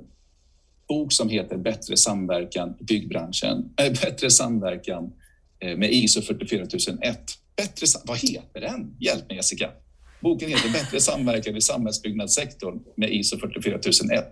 bok 0.87 1.13
som 1.13 1.29
heter 1.29 1.57
Bättre 1.57 1.97
samverkan 1.97 2.75
i 2.79 2.83
byggbranschen, 2.83 3.73
äh, 3.81 3.91
Bättre 3.91 4.31
samverkan 4.31 5.13
eh, 5.59 5.77
med 5.77 5.93
ISO 5.93 6.21
44001. 6.21 7.19
Bättre, 7.55 7.87
vad 8.05 8.17
heter 8.17 8.61
den? 8.61 8.95
Hjälp 8.99 9.27
mig 9.27 9.37
Jessica. 9.37 9.69
Boken 10.21 10.49
heter 10.49 10.69
Bättre 10.69 10.99
samverkan 10.99 11.57
i 11.57 11.61
samhällsbyggnadssektorn 11.61 12.79
med 12.95 13.13
ISO 13.13 13.37
44001. 13.39 14.31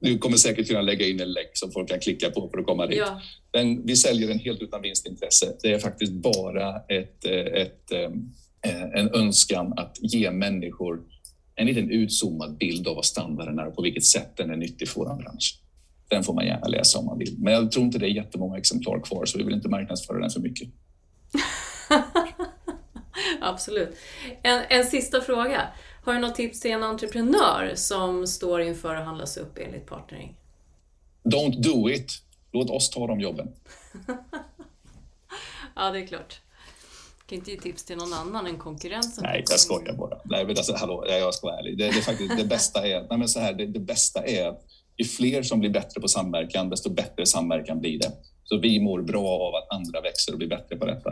Du 0.00 0.18
kommer 0.18 0.36
säkert 0.36 0.68
kunna 0.68 0.82
lägga 0.82 1.06
in 1.06 1.20
en 1.20 1.32
länk 1.32 1.50
som 1.52 1.72
folk 1.72 1.88
kan 1.88 2.00
klicka 2.00 2.30
på 2.30 2.48
för 2.48 2.58
att 2.58 2.66
komma 2.66 2.86
dit. 2.86 2.98
Ja. 2.98 3.20
Den, 3.50 3.86
vi 3.86 3.96
säljer 3.96 4.28
den 4.28 4.38
helt 4.38 4.62
utan 4.62 4.82
vinstintresse. 4.82 5.56
Det 5.62 5.72
är 5.72 5.78
faktiskt 5.78 6.12
bara 6.12 6.76
ett, 6.76 7.24
eh, 7.24 7.32
ett, 7.32 7.92
eh, 7.92 8.82
en 8.94 9.14
önskan 9.14 9.72
att 9.76 9.96
ge 10.00 10.30
människor 10.30 11.00
en 11.56 11.66
liten 11.66 11.90
utzoomad 11.90 12.56
bild 12.56 12.88
av 12.88 12.94
vad 12.94 13.04
standarden 13.04 13.58
är 13.58 13.66
och 13.66 13.76
på 13.76 13.82
vilket 13.82 14.04
sätt 14.04 14.36
den 14.36 14.50
är 14.50 14.56
nyttig 14.56 14.88
för 14.88 15.00
vår 15.00 15.14
bransch. 15.16 15.60
Den 16.08 16.24
får 16.24 16.34
man 16.34 16.46
gärna 16.46 16.66
läsa 16.66 16.98
om 16.98 17.06
man 17.06 17.18
vill. 17.18 17.34
Men 17.38 17.52
jag 17.52 17.72
tror 17.72 17.84
inte 17.84 17.98
det 17.98 18.06
är 18.06 18.10
jättemånga 18.10 18.58
exemplar 18.58 19.00
kvar 19.00 19.26
så 19.26 19.38
vi 19.38 19.44
vill 19.44 19.54
inte 19.54 19.68
marknadsföra 19.68 20.18
den 20.18 20.30
för 20.30 20.40
mycket. 20.40 20.68
Absolut. 23.40 23.96
En, 24.42 24.62
en 24.68 24.84
sista 24.84 25.20
fråga. 25.20 25.68
Har 26.04 26.14
du 26.14 26.20
något 26.20 26.34
tips 26.34 26.60
till 26.60 26.70
en 26.70 26.82
entreprenör 26.82 27.72
som 27.74 28.26
står 28.26 28.60
inför 28.60 28.94
att 28.94 29.04
handlas 29.04 29.36
upp 29.36 29.58
enligt 29.58 29.86
partnering? 29.86 30.36
Don't 31.22 31.62
do 31.62 31.90
it. 31.90 32.12
Låt 32.52 32.70
oss 32.70 32.90
ta 32.90 33.06
de 33.06 33.20
jobben. 33.20 33.48
ja, 35.74 35.90
det 35.90 35.98
är 35.98 36.06
klart. 36.06 36.40
Du 37.26 37.30
kan 37.30 37.38
inte 37.38 37.50
ge 37.50 37.60
tips 37.60 37.84
till 37.84 37.96
någon 37.96 38.12
annan 38.12 38.46
än 38.46 38.58
konkurrensen. 38.58 39.24
Nej, 39.24 39.44
jag 39.50 39.60
skojar 39.60 39.92
bara. 39.92 40.18
Nej, 40.24 40.46
men 40.46 40.56
alltså, 40.56 40.74
hallå, 40.76 41.04
jag 41.08 41.34
ska 41.34 41.46
vara 41.46 41.58
ärlig. 41.58 41.78
Det, 41.78 41.84
det, 41.84 41.98
är 41.98 42.02
faktiskt, 42.02 42.36
det 42.36 42.44
bästa 42.44 42.86
är, 42.86 43.06
nej, 43.10 43.18
men 43.18 43.28
så 43.28 43.40
här, 43.40 43.52
det, 43.52 43.66
det 43.66 43.80
bästa 43.80 44.24
är 44.24 44.48
att 44.48 44.62
ju 44.96 45.04
fler 45.04 45.42
som 45.42 45.60
blir 45.60 45.70
bättre 45.70 46.00
på 46.00 46.08
samverkan, 46.08 46.70
desto 46.70 46.90
bättre 46.90 47.26
samverkan 47.26 47.80
blir 47.80 47.98
det. 47.98 48.12
Så 48.44 48.58
vi 48.58 48.80
mår 48.80 49.02
bra 49.02 49.28
av 49.28 49.54
att 49.54 49.76
andra 49.76 50.00
växer 50.00 50.32
och 50.32 50.38
blir 50.38 50.48
bättre 50.48 50.76
på 50.76 50.86
detta. 50.86 51.10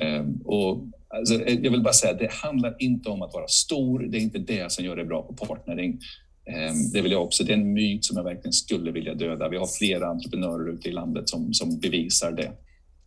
Ehm, 0.00 0.40
och 0.44 0.84
alltså, 1.08 1.34
jag 1.34 1.70
vill 1.70 1.82
bara 1.82 1.92
säga, 1.92 2.12
det 2.12 2.32
handlar 2.32 2.76
inte 2.78 3.08
om 3.08 3.22
att 3.22 3.34
vara 3.34 3.48
stor. 3.48 3.98
Det 3.98 4.18
är 4.18 4.20
inte 4.20 4.38
det 4.38 4.72
som 4.72 4.84
gör 4.84 4.96
det 4.96 5.04
bra 5.04 5.22
på 5.22 5.46
partnering. 5.46 6.00
Ehm, 6.46 6.90
det 6.92 7.02
vill 7.02 7.12
jag 7.12 7.22
också. 7.22 7.44
Det 7.44 7.52
är 7.52 7.56
en 7.56 7.72
myt 7.72 8.04
som 8.04 8.16
jag 8.16 8.24
verkligen 8.24 8.52
skulle 8.52 8.90
vilja 8.90 9.14
döda. 9.14 9.48
Vi 9.48 9.56
har 9.56 9.66
flera 9.78 10.08
entreprenörer 10.08 10.72
ute 10.72 10.88
i 10.88 10.92
landet 10.92 11.28
som, 11.28 11.54
som 11.54 11.78
bevisar 11.80 12.32
det. 12.32 12.52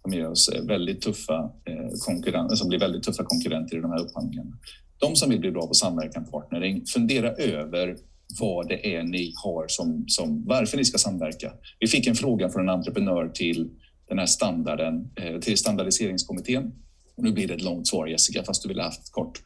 Som 0.02 0.14
ger 0.14 0.30
oss 0.30 0.50
väldigt 0.64 1.02
tuffa 1.02 1.52
eh, 1.66 1.90
konkurrenter, 2.06 2.56
som 2.56 2.70
blir 2.70 2.80
väldigt 2.80 3.04
tuffa 3.04 3.24
konkurrenter 3.24 3.78
i 3.78 3.82
de 3.82 3.92
här 3.92 4.02
upphandlingarna. 4.02 4.52
De 4.98 5.16
som 5.16 5.30
vill 5.30 5.40
bli 5.40 5.52
bra 5.52 5.68
på 5.68 5.74
samverkan 5.74 6.26
partnering, 6.26 6.86
fundera 6.86 7.32
över 7.32 7.98
vad 8.40 8.68
det 8.68 8.96
är 8.96 9.04
ni 9.04 9.34
har 9.44 9.66
som, 9.68 10.06
som 10.08 10.46
varför 10.46 10.78
ni 10.78 10.86
ska 10.86 10.98
samverka. 10.98 11.54
Vi 11.80 11.88
fick 11.88 12.08
en 12.08 12.16
fråga 12.16 12.50
från 12.50 12.62
en 12.62 12.70
entreprenör 12.70 13.30
till 13.30 13.70
den 14.10 14.20
här 14.20 14.26
standarden 14.26 15.12
eh, 15.16 15.40
till 15.40 15.58
standardiseringskommittén. 15.58 16.72
Nu 17.18 17.32
blir 17.32 17.48
det 17.48 17.54
ett 17.54 17.62
långt 17.62 17.88
svar 17.88 18.08
Jessica, 18.08 18.44
fast 18.44 18.64
du 18.64 18.70
ville 18.70 18.84
haft 18.84 19.12
kort. 19.12 19.42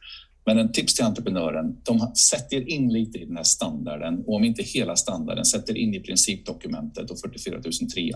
Men 0.46 0.58
en 0.58 0.72
tips 0.72 0.94
till 0.94 1.04
entreprenören, 1.04 1.76
de 1.82 2.14
sätter 2.14 2.68
in 2.68 2.92
lite 2.92 3.18
i 3.18 3.24
den 3.24 3.36
här 3.36 3.44
standarden 3.44 4.24
och 4.26 4.34
om 4.34 4.44
inte 4.44 4.62
hela 4.62 4.96
standarden 4.96 5.44
sätter 5.44 5.76
in 5.76 5.94
i 5.94 6.00
principdokumentet 6.00 7.10
och 7.10 7.20
44003. 7.20 8.12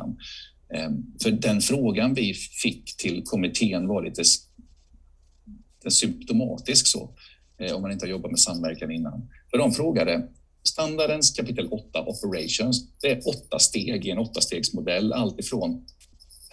Ehm, 0.74 1.04
för 1.22 1.30
den 1.30 1.60
frågan 1.60 2.14
vi 2.14 2.34
fick 2.34 2.96
till 2.96 3.22
kommittén 3.24 3.88
var 3.88 4.02
lite 4.02 4.22
symptomatisk 5.88 6.86
så, 6.86 7.14
eh, 7.58 7.76
om 7.76 7.82
man 7.82 7.92
inte 7.92 8.06
har 8.06 8.10
jobbat 8.10 8.30
med 8.30 8.40
samverkan 8.40 8.90
innan. 8.90 9.30
För 9.50 9.58
de 9.58 9.72
frågade, 9.72 10.28
standardens 10.68 11.30
kapitel 11.30 11.68
8 11.70 12.04
operations, 12.06 12.86
det 13.00 13.10
är 13.10 13.28
åtta 13.28 13.58
steg 13.58 14.06
i 14.06 14.10
en 14.10 14.18
åttastegsmodell, 14.18 15.12
allt 15.12 15.40
ifrån 15.40 15.86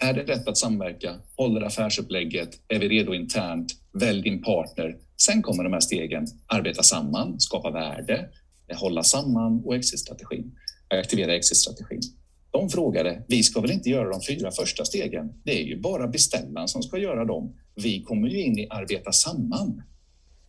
är 0.00 0.12
det 0.12 0.22
rätt 0.22 0.48
att 0.48 0.58
samverka? 0.58 1.14
Håller 1.36 1.60
affärsupplägget? 1.60 2.48
Är 2.68 2.78
vi 2.78 2.88
redo 2.88 3.14
internt? 3.14 3.72
Välj 3.92 4.22
din 4.22 4.42
partner. 4.42 4.96
Sen 5.16 5.42
kommer 5.42 5.64
de 5.64 5.72
här 5.72 5.80
stegen. 5.80 6.26
Arbeta 6.46 6.82
samman, 6.82 7.40
skapa 7.40 7.70
värde, 7.70 8.28
hålla 8.74 9.02
samman 9.02 9.62
och 9.64 9.76
exitstrategin. 9.76 10.52
Aktivera 10.88 11.34
exitstrategin. 11.34 12.00
De 12.50 12.70
frågade, 12.70 13.24
vi 13.28 13.42
ska 13.42 13.60
väl 13.60 13.70
inte 13.70 13.90
göra 13.90 14.10
de 14.10 14.20
fyra 14.28 14.50
första 14.50 14.84
stegen? 14.84 15.32
Det 15.44 15.62
är 15.62 15.64
ju 15.64 15.80
bara 15.80 16.08
beställaren 16.08 16.68
som 16.68 16.82
ska 16.82 16.98
göra 16.98 17.24
dem. 17.24 17.56
Vi 17.74 18.02
kommer 18.02 18.28
ju 18.28 18.40
in 18.42 18.58
i 18.58 18.66
arbeta 18.70 19.12
samman. 19.12 19.82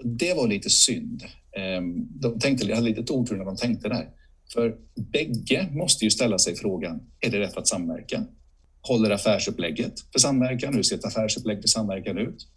Det 0.04 0.34
var 0.34 0.48
lite 0.48 0.70
synd. 0.70 1.24
Ehm, 1.58 2.08
de 2.20 2.40
tänkte, 2.40 2.68
jag 2.68 2.76
hade 2.76 2.90
lite 2.90 3.14
otur 3.14 3.38
när 3.38 3.46
de 3.46 3.56
tänkte 3.56 3.90
där. 3.90 4.10
För 4.54 4.78
bägge 5.12 5.70
måste 5.72 6.06
ju 6.06 6.12
ställa 6.12 6.38
sig 6.38 6.56
frågan, 6.56 7.02
är 7.20 7.30
det 7.30 7.40
rätt 7.40 7.58
att 7.58 7.68
samverka? 7.68 8.26
håller 8.82 9.10
affärsupplägget 9.10 9.94
för 10.12 10.20
samverkan? 10.20 10.74
Hur 10.74 10.84
ser 10.84 10.96
ett 10.96 11.06
affärsupplägg 11.06 11.62
för 11.62 11.68
samverkan 11.68 12.18
ut? 12.18 12.48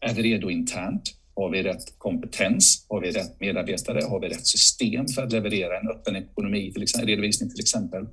Är 0.00 0.14
vi 0.14 0.22
redo 0.22 0.50
internt? 0.50 1.02
Har 1.34 1.50
vi 1.50 1.62
rätt 1.62 1.98
kompetens? 1.98 2.86
Har 2.88 3.00
vi 3.00 3.10
rätt 3.10 3.40
medarbetare? 3.40 4.00
Har 4.04 4.20
vi 4.20 4.28
rätt 4.28 4.46
system 4.46 5.08
för 5.08 5.22
att 5.22 5.32
leverera 5.32 5.80
en 5.80 5.88
öppen 5.88 6.16
ekonomi, 6.16 6.72
till 6.72 6.82
exempel, 6.82 7.08
redovisning 7.08 7.50
till 7.50 7.60
exempel? 7.60 8.06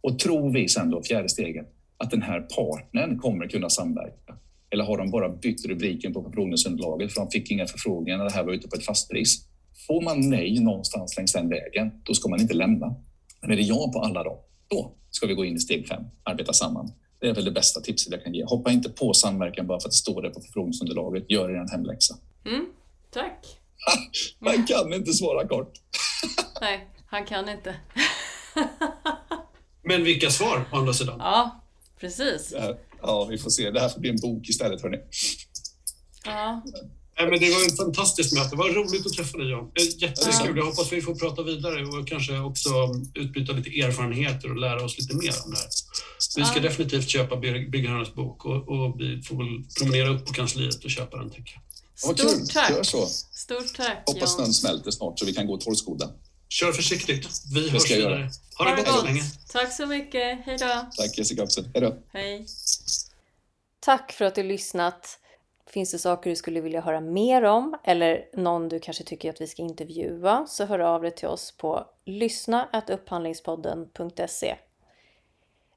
Och 0.00 0.18
tror 0.18 0.52
vi 0.52 0.68
sen 0.68 0.90
då, 0.90 1.02
fjärde 1.02 1.28
steget, 1.28 1.66
att 1.96 2.10
den 2.10 2.22
här 2.22 2.40
partnern 2.40 3.18
kommer 3.18 3.48
kunna 3.48 3.70
samverka? 3.70 4.36
Eller 4.70 4.84
har 4.84 4.98
de 4.98 5.10
bara 5.10 5.28
bytt 5.28 5.66
rubriken 5.66 6.12
på 6.12 6.22
förfrågningsunderlaget 6.22 7.12
för 7.12 7.20
de 7.20 7.30
fick 7.30 7.50
inga 7.50 7.66
förfrågningar 7.66 8.18
när 8.18 8.24
det 8.24 8.32
här 8.32 8.44
var 8.44 8.52
ute 8.52 8.68
på 8.68 8.76
ett 8.76 8.84
fastpris? 8.84 9.46
Får 9.86 10.02
man 10.02 10.30
nej 10.30 10.60
någonstans 10.60 11.16
längs 11.16 11.32
den 11.32 11.48
vägen, 11.48 11.90
då 12.04 12.14
ska 12.14 12.28
man 12.28 12.40
inte 12.40 12.54
lämna. 12.54 12.94
Men 13.40 13.50
är 13.50 13.56
det 13.56 13.62
ja 13.62 13.90
på 13.92 14.00
alla 14.00 14.24
dem, 14.24 14.38
då 14.68 14.92
ska 15.10 15.26
vi 15.26 15.34
gå 15.34 15.44
in 15.44 15.56
i 15.56 15.60
steg 15.60 15.88
fem, 15.88 16.02
arbeta 16.22 16.52
samman. 16.52 16.92
Det 17.20 17.28
är 17.28 17.34
väl 17.34 17.44
det 17.44 17.50
bästa 17.50 17.80
tipset 17.80 18.12
jag 18.12 18.24
kan 18.24 18.34
ge. 18.34 18.44
Hoppa 18.44 18.70
inte 18.70 18.88
på 18.88 19.12
samverkan 19.12 19.66
bara 19.66 19.80
för 19.80 19.88
att 19.88 19.92
det 19.92 19.96
står 19.96 20.22
det 20.22 20.30
på 20.30 20.40
förfrågningsunderlaget. 20.40 21.30
Gör 21.30 21.50
er 21.50 21.54
en 21.54 21.68
hemläxa. 21.68 22.14
Mm, 22.46 22.66
tack. 23.10 23.46
Man 24.38 24.66
kan 24.66 24.92
inte 24.92 25.12
svara 25.12 25.48
kort. 25.48 25.72
Nej, 26.60 26.88
han 27.06 27.26
kan 27.26 27.48
inte. 27.48 27.74
Men 29.90 30.04
vilka 30.04 30.30
svar 30.30 30.64
å 30.72 30.76
andra 30.76 30.92
sidan. 30.94 31.18
Ja, 31.18 31.64
precis. 32.00 32.54
Ja, 33.02 33.24
vi 33.24 33.38
får 33.38 33.50
se. 33.50 33.70
Det 33.70 33.80
här 33.80 33.88
får 33.88 34.00
bli 34.00 34.10
en 34.10 34.20
bok 34.20 34.48
istället, 34.48 34.82
hörni. 34.82 34.98
Ja. 36.24 36.62
Nej, 37.18 37.30
men 37.30 37.40
det 37.40 37.50
var 37.54 37.66
ett 37.66 37.76
fantastiskt 37.76 38.32
möte. 38.34 38.50
Det 38.50 38.56
var 38.56 38.68
roligt 38.68 39.06
att 39.06 39.12
träffa 39.12 39.38
dig, 39.38 39.50
Jan. 39.50 39.70
Jättekul. 39.98 40.56
Jag 40.56 40.64
hoppas 40.64 40.92
vi 40.92 41.02
får 41.02 41.14
prata 41.14 41.42
vidare 41.42 41.86
och 41.86 42.08
kanske 42.08 42.38
också 42.38 42.70
utbyta 43.14 43.52
lite 43.52 43.70
erfarenheter 43.80 44.50
och 44.50 44.56
lära 44.56 44.84
oss 44.84 44.98
lite 44.98 45.14
mer 45.14 45.34
om 45.44 45.50
det 45.50 45.56
här. 45.56 45.68
Vi 46.36 46.44
ska 46.44 46.56
Ja. 46.56 46.62
definitivt 46.62 47.08
köpa 47.08 47.36
Byggherrarnas 47.36 48.14
bok 48.14 48.44
och, 48.44 48.68
och 48.68 49.00
vi 49.00 49.22
får 49.22 49.36
väl 49.36 49.64
promenera 49.78 50.08
upp 50.08 50.26
på 50.26 50.32
kansliet 50.32 50.84
och 50.84 50.90
köpa 50.90 51.16
den, 51.16 51.30
tänker 51.30 51.54
jag. 51.54 52.16
Stort 52.16 52.50
tack! 52.54 52.70
Gör 52.70 52.82
så. 52.82 53.06
Stort 53.32 53.74
tack 53.76 54.02
Hoppas 54.06 54.34
snön 54.34 54.46
John. 54.46 54.54
smälter 54.54 54.90
snart 54.90 55.18
så 55.18 55.26
vi 55.26 55.32
kan 55.34 55.46
gå 55.46 55.56
torrskodda. 55.56 56.10
Kör 56.50 56.72
försiktigt. 56.72 57.28
Vi 57.54 57.70
hörs 57.70 57.82
ska 57.82 57.94
vidare. 57.94 58.14
göra. 58.14 58.28
Ha 58.58 58.64
det 58.64 58.76
gott 58.82 58.94
så 58.94 59.04
länge. 59.04 59.22
Tack 59.52 59.72
så 59.72 59.86
mycket. 59.86 60.38
Hej 60.44 60.56
då. 60.58 60.86
Tack 60.96 61.18
Jessica 61.18 61.42
också. 61.42 61.64
Hej 61.74 61.82
då. 61.82 61.96
Hej. 62.12 62.46
Tack 63.80 64.12
för 64.12 64.24
att 64.24 64.34
du 64.34 64.42
lyssnat. 64.42 65.18
Finns 65.70 65.92
det 65.92 65.98
saker 65.98 66.30
du 66.30 66.36
skulle 66.36 66.60
vilja 66.60 66.80
höra 66.80 67.00
mer 67.00 67.42
om 67.42 67.76
eller 67.84 68.24
någon 68.32 68.68
du 68.68 68.80
kanske 68.80 69.04
tycker 69.04 69.30
att 69.30 69.40
vi 69.40 69.46
ska 69.46 69.62
intervjua 69.62 70.46
så 70.48 70.64
hör 70.64 70.78
av 70.78 71.02
dig 71.02 71.10
till 71.10 71.28
oss 71.28 71.54
på 71.56 71.86
lyssna.upphandlingspodden.se. 72.04 74.56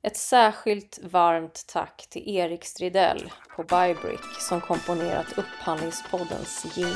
Ett 0.01 0.17
särskilt 0.17 0.99
varmt 1.03 1.65
tack 1.67 2.07
till 2.09 2.35
Erik 2.35 2.65
Stridell 2.65 3.31
på 3.55 3.63
Bybrick 3.63 4.19
som 4.39 4.61
komponerat 4.61 5.37
Upphandlingspoddens 5.37 6.65
jingel. 6.75 6.93